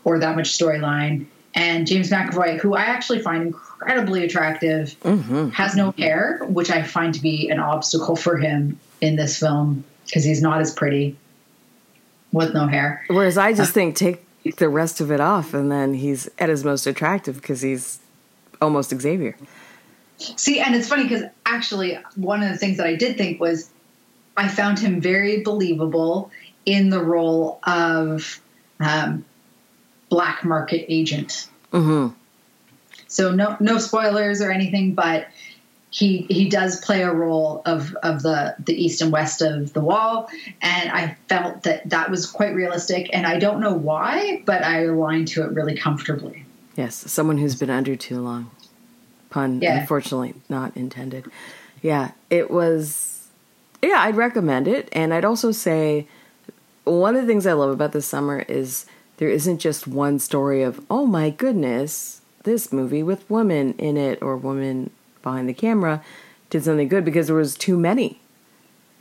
or 0.04 0.18
that 0.18 0.36
much 0.36 0.56
storyline. 0.56 1.26
And 1.54 1.86
James 1.86 2.10
McAvoy, 2.10 2.60
who 2.60 2.74
I 2.74 2.82
actually 2.82 3.20
find 3.20 3.42
incredibly 3.42 4.24
attractive, 4.24 4.96
mm-hmm. 5.02 5.48
has 5.50 5.74
no 5.74 5.92
hair, 5.92 6.40
which 6.48 6.70
I 6.70 6.82
find 6.82 7.12
to 7.14 7.20
be 7.20 7.48
an 7.50 7.58
obstacle 7.58 8.16
for 8.16 8.36
him 8.36 8.78
in 9.00 9.16
this 9.16 9.38
film 9.38 9.84
because 10.06 10.24
he's 10.24 10.42
not 10.42 10.60
as 10.60 10.72
pretty 10.72 11.16
with 12.32 12.54
no 12.54 12.66
hair. 12.66 13.04
Whereas 13.08 13.36
I 13.36 13.52
just 13.52 13.72
think 13.72 13.96
take 13.96 14.24
the 14.56 14.68
rest 14.68 15.00
of 15.00 15.10
it 15.10 15.20
off, 15.20 15.54
and 15.54 15.70
then 15.70 15.94
he's 15.94 16.28
at 16.38 16.48
his 16.48 16.64
most 16.64 16.86
attractive 16.86 17.36
because 17.40 17.62
he's 17.62 17.98
almost 18.60 18.90
Xavier. 18.90 19.36
See, 20.18 20.60
and 20.60 20.74
it's 20.74 20.88
funny 20.88 21.04
because 21.04 21.24
actually, 21.46 21.98
one 22.14 22.42
of 22.42 22.50
the 22.50 22.58
things 22.58 22.76
that 22.76 22.86
I 22.86 22.94
did 22.94 23.16
think 23.16 23.40
was 23.40 23.70
I 24.36 24.48
found 24.48 24.78
him 24.78 25.00
very 25.00 25.42
believable 25.42 26.30
in 26.66 26.90
the 26.90 27.02
role 27.02 27.58
of 27.64 28.40
um, 28.78 29.24
black 30.10 30.44
market 30.44 30.84
agent. 30.92 31.48
Mm-hmm. 31.72 32.14
So 33.08 33.32
no 33.32 33.56
no 33.60 33.78
spoilers 33.78 34.40
or 34.42 34.50
anything, 34.50 34.94
but 34.94 35.28
he 35.90 36.26
he 36.28 36.48
does 36.48 36.80
play 36.80 37.02
a 37.02 37.12
role 37.12 37.62
of 37.66 37.94
of 38.02 38.22
the 38.22 38.54
the 38.64 38.74
east 38.74 39.00
and 39.00 39.10
west 39.10 39.42
of 39.42 39.72
the 39.72 39.80
wall, 39.80 40.28
and 40.62 40.90
I 40.90 41.16
felt 41.28 41.62
that 41.64 41.88
that 41.90 42.10
was 42.10 42.26
quite 42.26 42.54
realistic, 42.54 43.10
and 43.12 43.26
I 43.26 43.38
don't 43.38 43.60
know 43.60 43.72
why, 43.74 44.42
but 44.44 44.62
I 44.62 44.84
aligned 44.84 45.28
to 45.28 45.42
it 45.44 45.50
really 45.52 45.76
comfortably. 45.76 46.44
Yes, 46.76 46.94
someone 47.10 47.38
who's 47.38 47.56
been 47.56 47.70
under 47.70 47.96
too 47.96 48.20
long. 48.20 48.50
Pun, 49.30 49.60
Yeah. 49.60 49.80
unfortunately, 49.80 50.34
not 50.48 50.76
intended. 50.76 51.24
Yeah, 51.82 52.12
it 52.30 52.50
was. 52.50 53.28
Yeah, 53.82 54.00
I'd 54.02 54.16
recommend 54.16 54.68
it, 54.68 54.88
and 54.92 55.12
I'd 55.14 55.24
also 55.24 55.50
say 55.52 56.06
one 56.84 57.16
of 57.16 57.22
the 57.22 57.26
things 57.26 57.46
I 57.46 57.54
love 57.54 57.70
about 57.70 57.92
this 57.92 58.06
summer 58.06 58.44
is 58.46 58.86
there 59.20 59.28
isn't 59.28 59.58
just 59.58 59.86
one 59.86 60.18
story 60.18 60.62
of 60.62 60.84
oh 60.90 61.04
my 61.04 61.28
goodness, 61.28 62.22
this 62.44 62.72
movie 62.72 63.02
with 63.02 63.28
women 63.30 63.74
in 63.74 63.98
it 63.98 64.20
or 64.22 64.34
woman 64.34 64.90
behind 65.22 65.46
the 65.46 65.54
camera 65.54 66.02
did 66.48 66.64
something 66.64 66.88
good 66.88 67.04
because 67.04 67.26
there 67.26 67.36
was 67.36 67.54
too 67.54 67.76
many. 67.76 68.18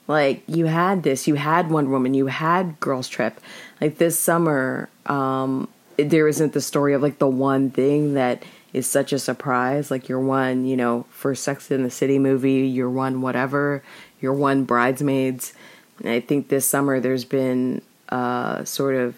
Like 0.08 0.44
you 0.46 0.66
had 0.66 1.04
this, 1.04 1.26
you 1.26 1.36
had 1.36 1.72
Wonder 1.72 1.92
Woman, 1.92 2.14
you 2.14 2.28
had 2.28 2.80
Girls 2.82 3.08
Trip. 3.08 3.40
Like 3.80 3.98
this 3.98 4.20
summer, 4.20 4.90
um, 5.06 5.70
there 5.96 6.28
isn't 6.28 6.52
the 6.52 6.62
story 6.62 6.94
of 6.94 7.02
like 7.02 7.20
the 7.20 7.28
one 7.28 7.70
thing 7.70 8.16
that 8.16 8.44
is 8.74 8.88
such 8.88 9.14
a 9.14 9.20
surprise. 9.20 9.90
Like 9.90 10.10
your 10.10 10.20
one, 10.20 10.66
you 10.66 10.76
know, 10.76 11.06
first 11.12 11.44
Sex 11.44 11.72
in 11.72 11.84
the 11.84 11.90
City 11.90 12.20
movie, 12.20 12.68
your 12.68 12.90
one 12.90 13.22
whatever, 13.22 13.84
your 14.20 14.34
one 14.34 14.66
Bridesmaids. 14.66 15.54
And 16.00 16.10
I 16.10 16.20
think 16.20 16.50
this 16.50 16.66
summer 16.66 17.00
there's 17.00 17.24
been 17.24 17.82
a 18.10 18.64
sort 18.66 18.96
of 18.96 19.16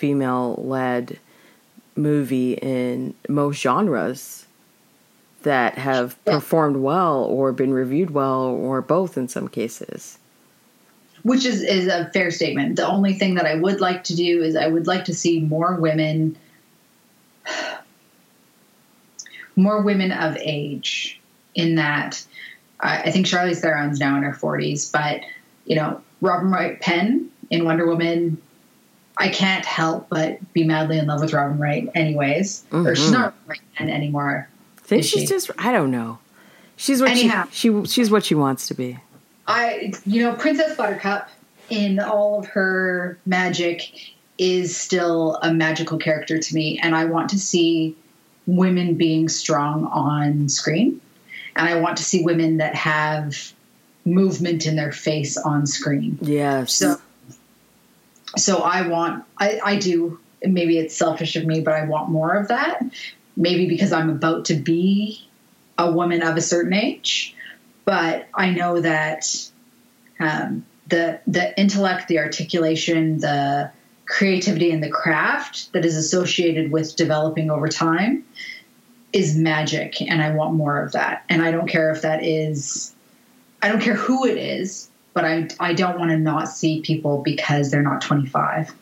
female 0.00 0.54
led 0.58 1.18
movie 1.94 2.54
in 2.54 3.12
most 3.28 3.60
genres 3.60 4.46
that 5.42 5.76
have 5.76 6.16
Yeah. 6.26 6.34
performed 6.34 6.76
well 6.78 7.22
or 7.24 7.52
been 7.52 7.72
reviewed 7.74 8.10
well 8.10 8.40
or 8.44 8.80
both 8.80 9.16
in 9.18 9.28
some 9.28 9.48
cases. 9.48 10.16
which 11.22 11.44
is 11.44 11.62
is 11.62 11.86
a 11.86 12.08
fair 12.14 12.30
statement. 12.30 12.76
The 12.76 12.86
only 12.88 13.12
thing 13.12 13.34
that 13.34 13.44
I 13.44 13.54
would 13.56 13.78
like 13.82 14.04
to 14.04 14.16
do 14.16 14.42
is 14.42 14.56
I 14.56 14.66
would 14.68 14.86
like 14.86 15.04
to 15.04 15.14
see 15.14 15.40
more 15.40 15.74
women, 15.74 16.34
more 19.56 19.82
women 19.82 20.12
of 20.12 20.36
age. 20.40 21.20
In 21.54 21.74
that, 21.74 22.24
I, 22.80 23.02
I 23.02 23.10
think 23.10 23.26
Charlize 23.26 23.60
Theron's 23.60 23.98
now 24.00 24.16
in 24.16 24.22
her 24.22 24.32
forties, 24.32 24.90
but 24.90 25.20
you 25.66 25.76
know, 25.76 26.00
Robin 26.22 26.50
Wright 26.50 26.80
Penn 26.80 27.28
in 27.50 27.64
Wonder 27.66 27.86
Woman. 27.86 28.40
I 29.20 29.28
can't 29.28 29.64
help 29.66 30.08
but 30.08 30.38
be 30.54 30.64
madly 30.64 30.98
in 30.98 31.06
love 31.06 31.20
with 31.20 31.32
Robin 31.34 31.58
Wright, 31.58 31.88
anyways. 31.94 32.64
Or 32.72 32.94
she's 32.96 33.08
Mhm. 33.10 33.12
not 33.12 33.34
Robin 33.46 33.62
Wright 33.78 33.88
anymore. 33.90 34.48
I 34.78 34.86
think 34.86 35.04
she's 35.04 35.20
she? 35.20 35.26
just 35.26 35.50
I 35.58 35.70
don't 35.72 35.90
know. 35.90 36.18
She's 36.76 37.00
what 37.02 37.10
Anyhow. 37.10 37.46
she, 37.52 37.68
she 37.68 37.84
she's 37.84 38.10
what 38.10 38.24
she 38.24 38.34
wants 38.34 38.66
to 38.68 38.74
be. 38.74 38.96
I, 39.46 39.92
you 40.06 40.22
know, 40.22 40.32
Princess 40.34 40.74
Buttercup 40.76 41.28
in 41.68 42.00
all 42.00 42.38
of 42.40 42.46
her 42.46 43.18
magic 43.26 43.92
is 44.38 44.74
still 44.74 45.38
a 45.42 45.52
magical 45.52 45.98
character 45.98 46.38
to 46.38 46.54
me, 46.54 46.80
and 46.82 46.96
I 46.96 47.04
want 47.04 47.28
to 47.30 47.38
see 47.38 47.94
women 48.46 48.94
being 48.94 49.28
strong 49.28 49.84
on 49.86 50.48
screen, 50.48 50.98
and 51.56 51.68
I 51.68 51.78
want 51.78 51.98
to 51.98 52.02
see 52.04 52.22
women 52.24 52.56
that 52.56 52.74
have 52.74 53.52
movement 54.06 54.66
in 54.66 54.76
their 54.76 54.92
face 54.92 55.36
on 55.36 55.66
screen. 55.66 56.18
Yes. 56.22 56.72
So, 56.72 56.98
so 58.36 58.58
I 58.58 58.86
want, 58.88 59.24
I, 59.38 59.60
I 59.64 59.76
do. 59.76 60.18
Maybe 60.42 60.78
it's 60.78 60.96
selfish 60.96 61.36
of 61.36 61.44
me, 61.44 61.60
but 61.60 61.74
I 61.74 61.84
want 61.84 62.10
more 62.10 62.34
of 62.34 62.48
that. 62.48 62.82
Maybe 63.36 63.68
because 63.68 63.92
I'm 63.92 64.10
about 64.10 64.46
to 64.46 64.54
be 64.54 65.28
a 65.76 65.90
woman 65.90 66.22
of 66.22 66.36
a 66.36 66.40
certain 66.40 66.72
age, 66.72 67.34
but 67.84 68.28
I 68.34 68.50
know 68.50 68.80
that 68.80 69.26
um, 70.18 70.64
the 70.88 71.20
the 71.26 71.58
intellect, 71.58 72.08
the 72.08 72.18
articulation, 72.18 73.18
the 73.18 73.70
creativity, 74.06 74.70
and 74.72 74.82
the 74.82 74.90
craft 74.90 75.72
that 75.72 75.84
is 75.84 75.96
associated 75.96 76.72
with 76.72 76.96
developing 76.96 77.50
over 77.50 77.68
time 77.68 78.24
is 79.12 79.36
magic, 79.36 80.02
and 80.02 80.20
I 80.22 80.34
want 80.34 80.54
more 80.54 80.82
of 80.82 80.92
that. 80.92 81.24
And 81.28 81.42
I 81.42 81.50
don't 81.50 81.68
care 81.68 81.90
if 81.90 82.02
that 82.02 82.24
is, 82.24 82.94
I 83.62 83.68
don't 83.68 83.80
care 83.80 83.94
who 83.94 84.26
it 84.26 84.36
is, 84.36 84.89
but 85.14 85.24
I 85.24 85.48
I 85.58 85.74
don't 85.74 85.98
want 85.98 86.10
to 86.10 86.18
not 86.18 86.48
see 86.48 86.80
people 86.80 87.22
because 87.22 87.70
they're 87.70 87.82
not 87.82 88.00
25. 88.02 88.72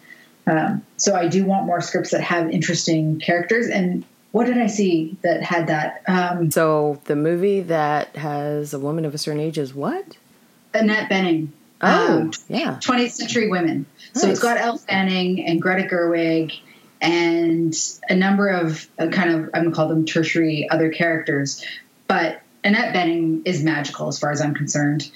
Um, 0.47 0.83
so 0.97 1.15
I 1.15 1.29
do 1.29 1.45
want 1.45 1.67
more 1.67 1.81
scripts 1.81 2.11
that 2.13 2.23
have 2.23 2.51
interesting 2.51 3.21
characters. 3.21 3.67
And 3.69 4.05
what 4.33 4.47
did 4.47 4.57
I 4.59 4.67
see 4.67 5.17
that 5.23 5.43
had 5.43 5.67
that? 5.67 6.03
Um, 6.07 6.51
so 6.51 7.01
the 7.05 7.17
movie 7.17 7.61
that 7.63 8.17
has 8.17 8.73
a 8.73 8.79
woman 8.79 9.05
of 9.05 9.15
a 9.15 9.19
certain 9.19 9.41
age 9.41 9.59
is 9.59 9.75
what? 9.75 10.17
Annette 10.75 11.11
Bening. 11.11 11.49
Oh, 11.81 12.19
Um, 12.23 12.31
yeah. 12.49 12.79
20th 12.83 13.13
Century 13.13 13.49
Women. 13.49 13.87
So 14.15 14.29
it's 14.29 14.41
got 14.41 14.57
Elle 14.59 14.79
Fanning 14.79 15.45
and 15.47 15.61
Greta 15.63 15.87
Gerwig 15.89 16.59
and 17.01 17.75
a 18.09 18.17
number 18.17 18.49
of 18.49 18.89
uh, 18.99 19.09
kind 19.09 19.31
of 19.31 19.51
I'm 19.55 19.65
gonna 19.65 19.75
call 19.75 19.89
them 19.89 20.05
tertiary 20.05 20.69
other 20.71 20.91
characters. 20.91 21.65
But 22.09 22.41
Annette 22.65 22.95
Bening 22.95 23.43
is 23.45 23.63
magical 23.63 24.09
as 24.09 24.19
far 24.19 24.31
as 24.33 24.41
I'm 24.41 24.55
concerned, 24.55 25.11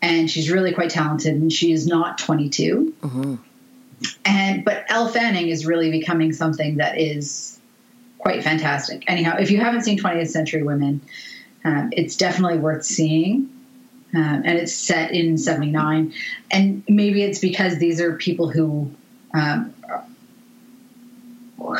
and 0.00 0.30
she's 0.30 0.50
really 0.50 0.72
quite 0.72 0.90
talented, 0.90 1.34
and 1.34 1.52
she 1.52 1.72
is 1.72 1.86
not 1.86 2.18
22. 2.18 2.94
Mm-hmm. 3.00 3.34
And 4.24 4.64
but 4.64 4.84
Elle 4.88 5.08
Fanning 5.08 5.48
is 5.48 5.66
really 5.66 5.90
becoming 5.90 6.32
something 6.32 6.76
that 6.76 6.98
is 6.98 7.58
quite 8.18 8.42
fantastic. 8.44 9.04
Anyhow, 9.08 9.36
if 9.38 9.50
you 9.50 9.58
haven't 9.58 9.82
seen 9.82 9.98
20th 9.98 10.28
Century 10.28 10.62
Women, 10.62 11.00
um, 11.64 11.90
it's 11.92 12.16
definitely 12.16 12.58
worth 12.58 12.84
seeing. 12.84 13.50
Um, 14.14 14.42
and 14.46 14.56
it's 14.58 14.72
set 14.72 15.12
in 15.12 15.36
79 15.36 16.14
and 16.50 16.82
maybe 16.88 17.22
it's 17.22 17.40
because 17.40 17.76
these 17.76 18.00
are 18.00 18.16
people 18.16 18.48
who 18.48 18.90
um, 19.34 19.74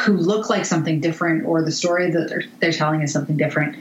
who 0.00 0.12
look 0.12 0.50
like 0.50 0.66
something 0.66 1.00
different 1.00 1.46
or 1.46 1.62
the 1.62 1.72
story 1.72 2.10
that 2.10 2.28
they're, 2.28 2.42
they're 2.60 2.72
telling 2.72 3.00
is 3.00 3.14
something 3.14 3.38
different 3.38 3.76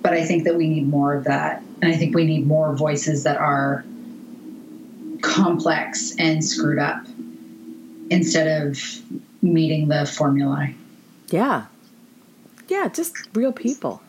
but 0.00 0.12
i 0.14 0.24
think 0.24 0.42
that 0.44 0.56
we 0.56 0.68
need 0.68 0.88
more 0.88 1.14
of 1.14 1.24
that 1.24 1.62
and 1.82 1.92
i 1.92 1.96
think 1.96 2.14
we 2.14 2.24
need 2.24 2.46
more 2.46 2.74
voices 2.74 3.24
that 3.24 3.36
are 3.36 3.84
complex 5.20 6.14
and 6.18 6.42
screwed 6.44 6.78
up 6.78 7.04
instead 8.10 8.62
of 8.62 8.78
meeting 9.42 9.88
the 9.88 10.06
formulae 10.06 10.74
Yeah. 11.30 11.66
Yeah, 12.68 12.88
just 12.88 13.14
real 13.34 13.52
people. 13.52 14.00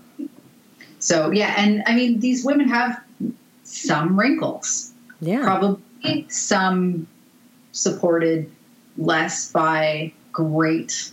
so 0.99 1.31
yeah 1.31 1.53
and 1.57 1.83
i 1.87 1.93
mean 1.95 2.19
these 2.21 2.45
women 2.45 2.69
have 2.69 3.01
some 3.63 4.17
wrinkles 4.17 4.91
Yeah. 5.19 5.43
probably 5.43 6.25
some 6.29 7.07
supported 7.71 8.49
less 8.97 9.51
by 9.51 10.13
great 10.31 11.11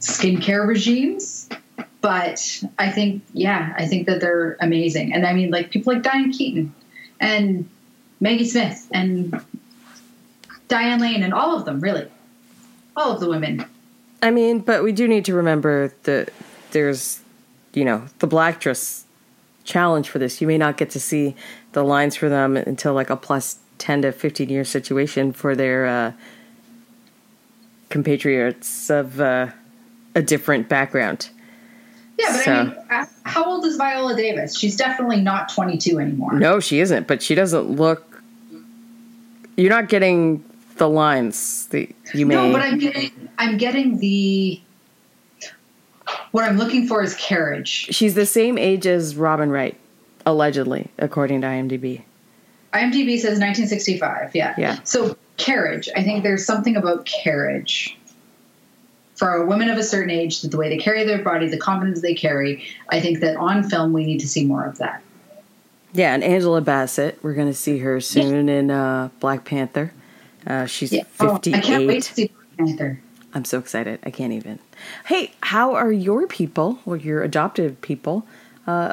skincare 0.00 0.66
regimes 0.66 1.48
but 2.04 2.62
i 2.78 2.90
think 2.90 3.22
yeah 3.32 3.72
i 3.78 3.86
think 3.86 4.06
that 4.06 4.20
they're 4.20 4.58
amazing 4.60 5.14
and 5.14 5.26
i 5.26 5.32
mean 5.32 5.50
like 5.50 5.70
people 5.70 5.90
like 5.90 6.02
diane 6.02 6.30
keaton 6.30 6.74
and 7.18 7.66
maggie 8.20 8.44
smith 8.44 8.86
and 8.92 9.42
diane 10.68 11.00
lane 11.00 11.22
and 11.22 11.32
all 11.32 11.56
of 11.56 11.64
them 11.64 11.80
really 11.80 12.06
all 12.94 13.12
of 13.12 13.20
the 13.20 13.28
women 13.28 13.64
I 14.24 14.30
mean, 14.30 14.60
but 14.60 14.82
we 14.82 14.92
do 14.92 15.06
need 15.06 15.26
to 15.26 15.34
remember 15.34 15.92
that 16.04 16.30
there's, 16.70 17.20
you 17.74 17.84
know, 17.84 18.06
the 18.20 18.26
black 18.26 18.58
dress 18.58 19.04
challenge 19.64 20.08
for 20.08 20.18
this. 20.18 20.40
You 20.40 20.46
may 20.46 20.56
not 20.56 20.78
get 20.78 20.88
to 20.90 21.00
see 21.00 21.36
the 21.72 21.82
lines 21.82 22.16
for 22.16 22.30
them 22.30 22.56
until 22.56 22.94
like 22.94 23.10
a 23.10 23.16
plus 23.16 23.58
10 23.76 24.00
to 24.00 24.12
15 24.12 24.48
year 24.48 24.64
situation 24.64 25.34
for 25.34 25.54
their 25.54 25.84
uh, 25.84 26.12
compatriots 27.90 28.88
of 28.88 29.20
uh, 29.20 29.48
a 30.14 30.22
different 30.22 30.70
background. 30.70 31.28
Yeah 32.18 32.26
but 32.32 32.44
So- 32.44 32.52
i 32.52 32.64
mean 32.64 32.76
uh, 32.90 33.06
how 33.24 33.44
old 33.44 33.64
is 33.66 33.76
viola 33.76 34.16
davis 34.16 34.56
she's 34.58 34.76
definitely 34.76 35.20
not 35.20 35.48
22 35.52 35.98
anymore 35.98 36.34
No, 36.34 36.60
she 36.60 36.80
isn't, 36.80 37.06
but 37.06 37.22
she 37.22 37.34
doesn't 37.34 37.70
look. 37.70 38.22
You're 39.56 39.70
not 39.70 39.88
getting 39.88 40.44
the 40.78 40.88
lines 40.88 41.66
that 41.68 41.88
you 42.12 42.26
may. 42.26 42.34
No, 42.34 42.52
but 42.52 42.60
I'm 42.60 42.78
getting 42.78 43.10
I'm 43.38 43.56
getting 43.56 43.98
the 43.98 44.60
what 46.32 46.44
I'm 46.44 46.56
looking 46.58 46.86
for 46.88 47.02
is 47.02 47.14
carriage. 47.14 47.88
She's 47.90 48.14
the 48.14 48.26
same 48.26 48.58
age 48.58 48.86
as 48.86 49.14
Robin 49.16 49.50
Wright, 49.50 49.76
allegedly, 50.26 50.90
according 50.98 51.40
to 51.42 51.46
IMDb. 51.46 52.02
IMDb 52.72 53.16
says 53.18 53.38
1965. 53.38 54.34
Yeah. 54.34 54.54
Yeah. 54.58 54.78
So 54.84 55.16
carriage. 55.36 55.88
I 55.96 56.02
think 56.02 56.24
there's 56.24 56.44
something 56.44 56.76
about 56.76 57.04
carriage 57.06 57.96
for 59.24 59.36
a 59.36 59.46
woman 59.46 59.70
of 59.70 59.78
a 59.78 59.82
certain 59.82 60.10
age, 60.10 60.42
the 60.42 60.54
way 60.58 60.68
they 60.68 60.76
carry 60.76 61.02
their 61.04 61.22
body, 61.22 61.48
the 61.48 61.56
confidence 61.56 62.02
they 62.02 62.14
carry. 62.14 62.62
I 62.90 63.00
think 63.00 63.20
that 63.20 63.38
on 63.38 63.62
film 63.62 63.94
we 63.94 64.04
need 64.04 64.20
to 64.20 64.28
see 64.28 64.44
more 64.44 64.66
of 64.66 64.76
that. 64.76 65.02
Yeah, 65.94 66.12
and 66.12 66.22
Angela 66.22 66.60
Bassett, 66.60 67.18
we're 67.22 67.32
going 67.32 67.48
to 67.48 67.54
see 67.54 67.78
her 67.78 68.02
soon 68.02 68.50
in 68.50 68.70
uh, 68.70 69.08
Black 69.20 69.46
Panther. 69.46 69.94
Uh, 70.46 70.66
she's 70.66 70.92
Yeah. 70.92 71.04
Oh, 71.20 71.36
58. 71.36 71.56
I 71.56 71.60
can't 71.62 71.86
wait 71.86 72.02
to 72.02 72.12
see 72.12 72.26
Black 72.26 72.58
Panther. 72.58 73.00
I'm 73.32 73.46
so 73.46 73.58
excited. 73.58 73.98
I 74.02 74.10
can't 74.10 74.34
even. 74.34 74.58
Hey, 75.06 75.32
how 75.40 75.74
are 75.74 75.90
your 75.90 76.26
people, 76.26 76.80
or 76.84 76.98
your 76.98 77.22
adopted 77.22 77.80
people, 77.80 78.26
uh, 78.66 78.92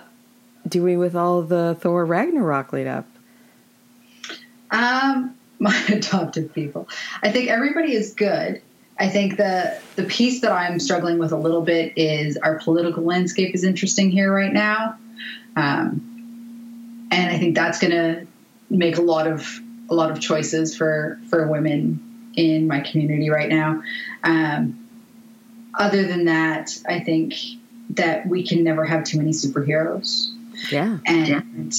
doing 0.66 0.98
with 0.98 1.14
all 1.14 1.42
the 1.42 1.76
Thor 1.82 2.06
Ragnarok 2.06 2.72
lead 2.72 2.88
up? 2.88 3.06
Um, 4.70 5.36
my 5.60 5.78
adopted 5.90 6.54
people. 6.54 6.88
I 7.22 7.34
think 7.34 7.50
everybody 7.50 7.94
is 7.94 8.14
good. 8.14 8.62
I 9.02 9.10
think 9.10 9.38
the 9.38 9.80
the 9.96 10.04
piece 10.04 10.42
that 10.42 10.52
I'm 10.52 10.80
struggling 10.80 11.18
with 11.18 11.32
a 11.32 11.38
little 11.38 11.62
bit 11.64 11.94
is 11.98 12.38
our 12.38 12.60
political 12.60 13.04
landscape 13.04 13.56
is 13.56 13.64
interesting 13.64 14.12
here 14.12 14.32
right 14.32 14.54
now, 14.54 14.96
um, 15.56 17.08
and 17.12 17.32
I 17.32 17.40
think 17.40 17.56
that's 17.56 17.80
going 17.80 17.92
to 17.92 18.28
make 18.70 18.98
a 18.98 19.02
lot 19.02 19.26
of 19.26 19.60
a 19.90 19.96
lot 19.96 20.12
of 20.12 20.20
choices 20.20 20.78
for 20.78 21.20
for 21.32 21.48
women 21.48 22.32
in 22.36 22.68
my 22.68 22.80
community 22.82 23.32
right 23.32 23.50
now. 23.50 23.82
Um, 24.24 24.88
other 25.74 26.06
than 26.06 26.26
that, 26.26 26.80
I 26.88 27.00
think 27.00 27.34
that 27.92 28.28
we 28.28 28.46
can 28.46 28.64
never 28.64 28.86
have 28.86 29.04
too 29.04 29.18
many 29.18 29.32
superheroes 29.32 30.30
Yeah. 30.72 31.00
and 31.06 31.74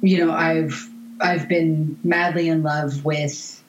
you 0.00 0.24
know 0.24 0.32
i've 0.32 0.88
i've 1.20 1.48
been 1.48 1.98
madly 2.02 2.48
in 2.48 2.62
love 2.62 3.04
with 3.04 3.62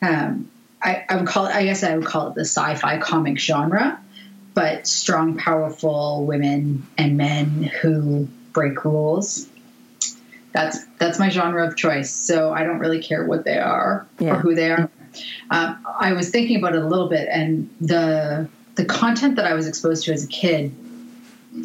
um 0.00 0.50
I, 0.82 1.04
I 1.08 1.16
would 1.16 1.26
call 1.26 1.46
it 1.46 1.54
i 1.54 1.64
guess 1.64 1.82
i 1.82 1.96
would 1.96 2.06
call 2.06 2.28
it 2.28 2.34
the 2.34 2.42
sci-fi 2.44 2.98
comic 2.98 3.38
genre 3.38 4.00
but 4.54 4.86
strong 4.86 5.36
powerful 5.38 6.24
women 6.26 6.86
and 6.98 7.16
men 7.16 7.70
who 7.80 8.28
break 8.52 8.84
rules 8.84 9.48
that's 10.52 10.84
that's 10.98 11.18
my 11.18 11.28
genre 11.30 11.66
of 11.66 11.76
choice 11.76 12.10
so 12.12 12.52
i 12.52 12.62
don't 12.64 12.78
really 12.78 13.02
care 13.02 13.24
what 13.24 13.44
they 13.44 13.58
are 13.58 14.06
Yeah. 14.18 14.34
or 14.34 14.38
who 14.40 14.54
they 14.54 14.70
are 14.70 14.90
um, 15.50 15.86
i 16.00 16.12
was 16.12 16.30
thinking 16.30 16.56
about 16.58 16.74
it 16.74 16.82
a 16.82 16.86
little 16.86 17.08
bit 17.08 17.28
and 17.30 17.70
the 17.80 18.48
the 18.74 18.84
content 18.84 19.36
that 19.36 19.46
i 19.46 19.54
was 19.54 19.66
exposed 19.66 20.04
to 20.04 20.12
as 20.12 20.24
a 20.24 20.28
kid 20.28 20.74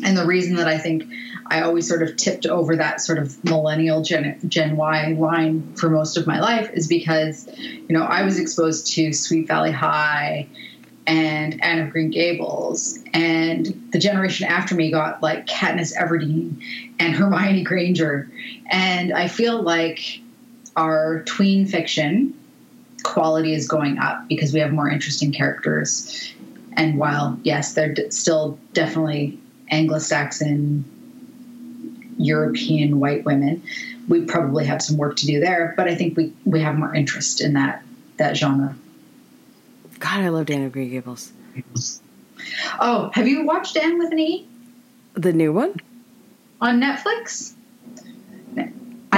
and 0.04 0.18
the 0.18 0.26
reason 0.26 0.56
that 0.56 0.68
I 0.68 0.78
think 0.78 1.06
I 1.48 1.62
always 1.62 1.88
sort 1.88 2.04
of 2.04 2.18
tipped 2.18 2.46
over 2.46 2.76
that 2.76 3.00
sort 3.00 3.20
of 3.20 3.42
millennial 3.46 4.02
Gen, 4.02 4.40
Gen 4.48 4.76
Y 4.76 5.16
line 5.18 5.74
for 5.76 5.90
most 5.90 6.18
of 6.18 6.28
my 6.28 6.40
life 6.40 6.70
is 6.74 6.88
because, 6.88 7.48
you 7.58 7.88
know, 7.90 8.04
I 8.04 8.24
was 8.24 8.38
exposed 8.38 8.88
to 8.94 9.14
Sweet 9.14 9.48
Valley 9.48 9.72
High 9.72 10.48
and 11.06 11.64
Anne 11.64 11.80
of 11.80 11.92
Green 11.92 12.12
Gables, 12.12 13.00
and 13.14 13.66
the 13.94 14.00
generation 14.00 14.46
after 14.46 14.76
me 14.76 14.92
got 14.92 15.24
like 15.24 15.48
Katniss 15.48 15.96
Everdeen 15.96 16.62
and 17.00 17.16
Hermione 17.16 17.64
Granger, 17.64 18.30
and 18.70 19.14
I 19.14 19.30
feel 19.30 19.62
like 19.62 20.20
our 20.76 21.24
tween 21.24 21.66
fiction 21.66 22.38
quality 23.04 23.54
is 23.54 23.70
going 23.70 23.98
up 24.00 24.28
because 24.28 24.54
we 24.54 24.60
have 24.60 24.74
more 24.74 24.90
interesting 24.90 25.32
characters. 25.32 26.34
And 26.74 26.98
while 26.98 27.40
yes, 27.44 27.74
they're 27.74 27.94
d- 27.94 28.12
still 28.12 28.60
definitely 28.74 29.40
Anglo-Saxon, 29.70 30.86
European 32.18 33.00
white 33.00 33.26
women, 33.26 33.62
we 34.08 34.26
probably 34.26 34.66
have 34.66 34.82
some 34.82 34.98
work 34.98 35.16
to 35.18 35.26
do 35.26 35.40
there. 35.40 35.74
But 35.78 35.88
I 35.88 35.96
think 35.96 36.18
we 36.18 36.34
we 36.46 36.62
have 36.62 36.76
more 36.78 36.94
interest 36.94 37.42
in 37.42 37.54
that 37.54 37.84
that 38.18 38.36
genre. 38.38 38.76
God, 40.00 40.20
I 40.22 40.30
loved 40.30 40.50
Anne 40.52 40.64
of 40.66 40.72
Green 40.72 40.90
Gables. 40.90 41.32
Oh, 42.80 43.10
have 43.14 43.28
you 43.28 43.44
watched 43.46 43.76
Anne 43.78 43.98
with 43.98 44.12
an 44.12 44.20
E 44.20 44.48
The 45.14 45.34
new 45.34 45.52
one? 45.52 45.76
on 46.60 46.80
Netflix? 46.82 47.54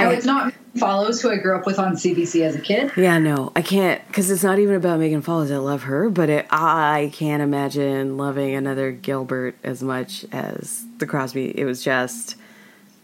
It's 0.08 0.24
not 0.24 0.54
follows 0.78 1.20
who 1.20 1.30
I 1.30 1.36
grew 1.36 1.56
up 1.58 1.66
with 1.66 1.78
on 1.78 1.96
CBC 1.96 2.42
as 2.42 2.54
a 2.56 2.60
kid. 2.60 2.92
Yeah, 2.96 3.18
no, 3.18 3.52
I 3.54 3.62
can't 3.62 4.06
because 4.08 4.30
it's 4.30 4.42
not 4.42 4.58
even 4.58 4.74
about 4.76 4.98
Megan 5.00 5.20
Follows. 5.22 5.50
I 5.50 5.56
love 5.58 5.82
her, 5.82 6.08
but 6.08 6.30
it, 6.30 6.46
I 6.50 7.10
can't 7.12 7.42
imagine 7.42 8.16
loving 8.16 8.54
another 8.54 8.92
Gilbert 8.92 9.56
as 9.62 9.82
much 9.82 10.24
as 10.32 10.84
the 10.98 11.06
Crombie. 11.06 11.50
It 11.58 11.64
was 11.64 11.82
just 11.84 12.36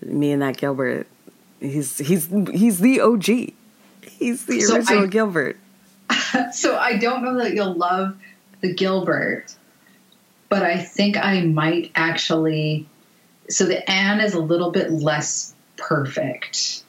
me 0.03 0.33
and 0.33 0.41
that 0.43 0.57
Gilbert. 0.57 1.07
He's 1.61 1.99
he's 1.99 2.29
he's 2.53 2.79
the 2.81 3.01
OG. 3.01 3.25
He's 4.03 4.47
the 4.47 4.61
So 4.61 4.77
original 4.77 5.05
I- 5.05 5.07
Gilbert. 5.09 5.57
So 6.53 6.77
I 6.77 6.97
don't 6.99 7.23
know 7.25 7.39
that 7.39 7.55
you'll 7.55 7.75
love 7.75 8.17
the 8.61 8.73
Gilbert, 8.75 9.55
but 10.49 10.63
I 10.63 10.79
think 10.79 11.17
I 11.17 11.43
might 11.43 11.91
actually. 11.95 12.87
So 13.49 13.65
the 13.65 13.89
Anne 13.91 14.21
is 14.21 14.35
a 14.35 14.41
little 14.41 14.71
bit 14.71 14.91
less 14.91 15.55
perfect. 15.77 16.83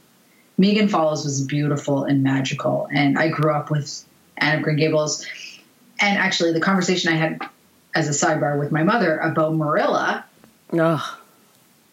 Megan 0.58 0.88
Follows 0.88 1.24
was 1.24 1.42
beautiful 1.42 2.04
and 2.06 2.24
magical, 2.24 2.88
and 2.92 3.18
I 3.18 3.30
grew 3.30 3.52
up 3.54 3.70
with 3.70 4.04
Anne 4.38 4.58
of 4.58 4.64
Green 4.64 4.78
Gables. 4.78 5.26
And 6.00 6.18
actually, 6.18 6.54
the 6.54 6.60
conversation 6.62 7.12
I 7.14 7.16
had 7.16 7.42
as 7.96 8.08
a 8.08 8.12
sidebar 8.12 8.58
with 8.60 8.72
my 8.72 8.84
mother 8.84 9.18
about 9.18 9.54
Marilla 9.56 10.24
Oh, 10.74 11.18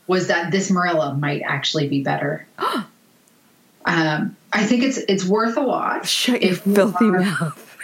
was 0.07 0.27
that 0.29 0.51
this 0.51 0.71
Marilla 0.71 1.15
might 1.15 1.43
actually 1.43 1.89
be 1.89 2.03
better. 2.03 2.47
um, 3.87 4.37
I 4.53 4.65
think 4.65 4.83
it's 4.83 4.99
it's 4.99 5.25
worth 5.25 5.57
a 5.57 5.63
watch. 5.63 6.09
shut 6.09 6.43
your 6.43 6.53
If 6.53 6.67
you 6.67 6.75
filthy 6.75 7.05
are- 7.07 7.21
mouth. 7.21 7.77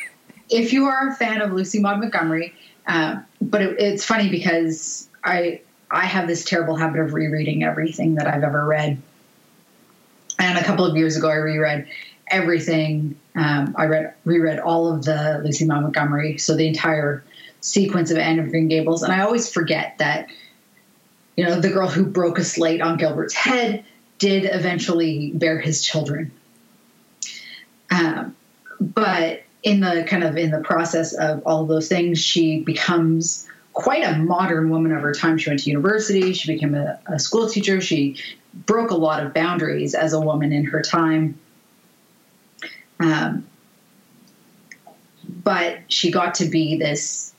if 0.51 0.73
you 0.73 0.87
are 0.87 1.09
a 1.09 1.15
fan 1.15 1.41
of 1.43 1.53
Lucy 1.53 1.79
Maud 1.81 2.01
Montgomery, 2.01 2.55
uh, 2.87 3.21
but 3.41 3.63
it, 3.63 3.79
it's 3.81 4.05
funny 4.05 4.29
because 4.31 5.09
I 5.25 5.61
I 5.91 6.07
have 6.07 6.27
this 6.27 6.45
terrible 6.45 6.77
habit 6.77 7.01
of 7.01 7.13
rereading 7.15 7.65
everything 7.65 8.15
that 8.17 8.27
I've 8.27 8.45
ever 8.45 8.65
read. 8.65 9.01
And 10.41 10.59
a 10.59 10.65
couple 10.65 10.87
of 10.87 10.97
years 10.97 11.17
ago, 11.17 11.29
I 11.29 11.37
reread 11.37 11.87
everything. 12.29 13.19
Um, 13.35 13.75
I 13.77 13.85
read 13.85 14.15
reread 14.25 14.59
all 14.59 14.93
of 14.93 15.05
the 15.05 15.41
Lucy 15.45 15.67
Montgomery, 15.67 16.39
so 16.39 16.57
the 16.57 16.67
entire 16.67 17.23
sequence 17.61 18.11
of 18.11 18.17
Anne 18.17 18.39
of 18.39 18.49
Green 18.49 18.67
Gables, 18.67 19.03
and 19.03 19.13
I 19.13 19.21
always 19.21 19.53
forget 19.53 19.99
that 19.99 20.29
you 21.37 21.45
know 21.45 21.61
the 21.61 21.69
girl 21.69 21.89
who 21.89 22.07
broke 22.07 22.39
a 22.39 22.45
slate 22.45 22.81
on 22.81 22.97
Gilbert's 22.97 23.35
head 23.35 23.85
did 24.19 24.49
eventually 24.51 25.33
bear 25.35 25.59
his 25.59 25.85
children. 25.85 26.33
Um, 27.91 28.35
but 28.81 29.43
in 29.63 29.81
the 29.81 30.05
kind 30.09 30.25
of 30.25 30.39
in 30.39 30.51
the 30.51 30.61
process 30.61 31.13
of 31.13 31.43
all 31.45 31.67
those 31.67 31.89
things, 31.89 32.19
she 32.19 32.61
becomes 32.61 33.47
quite 33.73 34.05
a 34.05 34.19
modern 34.19 34.71
woman 34.71 34.93
of 34.93 35.03
her 35.03 35.13
time. 35.13 35.39
She 35.39 35.51
went 35.51 35.63
to 35.63 35.71
university, 35.71 36.33
she 36.33 36.53
became 36.53 36.75
a, 36.75 36.99
a 37.07 37.19
school 37.19 37.49
teacher, 37.49 37.81
she 37.81 38.17
broke 38.55 38.91
a 38.91 38.97
lot 38.97 39.25
of 39.25 39.33
boundaries 39.33 39.95
as 39.95 40.13
a 40.13 40.21
woman 40.21 40.53
in 40.53 40.65
her 40.65 40.83
time. 40.83 41.39
Um, 42.99 43.47
but 45.45 45.79
she 45.89 46.11
got 46.11 46.35
to 46.37 46.47
be 46.47 46.77
this 46.77 47.33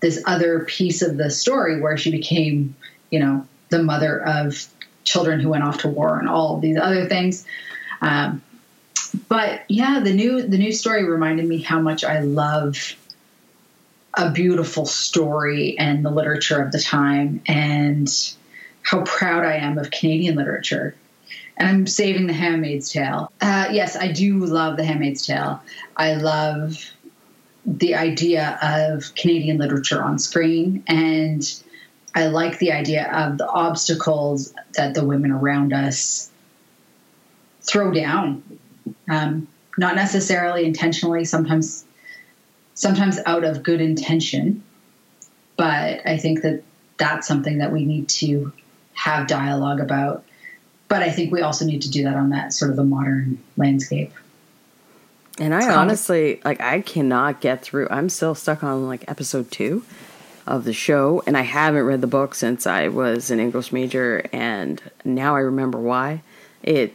this 0.00 0.22
other 0.26 0.60
piece 0.60 1.00
of 1.00 1.16
the 1.16 1.30
story 1.30 1.80
where 1.80 1.96
she 1.96 2.10
became, 2.10 2.76
you 3.10 3.18
know, 3.18 3.46
the 3.70 3.82
mother 3.82 4.22
of 4.22 4.66
children 5.04 5.40
who 5.40 5.48
went 5.48 5.64
off 5.64 5.78
to 5.78 5.88
war 5.88 6.18
and 6.18 6.28
all 6.28 6.58
these 6.58 6.76
other 6.76 7.06
things. 7.06 7.46
Um, 8.02 8.42
but 9.28 9.62
yeah, 9.68 10.00
the 10.00 10.12
new 10.12 10.42
the 10.42 10.58
new 10.58 10.72
story 10.72 11.04
reminded 11.04 11.46
me 11.46 11.58
how 11.58 11.80
much 11.80 12.04
I 12.04 12.20
love 12.20 12.94
a 14.16 14.30
beautiful 14.30 14.86
story 14.86 15.78
and 15.78 16.04
the 16.04 16.10
literature 16.10 16.60
of 16.60 16.72
the 16.72 16.80
time 16.80 17.42
and 17.46 18.08
how 18.82 19.02
proud 19.02 19.44
I 19.44 19.56
am 19.56 19.78
of 19.78 19.90
Canadian 19.90 20.36
literature. 20.36 20.94
And 21.58 21.68
I'm 21.68 21.86
saving 21.86 22.26
The 22.26 22.32
Handmaid's 22.32 22.90
Tale. 22.90 23.30
Uh, 23.40 23.68
yes, 23.70 23.96
I 23.96 24.12
do 24.12 24.38
love 24.38 24.76
The 24.76 24.84
Handmaid's 24.84 25.26
Tale. 25.26 25.62
I 25.96 26.14
love 26.14 26.92
the 27.64 27.94
idea 27.94 28.58
of 28.62 29.14
Canadian 29.14 29.58
literature 29.58 30.02
on 30.02 30.18
screen, 30.18 30.84
and 30.86 31.42
I 32.14 32.28
like 32.28 32.58
the 32.58 32.72
idea 32.72 33.10
of 33.12 33.38
the 33.38 33.48
obstacles 33.48 34.54
that 34.74 34.94
the 34.94 35.04
women 35.04 35.32
around 35.32 35.72
us 35.72 36.30
throw 37.62 37.90
down. 37.90 38.42
Um, 39.10 39.48
not 39.76 39.96
necessarily 39.96 40.64
intentionally, 40.64 41.24
sometimes 41.24 41.84
sometimes 42.76 43.18
out 43.26 43.42
of 43.42 43.64
good 43.64 43.80
intention. 43.80 44.62
But 45.56 46.06
I 46.06 46.18
think 46.18 46.42
that 46.42 46.62
that's 46.98 47.26
something 47.26 47.58
that 47.58 47.72
we 47.72 47.84
need 47.84 48.08
to 48.10 48.52
have 48.92 49.26
dialogue 49.26 49.80
about. 49.80 50.24
But 50.88 51.02
I 51.02 51.10
think 51.10 51.32
we 51.32 51.40
also 51.40 51.64
need 51.64 51.82
to 51.82 51.90
do 51.90 52.04
that 52.04 52.14
on 52.14 52.30
that 52.30 52.52
sort 52.52 52.70
of 52.70 52.78
a 52.78 52.84
modern 52.84 53.42
landscape. 53.56 54.12
And 55.38 55.54
I 55.54 55.74
honestly, 55.74 56.40
like, 56.44 56.60
I 56.60 56.80
cannot 56.80 57.40
get 57.40 57.60
through. 57.62 57.88
I'm 57.90 58.08
still 58.08 58.34
stuck 58.34 58.62
on 58.62 58.86
like 58.86 59.04
episode 59.08 59.50
two 59.50 59.82
of 60.46 60.64
the 60.64 60.72
show, 60.72 61.22
and 61.26 61.36
I 61.36 61.42
haven't 61.42 61.82
read 61.82 62.00
the 62.00 62.06
book 62.06 62.34
since 62.34 62.66
I 62.66 62.88
was 62.88 63.30
an 63.30 63.40
English 63.40 63.72
major, 63.72 64.24
and 64.32 64.80
now 65.04 65.34
I 65.34 65.40
remember 65.40 65.78
why. 65.78 66.22
It 66.62 66.94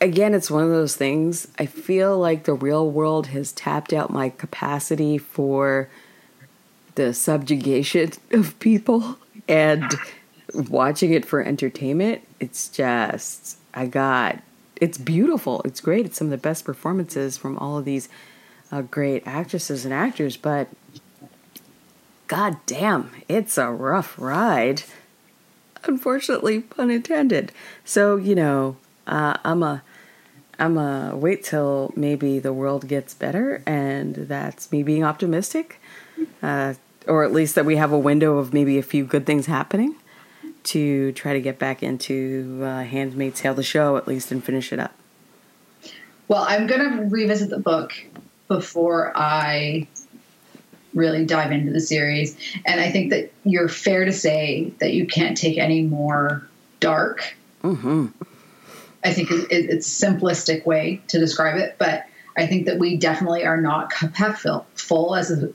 again, 0.00 0.34
it's 0.34 0.50
one 0.50 0.64
of 0.64 0.70
those 0.70 0.96
things. 0.96 1.48
I 1.58 1.66
feel 1.66 2.18
like 2.18 2.44
the 2.44 2.54
real 2.54 2.90
world 2.90 3.28
has 3.28 3.52
tapped 3.52 3.92
out 3.92 4.10
my 4.10 4.30
capacity 4.30 5.18
for 5.18 5.88
the 6.94 7.14
subjugation 7.14 8.12
of 8.32 8.58
people 8.58 9.18
and 9.48 9.84
watching 10.54 11.12
it 11.12 11.24
for 11.24 11.42
entertainment. 11.42 12.22
It's 12.40 12.68
just, 12.68 13.58
I 13.74 13.86
got, 13.86 14.42
it's 14.76 14.98
beautiful. 14.98 15.62
It's 15.64 15.80
great. 15.80 16.06
It's 16.06 16.18
some 16.18 16.28
of 16.28 16.30
the 16.30 16.36
best 16.36 16.64
performances 16.64 17.36
from 17.36 17.56
all 17.58 17.78
of 17.78 17.84
these 17.84 18.08
uh, 18.72 18.82
great 18.82 19.26
actresses 19.26 19.84
and 19.84 19.94
actors, 19.94 20.36
but 20.36 20.68
god 22.26 22.56
damn, 22.66 23.10
it's 23.28 23.56
a 23.56 23.70
rough 23.70 24.18
ride. 24.18 24.82
Unfortunately, 25.84 26.60
pun 26.60 26.90
intended. 26.90 27.52
So, 27.84 28.16
you 28.16 28.34
know, 28.34 28.76
uh, 29.06 29.36
I'm 29.44 29.62
a 29.62 29.82
I'm 30.58 30.78
a 30.78 31.14
wait 31.14 31.44
till 31.44 31.92
maybe 31.96 32.38
the 32.38 32.52
world 32.52 32.88
gets 32.88 33.14
better, 33.14 33.62
and 33.66 34.14
that's 34.14 34.72
me 34.72 34.82
being 34.82 35.04
optimistic, 35.04 35.80
uh, 36.42 36.74
or 37.06 37.24
at 37.24 37.32
least 37.32 37.54
that 37.56 37.66
we 37.66 37.76
have 37.76 37.92
a 37.92 37.98
window 37.98 38.38
of 38.38 38.54
maybe 38.54 38.78
a 38.78 38.82
few 38.82 39.04
good 39.04 39.26
things 39.26 39.46
happening 39.46 39.96
to 40.64 41.12
try 41.12 41.32
to 41.32 41.40
get 41.40 41.58
back 41.58 41.82
into 41.82 42.60
uh, 42.62 42.82
Handmaid's 42.82 43.40
Tale, 43.40 43.54
the 43.54 43.62
show 43.62 43.96
at 43.96 44.08
least, 44.08 44.32
and 44.32 44.42
finish 44.42 44.72
it 44.72 44.80
up. 44.80 44.94
Well, 46.26 46.44
I'm 46.48 46.66
going 46.66 46.80
to 46.80 47.04
revisit 47.04 47.50
the 47.50 47.58
book 47.58 47.92
before 48.48 49.12
I 49.14 49.86
really 50.94 51.26
dive 51.26 51.52
into 51.52 51.70
the 51.70 51.80
series, 51.80 52.36
and 52.64 52.80
I 52.80 52.90
think 52.90 53.10
that 53.10 53.30
you're 53.44 53.68
fair 53.68 54.06
to 54.06 54.12
say 54.12 54.72
that 54.80 54.94
you 54.94 55.06
can't 55.06 55.36
take 55.36 55.58
any 55.58 55.82
more 55.82 56.48
dark. 56.80 57.36
Mm-hmm 57.62 58.06
I 59.06 59.12
think 59.12 59.28
it's 59.30 60.00
a 60.02 60.06
simplistic 60.06 60.66
way 60.66 61.00
to 61.08 61.18
describe 61.18 61.58
it, 61.58 61.76
but 61.78 62.06
I 62.36 62.46
think 62.46 62.66
that 62.66 62.78
we 62.78 62.96
definitely 62.96 63.44
are 63.44 63.60
not 63.60 63.90
cup 63.90 64.14
half 64.14 64.44
full 64.74 65.14
as 65.14 65.30
a 65.30 65.52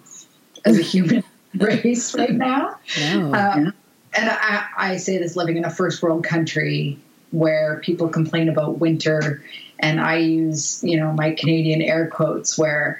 as 0.63 0.79
a 0.79 0.81
human 0.81 1.23
race 1.55 2.15
right 2.15 2.31
now. 2.31 2.79
No. 2.99 3.33
Um, 3.33 3.73
and 4.13 4.29
I, 4.29 4.65
I 4.77 4.97
say 4.97 5.17
this 5.17 5.35
living 5.35 5.57
in 5.57 5.65
a 5.65 5.69
first 5.69 6.01
world 6.01 6.23
country 6.23 6.97
where 7.31 7.79
people 7.83 8.07
complain 8.09 8.49
about 8.49 8.79
winter, 8.79 9.43
and 9.79 9.99
I 9.99 10.17
use 10.17 10.81
you 10.83 10.97
know 10.97 11.11
my 11.11 11.31
Canadian 11.31 11.81
air 11.81 12.07
quotes 12.07 12.57
where 12.57 12.99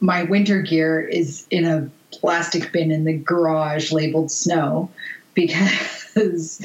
my 0.00 0.24
winter 0.24 0.60
gear 0.60 1.00
is 1.00 1.46
in 1.50 1.64
a 1.64 1.90
plastic 2.12 2.70
bin 2.70 2.90
in 2.90 3.04
the 3.04 3.14
garage 3.14 3.92
labeled 3.92 4.30
snow 4.30 4.90
because 5.32 6.64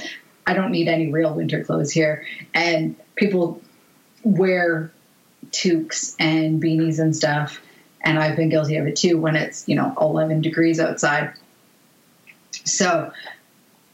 I 0.50 0.54
don't 0.54 0.72
need 0.72 0.88
any 0.88 1.12
real 1.12 1.36
winter 1.36 1.64
clothes 1.64 1.91
here. 1.91 2.26
And 2.56 2.95
people 3.16 3.62
wear 4.24 4.91
toques 5.52 6.16
and 6.20 6.60
beanies 6.60 6.97
and 6.97 7.16
stuff. 7.16 7.62
And 8.02 8.18
I've 8.18 8.36
been 8.36 8.50
guilty 8.50 8.78
of 8.78 8.88
it 8.88 8.95
too 8.95 9.20
when 9.20 9.36
it's, 9.36 9.70
you 9.70 9.76
know, 9.76 9.93
11 10.02 10.41
degrees 10.41 10.80
outside. 10.80 11.34
So, 12.66 13.12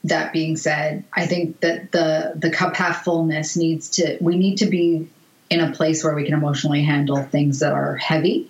that 0.05 0.31
being 0.31 0.55
said, 0.55 1.03
I 1.13 1.25
think 1.25 1.59
that 1.61 1.91
the 1.91 2.33
the 2.35 2.51
cup 2.51 2.75
half 2.75 3.03
fullness 3.03 3.57
needs 3.57 3.89
to 3.91 4.17
we 4.21 4.37
need 4.37 4.59
to 4.59 4.67
be 4.67 5.09
in 5.49 5.59
a 5.59 5.71
place 5.71 6.03
where 6.03 6.13
we 6.13 6.23
can 6.23 6.35
emotionally 6.35 6.83
handle 6.83 7.23
things 7.23 7.59
that 7.59 7.73
are 7.73 7.95
heavy. 7.95 8.49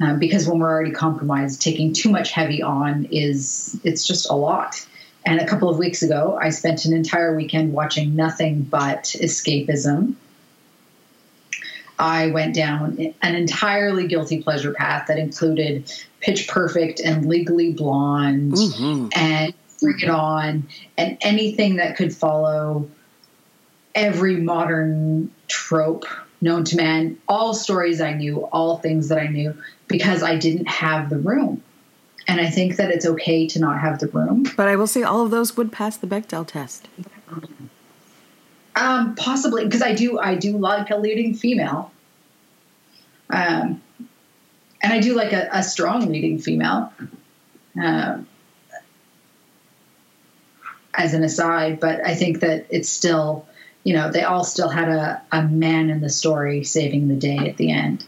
Um, 0.00 0.20
because 0.20 0.48
when 0.48 0.60
we're 0.60 0.70
already 0.70 0.92
compromised, 0.92 1.60
taking 1.60 1.92
too 1.92 2.10
much 2.10 2.30
heavy 2.30 2.62
on 2.62 3.06
is 3.06 3.78
it's 3.82 4.06
just 4.06 4.30
a 4.30 4.34
lot. 4.34 4.86
And 5.24 5.40
a 5.40 5.46
couple 5.46 5.68
of 5.68 5.78
weeks 5.78 6.02
ago, 6.02 6.38
I 6.40 6.50
spent 6.50 6.84
an 6.84 6.92
entire 6.92 7.36
weekend 7.36 7.72
watching 7.72 8.16
nothing 8.16 8.62
but 8.62 9.04
escapism. 9.04 10.14
I 11.98 12.28
went 12.28 12.54
down 12.54 13.14
an 13.22 13.34
entirely 13.34 14.08
guilty 14.08 14.42
pleasure 14.42 14.72
path 14.72 15.06
that 15.06 15.18
included 15.18 15.92
Pitch 16.20 16.48
Perfect 16.48 17.00
and 17.00 17.26
Legally 17.26 17.72
Blonde 17.72 18.54
mm-hmm. 18.54 19.08
and 19.14 19.54
Bring 19.80 20.00
It 20.00 20.10
On 20.10 20.66
and 20.96 21.18
anything 21.20 21.76
that 21.76 21.96
could 21.96 22.14
follow 22.14 22.88
every 23.94 24.36
modern 24.36 25.30
trope 25.48 26.06
known 26.40 26.64
to 26.64 26.76
man, 26.76 27.18
all 27.28 27.54
stories 27.54 28.00
I 28.00 28.14
knew, 28.14 28.46
all 28.46 28.78
things 28.78 29.08
that 29.08 29.18
I 29.18 29.28
knew, 29.28 29.56
because 29.86 30.22
I 30.22 30.36
didn't 30.36 30.66
have 30.66 31.08
the 31.08 31.18
room. 31.18 31.62
And 32.28 32.40
I 32.40 32.50
think 32.50 32.76
that 32.76 32.90
it's 32.90 33.06
okay 33.06 33.46
to 33.48 33.58
not 33.58 33.80
have 33.80 33.98
the 33.98 34.08
room. 34.08 34.44
But 34.56 34.68
I 34.68 34.76
will 34.76 34.86
say 34.86 35.02
all 35.02 35.24
of 35.24 35.30
those 35.30 35.56
would 35.56 35.72
pass 35.72 35.96
the 35.96 36.06
Bechdel 36.06 36.46
test. 36.46 36.88
Um, 38.74 39.14
possibly 39.16 39.64
because 39.64 39.82
I 39.82 39.94
do 39.94 40.18
I 40.18 40.34
do 40.34 40.56
like 40.56 40.90
a 40.90 40.96
leading 40.96 41.34
female. 41.34 41.92
Um, 43.28 43.82
and 44.82 44.92
I 44.92 45.00
do 45.00 45.14
like 45.14 45.32
a, 45.32 45.48
a 45.52 45.62
strong 45.62 46.10
leading 46.10 46.38
female. 46.38 46.92
Um, 47.80 48.26
as 50.94 51.14
an 51.14 51.24
aside, 51.24 51.80
but 51.80 52.04
I 52.06 52.14
think 52.14 52.40
that 52.40 52.66
it's 52.70 52.88
still, 52.88 53.46
you 53.84 53.94
know, 53.94 54.10
they 54.10 54.22
all 54.22 54.44
still 54.44 54.68
had 54.68 54.88
a, 54.88 55.22
a 55.32 55.42
man 55.42 55.90
in 55.90 56.00
the 56.00 56.10
story 56.10 56.64
saving 56.64 57.08
the 57.08 57.16
day 57.16 57.38
at 57.38 57.56
the 57.56 57.72
end, 57.72 58.04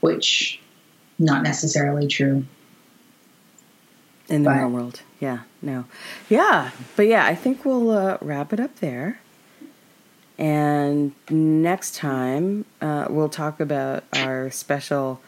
which 0.00 0.60
not 1.18 1.42
necessarily 1.42 2.08
true 2.08 2.44
in 4.28 4.42
the 4.42 4.50
but, 4.50 4.58
real 4.58 4.70
world. 4.70 5.00
Yeah, 5.20 5.40
no. 5.62 5.84
Yeah, 6.28 6.70
but 6.96 7.06
yeah, 7.06 7.26
I 7.26 7.34
think 7.34 7.64
we'll 7.64 7.90
uh, 7.90 8.18
wrap 8.20 8.52
it 8.52 8.60
up 8.60 8.76
there. 8.76 9.20
And 10.38 11.12
next 11.30 11.94
time, 11.94 12.66
uh, 12.80 13.06
we'll 13.08 13.30
talk 13.30 13.58
about 13.58 14.04
our 14.12 14.50
special 14.50 15.20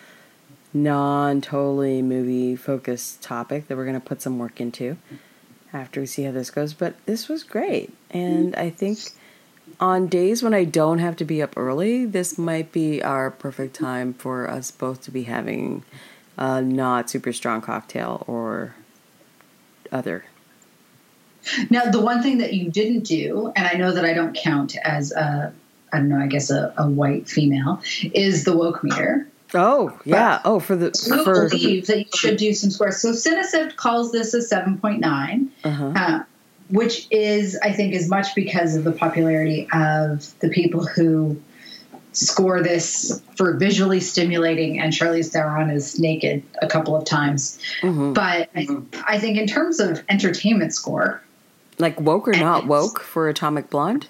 non 0.75 1.41
totally 1.41 2.03
movie 2.03 2.57
focused 2.57 3.23
topic 3.23 3.69
that 3.69 3.77
we're 3.77 3.87
going 3.87 3.99
to 3.99 4.07
put 4.07 4.21
some 4.21 4.39
work 4.39 4.61
into 4.61 4.99
after 5.73 6.01
we 6.01 6.07
see 6.07 6.25
how 6.25 6.33
this 6.33 6.51
goes. 6.51 6.75
But 6.75 6.95
this 7.07 7.29
was 7.29 7.43
great. 7.43 7.93
And 8.11 8.55
I 8.57 8.69
think 8.69 8.99
on 9.81 10.09
days 10.09 10.43
when 10.43 10.55
I 10.55 10.65
don't 10.65 10.99
have 10.99 11.17
to 11.17 11.25
be 11.25 11.43
up 11.43 11.57
early, 11.57 12.05
this 12.05 12.37
might 12.37 12.73
be 12.73 13.03
our 13.03 13.31
perfect 13.31 13.75
time 13.75 14.13
for 14.13 14.49
us 14.49 14.71
both 14.71 15.03
to 15.03 15.11
be 15.11 15.25
having 15.25 15.85
a 16.37 16.61
not 16.61 17.11
super 17.11 17.33
strong 17.33 17.61
cocktail 17.61 18.25
or 18.27 18.75
other. 19.93 20.25
Now, 21.71 21.91
the 21.91 22.01
one 22.01 22.23
thing 22.23 22.39
that 22.39 22.53
you 22.53 22.71
didn't 22.71 23.05
do, 23.05 23.53
and 23.55 23.67
I 23.67 23.75
know 23.75 23.93
that 23.93 24.05
I 24.05 24.13
don't 24.13 24.37
count 24.37 24.77
as 24.83 25.13
a, 25.13 25.53
I 25.93 25.97
don't 25.97 26.09
know, 26.09 26.19
I 26.19 26.27
guess 26.27 26.51
a, 26.51 26.75
a 26.77 26.89
white 26.89 27.29
female, 27.29 27.81
is 28.03 28.45
the 28.45 28.57
woke 28.57 28.85
meter. 28.85 29.29
Oh 29.55 29.99
yeah. 30.05 30.41
But 30.43 30.51
oh, 30.51 30.61
for 30.61 30.77
the 30.77 30.87
you 31.07 31.25
for, 31.25 31.49
believe 31.49 31.87
that 31.87 31.99
you 31.99 32.07
should 32.15 32.37
do 32.37 32.53
some 32.53 32.71
scores. 32.71 33.01
So 33.01 33.13
Cinesift 33.13 33.77
calls 33.77 34.13
this 34.13 34.35
a 34.35 34.43
seven 34.43 34.79
point 34.79 35.01
nine, 35.01 35.51
uh-huh. 35.65 35.93
uh, 35.97 36.23
which 36.69 37.07
is, 37.11 37.59
I 37.63 37.73
think, 37.73 37.95
as 37.95 38.11
much 38.11 38.35
because 38.35 38.77
of 38.77 38.85
the 38.85 38.93
popularity 38.93 39.67
of 39.73 40.39
the 40.41 40.51
people 40.51 40.85
who 40.85 41.41
score 42.13 42.63
this 42.63 43.23
for 43.37 43.55
visually 43.55 44.01
stimulating, 44.01 44.81
and 44.81 44.93
Charlize 44.93 45.33
Theron 45.33 45.71
is 45.71 45.99
naked 45.99 46.43
a 46.61 46.67
couple 46.67 46.97
of 46.97 47.05
times. 47.05 47.61
Mm-hmm. 47.83 48.13
But 48.13 48.51
I, 48.55 48.67
I 49.07 49.19
think 49.19 49.39
in 49.39 49.47
terms 49.47 49.81
of 49.81 50.03
entertainment 50.09 50.75
score, 50.75 51.23
like 51.79 52.01
woke 52.01 52.29
or 52.29 52.33
not 52.33 52.67
woke 52.67 53.01
for 53.01 53.29
Atomic 53.29 53.71
Blonde, 53.71 54.09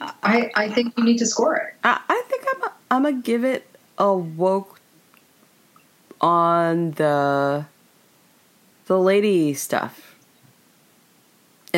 I, 0.00 0.50
I 0.54 0.68
think 0.68 0.94
you 0.96 1.04
need 1.04 1.18
to 1.18 1.26
score 1.26 1.56
it. 1.56 1.74
I, 1.84 2.00
I 2.08 2.22
think 2.28 2.44
I'm 2.54 2.62
a, 2.62 2.72
I'm 2.90 3.02
gonna 3.04 3.22
give 3.22 3.44
it 3.44 3.66
a 3.96 4.14
woke 4.14 4.80
on 6.20 6.92
the 6.92 7.66
the 8.86 8.98
lady 8.98 9.54
stuff. 9.54 10.07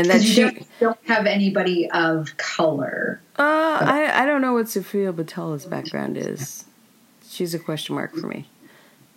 And 0.01 0.11
that 0.11 0.23
she 0.23 0.41
don't, 0.41 0.67
don't, 0.81 0.99
have 1.07 1.27
anybody 1.27 1.91
of 1.91 2.37
color. 2.39 3.21
Uh, 3.39 3.43
I 3.43 4.23
I 4.23 4.27
don't 4.27 4.41
know 4.41 4.55
what 4.55 4.69
Sofia 4.69 5.13
Boutella's 5.13 5.67
background 5.67 6.17
is. 6.17 6.65
She's 7.29 7.53
a 7.53 7.59
question 7.59 7.95
mark 7.95 8.15
for 8.15 8.27
me. 8.27 8.49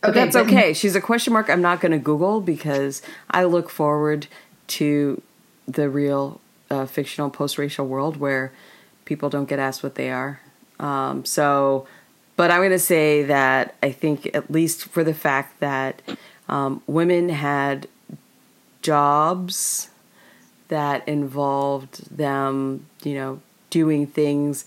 But 0.02 0.10
okay, 0.10 0.20
that's 0.20 0.36
okay. 0.36 0.74
She's 0.74 0.96
a 0.96 1.02
question 1.02 1.32
mark. 1.32 1.50
I'm 1.50 1.62
not 1.62 1.80
going 1.80 1.94
to 1.94 1.98
Google 1.98 2.42
because 2.42 3.02
I 3.32 3.46
look 3.46 3.70
forward 3.70 4.28
to 4.68 5.22
the 5.68 5.90
real 5.90 6.42
uh, 6.70 6.86
fictional 6.86 7.30
post-racial 7.30 7.88
world 7.88 8.18
where 8.18 8.52
people 9.06 9.30
don't 9.30 9.48
get 9.48 9.60
asked 9.60 9.84
what 9.84 9.96
they 9.96 10.12
are. 10.12 10.42
Um, 10.80 11.24
so, 11.24 11.88
but 12.36 12.52
I'm 12.52 12.60
going 12.60 12.72
to 12.72 12.80
say 12.80 13.24
that 13.24 13.76
I 13.82 13.92
think 13.92 14.30
at 14.36 14.52
least 14.52 14.86
for 14.86 15.06
the 15.06 15.14
fact 15.14 15.62
that 15.62 16.02
um, 16.50 16.82
women 16.88 17.30
had 17.30 17.88
jobs 18.82 19.90
that 20.68 21.08
involved 21.08 22.16
them, 22.16 22.86
you 23.04 23.16
know, 23.16 23.42
doing 23.70 24.08
things 24.08 24.66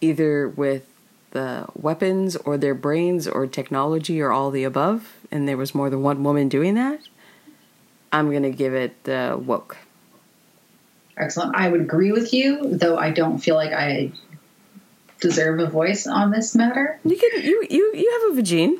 either 0.00 0.48
with 0.48 0.86
the 1.30 1.66
weapons 1.74 2.36
or 2.36 2.58
their 2.58 2.74
brains 2.74 3.26
or 3.26 3.46
technology 3.46 4.20
or 4.20 4.30
all 4.30 4.50
the 4.50 4.64
above, 4.64 5.14
and 5.30 5.48
there 5.48 5.56
was 5.56 5.74
more 5.74 5.88
than 5.88 6.02
one 6.02 6.22
woman 6.22 6.48
doing 6.48 6.74
that. 6.74 7.00
I'm 8.12 8.30
going 8.30 8.42
to 8.42 8.50
give 8.50 8.74
it 8.74 9.08
uh, 9.08 9.38
woke. 9.38 9.78
Excellent. 11.16 11.56
I 11.56 11.68
would 11.68 11.80
agree 11.80 12.12
with 12.12 12.32
you, 12.32 12.76
though 12.76 12.96
I 12.96 13.10
don't 13.10 13.38
feel 13.38 13.54
like 13.54 13.72
I 13.72 14.12
deserve 15.20 15.60
a 15.60 15.66
voice 15.66 16.06
on 16.06 16.30
this 16.30 16.54
matter. 16.54 16.98
You 17.04 17.16
can 17.16 17.42
you 17.42 17.66
you 17.70 17.92
you 17.94 18.20
have 18.28 18.38
a 18.38 18.42
vagine. 18.42 18.78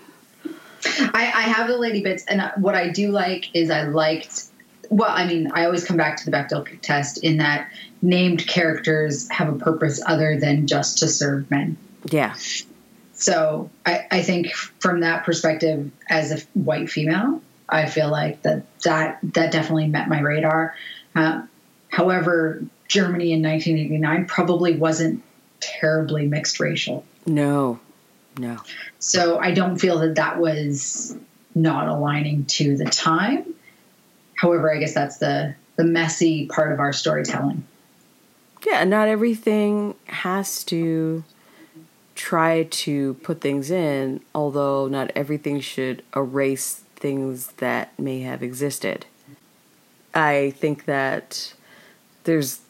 I, 1.15 1.33
I 1.35 1.43
have 1.43 1.69
the 1.69 1.79
lady 1.79 2.03
bits, 2.03 2.25
and 2.27 2.43
what 2.57 2.75
I 2.75 2.89
do 2.89 3.11
like 3.11 3.55
is 3.55 3.71
I 3.71 3.85
liked. 3.85 4.45
Well, 4.93 5.11
I 5.11 5.27
mean, 5.27 5.51
I 5.53 5.65
always 5.65 5.85
come 5.85 5.97
back 5.97 6.19
to 6.19 6.25
the 6.25 6.31
Bechdel 6.31 6.81
test 6.83 7.25
in 7.25 7.39
that 7.39 7.71
named 8.03 8.47
characters 8.47 9.29
have 9.31 9.49
a 9.49 9.57
purpose 9.57 10.03
other 10.05 10.39
than 10.39 10.67
just 10.67 10.99
to 10.99 11.09
serve 11.09 11.51
men. 11.51 11.77
Yeah. 12.11 12.35
So 13.13 13.71
I, 13.87 14.07
I 14.11 14.23
think 14.23 14.53
from 14.53 15.01
that 15.01 15.25
perspective, 15.25 15.91
as 16.11 16.33
a 16.33 16.45
white 16.59 16.91
female, 16.91 17.41
I 17.69 17.87
feel 17.87 18.11
like 18.11 18.43
that 18.43 18.65
that 18.83 19.19
that 19.23 19.53
definitely 19.53 19.87
met 19.87 20.09
my 20.09 20.21
radar. 20.21 20.75
Uh, 21.15 21.43
However, 21.93 22.65
Germany 22.89 23.33
in 23.33 23.43
1989 23.43 24.25
probably 24.25 24.77
wasn't 24.77 25.23
terribly 25.61 26.27
mixed 26.27 26.59
racial. 26.59 27.05
No, 27.27 27.79
no. 28.39 28.59
So 28.99 29.39
I 29.39 29.53
don't 29.53 29.79
feel 29.79 29.99
that 29.99 30.15
that 30.15 30.39
was 30.39 31.15
not 31.55 31.89
aligning 31.89 32.47
to 32.47 32.79
the 32.79 32.87
time. 32.87 33.52
However, 34.43 34.75
I 34.75 34.79
guess 34.79 34.93
that's 34.93 35.19
the 35.19 35.55
the 35.77 35.85
messy 35.85 36.47
part 36.47 36.73
of 36.73 36.81
our 36.81 36.93
storytelling. 36.93 37.65
Yeah, 38.67 38.83
not 38.83 39.07
everything 39.07 39.95
has 40.07 40.65
to 40.65 41.23
try 42.17 42.65
to 42.65 43.15
put 43.15 43.41
things 43.41 43.71
in, 43.71 44.21
although 44.35 44.89
not 44.89 45.13
everything 45.15 45.61
should 45.61 46.03
erase 46.15 46.83
things 46.97 47.53
that 47.59 47.97
may 47.99 48.23
have 48.23 48.43
existed. 48.43 49.07
I 50.13 50.53
think 50.57 50.87
that 50.87 51.55
there's 52.25 52.63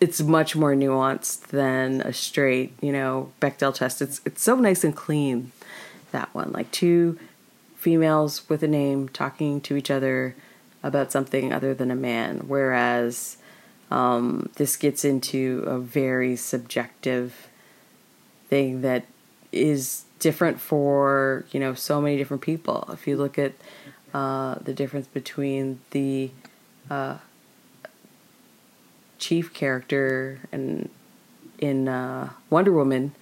it's 0.00 0.20
much 0.20 0.54
more 0.54 0.74
nuanced 0.74 1.48
than 1.48 2.02
a 2.02 2.12
straight, 2.12 2.72
you 2.80 2.92
know, 2.92 3.32
Bechdel 3.40 3.74
test. 3.74 4.00
It's 4.00 4.20
it's 4.24 4.42
so 4.42 4.54
nice 4.54 4.84
and 4.84 4.94
clean 4.94 5.50
that 6.12 6.32
one. 6.36 6.52
Like 6.52 6.70
two 6.70 7.18
females 7.76 8.48
with 8.48 8.62
a 8.62 8.68
name 8.68 9.08
talking 9.08 9.60
to 9.62 9.74
each 9.76 9.90
other 9.90 10.36
about 10.88 11.12
something 11.12 11.52
other 11.52 11.74
than 11.74 11.90
a 11.90 11.94
man, 11.94 12.44
whereas 12.48 13.36
um, 13.90 14.50
this 14.56 14.76
gets 14.76 15.04
into 15.04 15.62
a 15.66 15.78
very 15.78 16.34
subjective 16.34 17.48
thing 18.48 18.80
that 18.80 19.04
is 19.52 20.04
different 20.18 20.60
for 20.60 21.44
you 21.52 21.60
know 21.60 21.74
so 21.74 22.00
many 22.00 22.16
different 22.16 22.42
people. 22.42 22.88
If 22.92 23.06
you 23.06 23.16
look 23.16 23.38
at 23.38 23.52
uh, 24.12 24.56
the 24.60 24.72
difference 24.72 25.06
between 25.06 25.80
the 25.90 26.30
uh, 26.90 27.18
chief 29.18 29.52
character 29.52 30.40
and 30.50 30.88
in 31.58 31.88
uh, 31.88 32.30
Wonder 32.50 32.72
Woman 32.72 33.14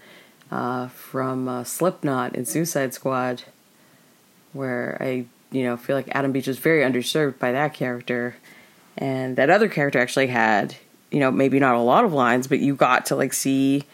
uh, 0.51 0.89
from 0.89 1.49
uh, 1.49 1.65
Slipknot 1.65 2.37
and 2.37 2.47
Suicide 2.47 2.95
Squad, 2.95 3.43
where 4.53 4.97
I 5.01 5.27
you 5.57 5.65
know 5.65 5.77
feel 5.77 5.97
like 5.97 6.09
Adam 6.13 6.33
Beach 6.33 6.47
was 6.47 6.59
very 6.59 6.83
underserved 6.83 7.39
by 7.39 7.53
that 7.53 7.75
character, 7.75 8.37
and 8.97 9.37
that 9.37 9.51
other 9.51 9.69
character 9.69 9.99
actually 9.99 10.29
had 10.29 10.77
you 11.11 11.21
know 11.21 11.31
maybe 11.31 11.59
not 11.59 11.75
a 11.75 11.81
lot 11.81 12.05
of 12.05 12.13
lines, 12.13 12.47
but 12.47 12.59
you 12.59 12.75
got 12.75 13.07
to 13.07 13.17
like 13.17 13.33
see 13.33 13.85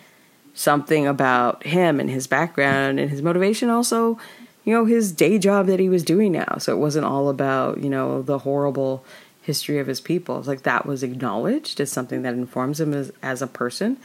something 0.55 1.07
about 1.07 1.65
him 1.65 1.99
and 1.99 2.11
his 2.11 2.27
background 2.27 3.01
and 3.01 3.11
his 3.11 3.23
motivation 3.23 3.71
also 3.71 4.19
you 4.65 4.75
know 4.75 4.85
his 4.85 5.11
day 5.11 5.39
job 5.39 5.67
that 5.67 5.81
he 5.81 5.89
was 5.89 6.05
doing 6.05 6.31
now 6.31 6.59
so 6.59 6.75
it 6.75 6.79
wasn't 6.79 7.03
all 7.03 7.31
about 7.31 7.83
you 7.83 7.89
know 7.89 8.21
the 8.21 8.41
horrible 8.41 9.03
history 9.43 9.79
of 9.79 9.89
his 9.89 10.01
people. 10.01 10.39
It's 10.39 10.49
like 10.49 10.63
that 10.63 10.87
was 10.87 11.03
acknowledged 11.03 11.81
as 11.81 11.91
something 11.91 12.23
that 12.23 12.35
informs 12.35 12.81
him 12.81 12.95
as, 12.95 13.13
as 13.23 13.43
a 13.43 13.47
person. 13.47 13.99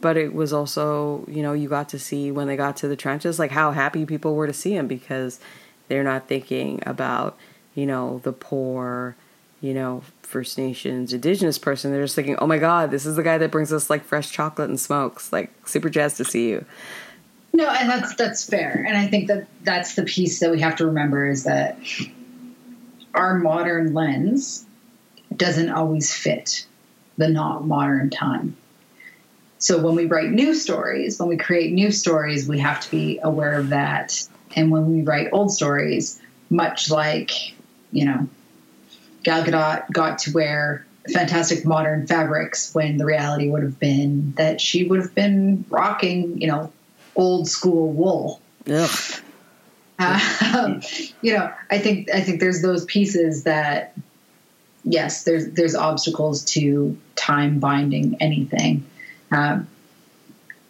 But 0.00 0.16
it 0.16 0.34
was 0.34 0.52
also, 0.52 1.24
you 1.28 1.42
know, 1.42 1.52
you 1.52 1.68
got 1.68 1.88
to 1.90 1.98
see 1.98 2.30
when 2.30 2.46
they 2.46 2.56
got 2.56 2.76
to 2.78 2.88
the 2.88 2.96
trenches, 2.96 3.38
like 3.38 3.50
how 3.50 3.70
happy 3.70 4.04
people 4.04 4.34
were 4.34 4.46
to 4.46 4.52
see 4.52 4.74
him 4.74 4.86
because 4.86 5.40
they're 5.90 6.04
not 6.04 6.28
thinking 6.28 6.80
about, 6.86 7.36
you 7.74 7.84
know, 7.84 8.20
the 8.22 8.32
poor, 8.32 9.16
you 9.60 9.74
know, 9.74 10.02
First 10.22 10.56
Nations, 10.56 11.12
Indigenous 11.12 11.58
person. 11.58 11.90
They're 11.90 12.04
just 12.04 12.14
thinking, 12.14 12.36
oh 12.36 12.46
my 12.46 12.58
God, 12.58 12.92
this 12.92 13.04
is 13.04 13.16
the 13.16 13.24
guy 13.24 13.36
that 13.38 13.50
brings 13.50 13.72
us 13.72 13.90
like 13.90 14.04
fresh 14.04 14.30
chocolate 14.30 14.70
and 14.70 14.78
smokes. 14.78 15.32
Like, 15.32 15.50
super 15.66 15.90
jazzed 15.90 16.16
to 16.18 16.24
see 16.24 16.48
you. 16.48 16.64
No, 17.52 17.68
and 17.68 17.90
that's 17.90 18.14
that's 18.14 18.48
fair. 18.48 18.84
And 18.86 18.96
I 18.96 19.08
think 19.08 19.26
that 19.26 19.48
that's 19.64 19.96
the 19.96 20.04
piece 20.04 20.38
that 20.38 20.52
we 20.52 20.60
have 20.60 20.76
to 20.76 20.86
remember 20.86 21.28
is 21.28 21.42
that 21.42 21.76
our 23.12 23.34
modern 23.34 23.92
lens 23.92 24.64
doesn't 25.36 25.70
always 25.70 26.14
fit 26.14 26.66
the 27.16 27.28
not 27.28 27.66
modern 27.66 28.10
time. 28.10 28.56
So 29.58 29.82
when 29.82 29.96
we 29.96 30.06
write 30.06 30.30
new 30.30 30.54
stories, 30.54 31.18
when 31.18 31.28
we 31.28 31.36
create 31.36 31.72
new 31.72 31.90
stories, 31.90 32.46
we 32.46 32.60
have 32.60 32.80
to 32.80 32.90
be 32.92 33.18
aware 33.20 33.58
of 33.58 33.70
that. 33.70 34.28
And 34.56 34.70
when 34.70 34.92
we 34.92 35.02
write 35.02 35.28
old 35.32 35.52
stories, 35.52 36.20
much 36.48 36.90
like, 36.90 37.30
you 37.92 38.04
know, 38.04 38.28
Gal 39.22 39.44
Gadot 39.44 39.90
got 39.92 40.18
to 40.20 40.32
wear 40.32 40.86
fantastic 41.12 41.64
modern 41.64 42.06
fabrics 42.06 42.74
when 42.74 42.96
the 42.96 43.04
reality 43.04 43.48
would 43.48 43.62
have 43.62 43.78
been 43.78 44.32
that 44.36 44.60
she 44.60 44.84
would 44.84 45.00
have 45.00 45.14
been 45.14 45.64
rocking, 45.68 46.40
you 46.40 46.46
know, 46.48 46.72
old 47.16 47.48
school 47.48 47.92
wool. 47.92 48.40
Yeah. 48.64 48.88
Um, 50.00 50.80
you 51.20 51.34
know, 51.34 51.52
I 51.70 51.78
think 51.78 52.08
I 52.10 52.22
think 52.22 52.40
there's 52.40 52.62
those 52.62 52.86
pieces 52.86 53.42
that 53.42 53.94
yes, 54.82 55.24
there's 55.24 55.50
there's 55.50 55.74
obstacles 55.74 56.42
to 56.52 56.96
time 57.16 57.58
binding 57.58 58.16
anything. 58.18 58.86
Um, 59.30 59.68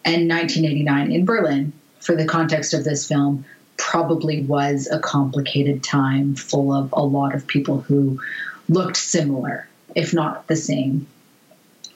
And 0.03 0.27
1989 0.27 1.13
in 1.13 1.23
Berlin, 1.23 1.71
for 2.01 2.13
the 2.13 2.25
context 2.25 2.73
of 2.73 2.83
this 2.83 3.07
film, 3.07 3.45
probably 3.81 4.43
was 4.43 4.87
a 4.87 4.99
complicated 4.99 5.83
time 5.83 6.35
full 6.35 6.71
of 6.71 6.93
a 6.93 7.03
lot 7.03 7.33
of 7.33 7.47
people 7.47 7.81
who 7.81 8.21
looked 8.69 8.95
similar, 8.95 9.67
if 9.95 10.13
not 10.13 10.47
the 10.47 10.55
same. 10.55 11.07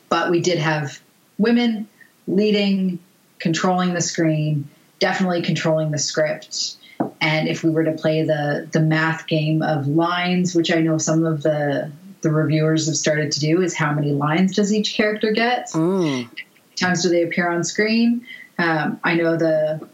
But 0.10 0.32
we 0.32 0.42
did 0.42 0.58
have 0.58 1.00
women 1.38 1.88
leading, 2.28 2.98
controlling 3.38 3.94
the 3.94 4.02
screen, 4.02 4.68
definitely 5.00 5.44
controlling 5.44 5.92
the 5.92 6.00
script. 6.00 6.78
And 7.22 7.48
if 7.48 7.64
we 7.64 7.70
were 7.70 7.84
to 7.84 7.92
play 7.92 8.24
the 8.24 8.68
the 8.72 8.80
math 8.80 9.28
game 9.28 9.62
of 9.62 9.88
lines, 9.88 10.56
which 10.56 10.72
I 10.72 10.82
know 10.82 10.98
some 10.98 11.24
of 11.24 11.44
the 11.44 11.92
the 12.22 12.32
reviewers 12.32 12.88
have 12.88 12.98
started 12.98 13.32
to 13.34 13.40
do, 13.40 13.62
is 13.62 13.76
how 13.76 13.94
many 13.94 14.12
lines 14.12 14.56
does 14.56 14.74
each 14.74 14.96
character 14.96 15.32
get? 15.32 15.70
Mm. 15.74 16.30
times 16.76 17.04
do 17.04 17.10
they 17.10 17.22
appear 17.22 17.48
on 17.48 17.64
screen? 17.64 18.26
Um, 18.58 19.00
I 19.04 19.14
know 19.16 19.38
the 19.38 19.88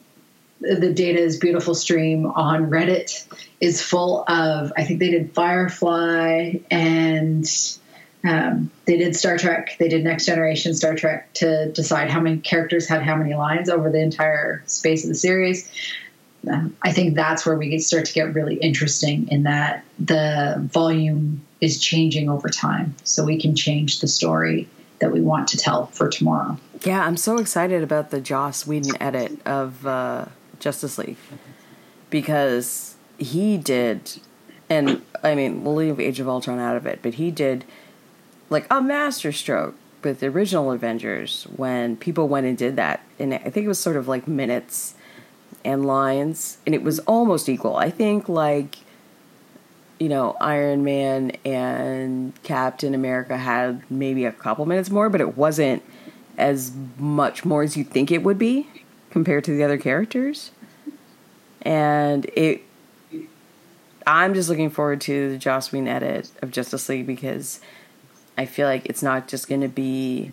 the 0.61 0.93
data 0.93 1.19
is 1.19 1.37
beautiful 1.37 1.75
stream 1.75 2.25
on 2.25 2.69
Reddit 2.69 3.25
is 3.59 3.81
full 3.81 4.23
of. 4.27 4.71
I 4.77 4.83
think 4.83 4.99
they 4.99 5.09
did 5.09 5.33
Firefly 5.33 6.55
and 6.69 7.45
um, 8.23 8.69
they 8.85 8.97
did 8.97 9.15
Star 9.15 9.37
Trek. 9.37 9.77
They 9.79 9.87
did 9.87 10.03
Next 10.03 10.25
Generation 10.25 10.73
Star 10.75 10.95
Trek 10.95 11.33
to 11.35 11.71
decide 11.71 12.09
how 12.09 12.19
many 12.19 12.37
characters 12.37 12.87
had 12.87 13.01
how 13.01 13.15
many 13.15 13.33
lines 13.33 13.69
over 13.69 13.89
the 13.89 14.01
entire 14.01 14.63
space 14.67 15.03
of 15.03 15.09
the 15.09 15.15
series. 15.15 15.69
Um, 16.49 16.75
I 16.81 16.91
think 16.91 17.15
that's 17.15 17.45
where 17.45 17.55
we 17.55 17.77
start 17.79 18.05
to 18.05 18.13
get 18.13 18.33
really 18.33 18.55
interesting 18.55 19.27
in 19.29 19.43
that 19.43 19.83
the 19.99 20.55
volume 20.71 21.45
is 21.59 21.79
changing 21.79 22.29
over 22.29 22.49
time, 22.49 22.95
so 23.03 23.23
we 23.23 23.39
can 23.39 23.55
change 23.55 23.99
the 23.99 24.07
story 24.07 24.67
that 24.99 25.11
we 25.11 25.21
want 25.21 25.49
to 25.49 25.57
tell 25.57 25.87
for 25.87 26.09
tomorrow. 26.09 26.57
Yeah, 26.83 27.03
I'm 27.05 27.17
so 27.17 27.37
excited 27.37 27.83
about 27.83 28.09
the 28.09 28.21
Joss 28.21 28.65
Whedon 28.65 28.99
edit 29.01 29.45
of 29.45 29.85
uh, 29.85 30.25
Justice 30.61 30.97
League 30.97 31.17
because 32.09 32.95
he 33.17 33.57
did, 33.57 34.21
and 34.69 35.01
I 35.23 35.35
mean, 35.35 35.63
we'll 35.63 35.75
leave 35.75 35.99
Age 35.99 36.19
of 36.19 36.29
Ultron 36.29 36.59
out 36.59 36.77
of 36.77 36.85
it, 36.85 36.99
but 37.01 37.15
he 37.15 37.31
did 37.31 37.65
like 38.49 38.67
a 38.69 38.81
masterstroke 38.81 39.75
with 40.03 40.19
the 40.19 40.27
original 40.27 40.71
Avengers 40.71 41.47
when 41.55 41.95
people 41.97 42.27
went 42.27 42.45
and 42.45 42.57
did 42.57 42.75
that. 42.75 43.01
And 43.19 43.33
I 43.33 43.37
think 43.37 43.65
it 43.65 43.67
was 43.67 43.79
sort 43.79 43.95
of 43.95 44.07
like 44.07 44.27
minutes 44.27 44.95
and 45.63 45.85
lines, 45.85 46.57
and 46.65 46.75
it 46.75 46.83
was 46.83 46.99
almost 46.99 47.49
equal. 47.49 47.75
I 47.75 47.89
think 47.89 48.29
like 48.29 48.77
you 49.99 50.09
know 50.09 50.35
Iron 50.41 50.83
Man 50.83 51.31
and 51.45 52.33
Captain 52.43 52.93
America 52.93 53.37
had 53.37 53.89
maybe 53.89 54.25
a 54.25 54.31
couple 54.31 54.65
minutes 54.65 54.89
more, 54.89 55.09
but 55.09 55.21
it 55.21 55.37
wasn't 55.37 55.83
as 56.37 56.71
much 56.97 57.45
more 57.45 57.61
as 57.61 57.77
you 57.77 57.83
think 57.83 58.11
it 58.11 58.23
would 58.23 58.39
be 58.39 58.67
compared 59.11 59.43
to 59.45 59.51
the 59.51 59.63
other 59.63 59.77
characters. 59.77 60.51
And 61.61 62.25
it 62.35 62.63
I'm 64.07 64.33
just 64.33 64.49
looking 64.49 64.69
forward 64.69 65.01
to 65.01 65.29
the 65.29 65.37
Joss 65.37 65.71
Whedon 65.71 65.87
edit 65.87 66.31
of 66.41 66.51
Justice 66.51 66.89
League 66.89 67.05
because 67.05 67.59
I 68.37 68.45
feel 68.45 68.67
like 68.67 68.85
it's 68.87 69.03
not 69.03 69.27
just 69.27 69.47
going 69.47 69.61
to 69.61 69.67
be, 69.67 70.31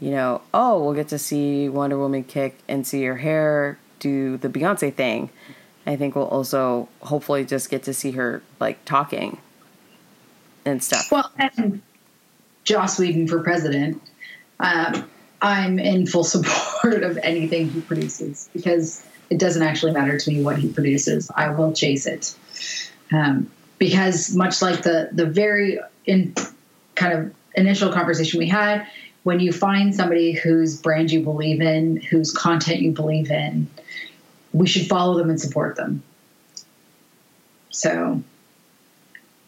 you 0.00 0.10
know, 0.10 0.42
oh, 0.52 0.82
we'll 0.82 0.94
get 0.94 1.08
to 1.08 1.18
see 1.18 1.68
Wonder 1.68 1.98
Woman 1.98 2.24
kick 2.24 2.58
and 2.68 2.86
see 2.86 3.04
her 3.04 3.16
hair 3.16 3.78
do 3.98 4.36
the 4.36 4.48
Beyonce 4.48 4.92
thing. 4.92 5.30
I 5.86 5.96
think 5.96 6.14
we'll 6.14 6.28
also 6.28 6.88
hopefully 7.00 7.44
just 7.46 7.70
get 7.70 7.82
to 7.84 7.94
see 7.94 8.10
her 8.12 8.42
like 8.60 8.84
talking 8.84 9.38
and 10.66 10.82
stuff. 10.84 11.10
Well, 11.10 11.32
and 11.38 11.80
Joss 12.64 12.98
Whedon 12.98 13.26
for 13.26 13.42
president. 13.42 14.02
Um, 14.60 15.08
I'm 15.40 15.78
in 15.78 16.06
full 16.06 16.24
support 16.24 17.02
of 17.02 17.18
anything 17.18 17.68
he 17.70 17.80
produces 17.80 18.48
because 18.52 19.04
it 19.30 19.38
doesn't 19.38 19.62
actually 19.62 19.92
matter 19.92 20.18
to 20.18 20.30
me 20.30 20.42
what 20.42 20.58
he 20.58 20.72
produces. 20.72 21.30
I 21.34 21.50
will 21.50 21.72
chase 21.72 22.06
it. 22.06 22.34
Um, 23.12 23.50
because 23.78 24.34
much 24.34 24.60
like 24.60 24.82
the 24.82 25.10
the 25.12 25.26
very 25.26 25.78
in 26.04 26.34
kind 26.94 27.12
of 27.12 27.34
initial 27.54 27.92
conversation 27.92 28.38
we 28.38 28.48
had, 28.48 28.86
when 29.22 29.40
you 29.40 29.52
find 29.52 29.94
somebody 29.94 30.32
whose 30.32 30.80
brand 30.80 31.10
you 31.10 31.22
believe 31.22 31.60
in, 31.60 31.96
whose 31.96 32.32
content 32.32 32.80
you 32.80 32.92
believe 32.92 33.30
in, 33.30 33.68
we 34.52 34.66
should 34.66 34.86
follow 34.86 35.16
them 35.16 35.30
and 35.30 35.40
support 35.40 35.76
them. 35.76 36.02
So, 37.70 38.22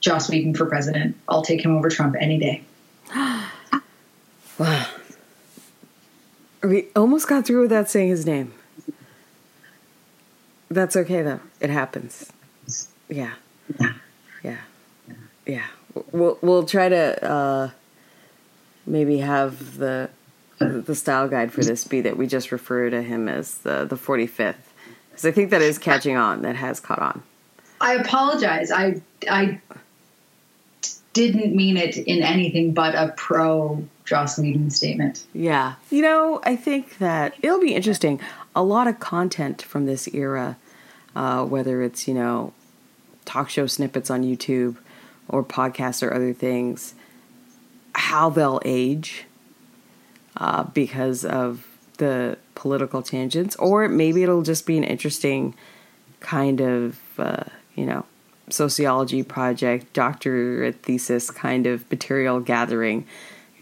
Joss 0.01 0.31
Whedon 0.31 0.55
for 0.55 0.67
president. 0.67 1.17
I'll 1.29 1.43
take 1.43 1.65
him 1.65 1.77
over 1.77 1.89
Trump 1.89 2.15
any 2.19 2.39
day. 2.39 2.63
We 6.63 6.89
almost 6.95 7.29
got 7.29 7.47
through 7.47 7.63
without 7.63 7.89
saying 7.89 8.09
his 8.09 8.27
name. 8.27 8.53
That's 10.71 10.97
okay 10.97 11.23
though. 11.23 11.41
It 11.61 11.71
happens. 11.71 12.33
Yeah. 13.09 13.35
Yeah. 13.79 13.93
Yeah. 14.43 14.57
Yeah. 15.47 15.67
We'll 16.13 16.39
we'll 16.43 16.65
try 16.65 16.89
to 16.89 17.31
uh, 17.31 17.71
maybe 18.87 19.19
have 19.19 19.79
the 19.79 20.11
the 20.59 20.95
style 20.95 21.29
guide 21.29 21.53
for 21.53 21.65
this 21.65 21.85
be 21.85 22.03
that 22.03 22.17
we 22.17 22.27
just 22.27 22.53
refer 22.53 22.91
to 22.91 23.03
him 23.03 23.29
as 23.29 23.59
the 23.59 23.85
the 23.85 23.97
45th 23.97 24.55
because 25.11 25.25
I 25.25 25.33
think 25.33 25.51
that 25.51 25.63
is 25.63 25.79
catching 25.79 26.17
on. 26.17 26.43
That 26.43 26.57
has 26.57 26.79
caught 26.81 27.01
on. 27.01 27.23
I 27.81 27.95
apologize. 27.95 28.71
I 28.71 29.01
I 29.29 29.61
didn't 31.13 31.57
mean 31.57 31.77
it 31.77 31.97
in 31.97 32.23
anything 32.23 32.73
but 32.73 32.95
a 32.95 33.13
pro 33.17 33.85
Joss 34.11 34.41
Whedon 34.41 34.71
statement. 34.71 35.25
Yeah, 35.33 35.75
you 35.89 36.03
know, 36.03 36.41
I 36.43 36.57
think 36.57 36.99
that 36.99 37.33
it'll 37.43 37.61
be 37.61 37.77
interesting. 37.77 38.21
A 38.57 38.63
lot 38.65 38.89
of 38.89 38.99
content 38.99 39.63
from 39.63 39.87
this 39.87 40.09
era, 40.09 40.57
uh, 41.15 41.45
whether 41.45 41.81
it's 41.81 42.09
you 42.09 42.15
know 42.15 42.53
talk 43.25 43.49
show 43.49 43.69
snippets 43.69 44.11
on 44.11 44.25
YouTube 44.25 44.79
or 45.29 45.45
podcasts 45.45 46.03
or 46.03 46.13
other 46.13 46.33
things, 46.33 46.95
how 47.95 48.29
they'll 48.31 48.61
age 48.65 49.27
uh, 50.39 50.65
because 50.65 51.25
of 51.25 51.69
the 51.99 52.37
political 52.57 53.03
tangents, 53.03 53.55
or 53.57 53.89
maybe 53.89 54.25
it'll 54.25 54.43
just 54.43 54.67
be 54.67 54.77
an 54.77 54.83
interesting 54.83 55.55
kind 56.19 56.61
of, 56.61 56.99
uh, 57.17 57.45
you 57.77 57.87
know, 57.87 58.05
sociology 58.49 59.23
project, 59.23 59.93
doctorate 59.93 60.83
thesis 60.83 61.31
kind 61.31 61.69
of 61.69 61.89
material 61.93 62.41
gathering 62.41 63.07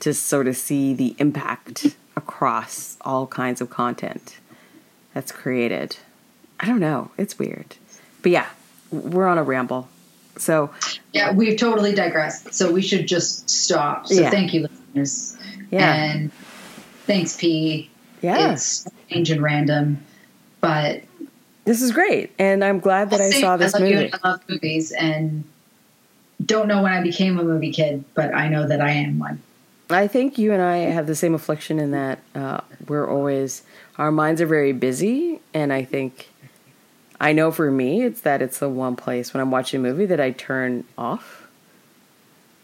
to 0.00 0.14
sort 0.14 0.46
of 0.46 0.56
see 0.56 0.94
the 0.94 1.14
impact 1.18 1.96
across 2.16 2.96
all 3.02 3.26
kinds 3.26 3.60
of 3.60 3.70
content 3.70 4.38
that's 5.14 5.32
created. 5.32 5.96
I 6.60 6.66
don't 6.66 6.80
know. 6.80 7.10
It's 7.16 7.38
weird. 7.38 7.76
But 8.22 8.32
yeah, 8.32 8.46
we're 8.90 9.26
on 9.26 9.38
a 9.38 9.42
ramble. 9.42 9.88
So 10.36 10.70
yeah, 11.12 11.32
we've 11.32 11.58
totally 11.58 11.94
digressed. 11.94 12.54
So 12.54 12.72
we 12.72 12.82
should 12.82 13.08
just 13.08 13.50
stop. 13.50 14.06
So 14.06 14.22
yeah. 14.22 14.30
thank 14.30 14.54
you, 14.54 14.68
listeners. 14.68 15.36
Yeah. 15.70 15.94
And 15.94 16.32
thanks, 17.06 17.36
P. 17.36 17.90
Yeah. 18.22 18.52
It's 18.52 18.86
strange 19.06 19.30
and 19.30 19.42
random, 19.42 20.04
but 20.60 21.02
this 21.68 21.82
is 21.82 21.92
great, 21.92 22.32
and 22.38 22.64
I'm 22.64 22.80
glad 22.80 23.10
that 23.10 23.20
I'll 23.20 23.26
i 23.26 23.30
saw 23.30 23.58
this 23.58 23.74
I 23.74 23.80
movie. 23.80 24.10
I 24.10 24.28
love 24.28 24.40
movies, 24.48 24.90
and 24.90 25.44
don't 26.42 26.66
know 26.66 26.82
when 26.82 26.92
I 26.92 27.02
became 27.02 27.38
a 27.38 27.44
movie 27.44 27.72
kid, 27.72 28.04
but 28.14 28.34
I 28.34 28.48
know 28.48 28.66
that 28.66 28.80
I 28.80 28.92
am 28.92 29.18
one. 29.18 29.42
I 29.90 30.06
think 30.06 30.38
you 30.38 30.52
and 30.52 30.60
I 30.60 30.78
have 30.78 31.06
the 31.06 31.14
same 31.14 31.34
affliction 31.34 31.78
in 31.78 31.92
that 31.92 32.18
uh, 32.34 32.60
we're 32.86 33.08
always 33.08 33.62
our 33.96 34.12
minds 34.12 34.40
are 34.40 34.46
very 34.46 34.72
busy, 34.72 35.40
and 35.54 35.72
I 35.72 35.84
think 35.84 36.28
I 37.20 37.32
know 37.32 37.50
for 37.50 37.70
me, 37.70 38.02
it's 38.02 38.20
that 38.20 38.42
it's 38.42 38.58
the 38.58 38.68
one 38.68 38.96
place 38.96 39.34
when 39.34 39.40
I'm 39.40 39.50
watching 39.50 39.80
a 39.80 39.82
movie 39.82 40.06
that 40.06 40.20
I 40.20 40.30
turn 40.30 40.84
off 40.96 41.48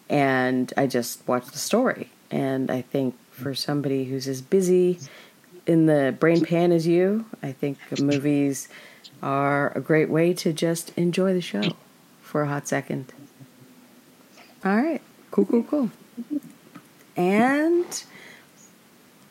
and 0.08 0.72
I 0.76 0.86
just 0.86 1.26
watch 1.26 1.46
the 1.46 1.58
story. 1.58 2.10
And 2.30 2.70
I 2.70 2.82
think 2.82 3.16
for 3.30 3.54
somebody 3.54 4.04
who's 4.04 4.28
as 4.28 4.42
busy 4.42 4.98
in 5.66 5.86
the 5.86 6.14
brain 6.18 6.44
pan 6.44 6.72
as 6.72 6.86
you, 6.86 7.24
I 7.42 7.52
think 7.52 7.78
movies 8.00 8.68
are 9.22 9.72
a 9.76 9.80
great 9.80 10.08
way 10.08 10.34
to 10.34 10.52
just 10.52 10.92
enjoy 10.96 11.32
the 11.32 11.40
show 11.40 11.62
for 12.22 12.42
a 12.42 12.48
hot 12.48 12.68
second. 12.68 13.12
All 14.64 14.76
right, 14.76 15.02
cool, 15.30 15.46
cool, 15.46 15.62
cool. 15.64 15.90
And 17.16 18.04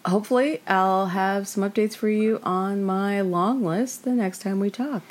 hopefully, 0.06 0.62
I'll 0.68 1.08
have 1.08 1.48
some 1.48 1.64
updates 1.64 1.96
for 1.96 2.10
you 2.10 2.40
on 2.44 2.84
my 2.84 3.22
long 3.22 3.64
list 3.64 4.04
the 4.04 4.12
next 4.12 4.42
time 4.42 4.60
we 4.60 4.70
talk. 4.70 5.04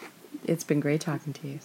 It's 0.44 0.64
been 0.64 0.80
great 0.80 1.00
talking 1.00 1.32
to 1.34 1.48
you. 1.48 1.58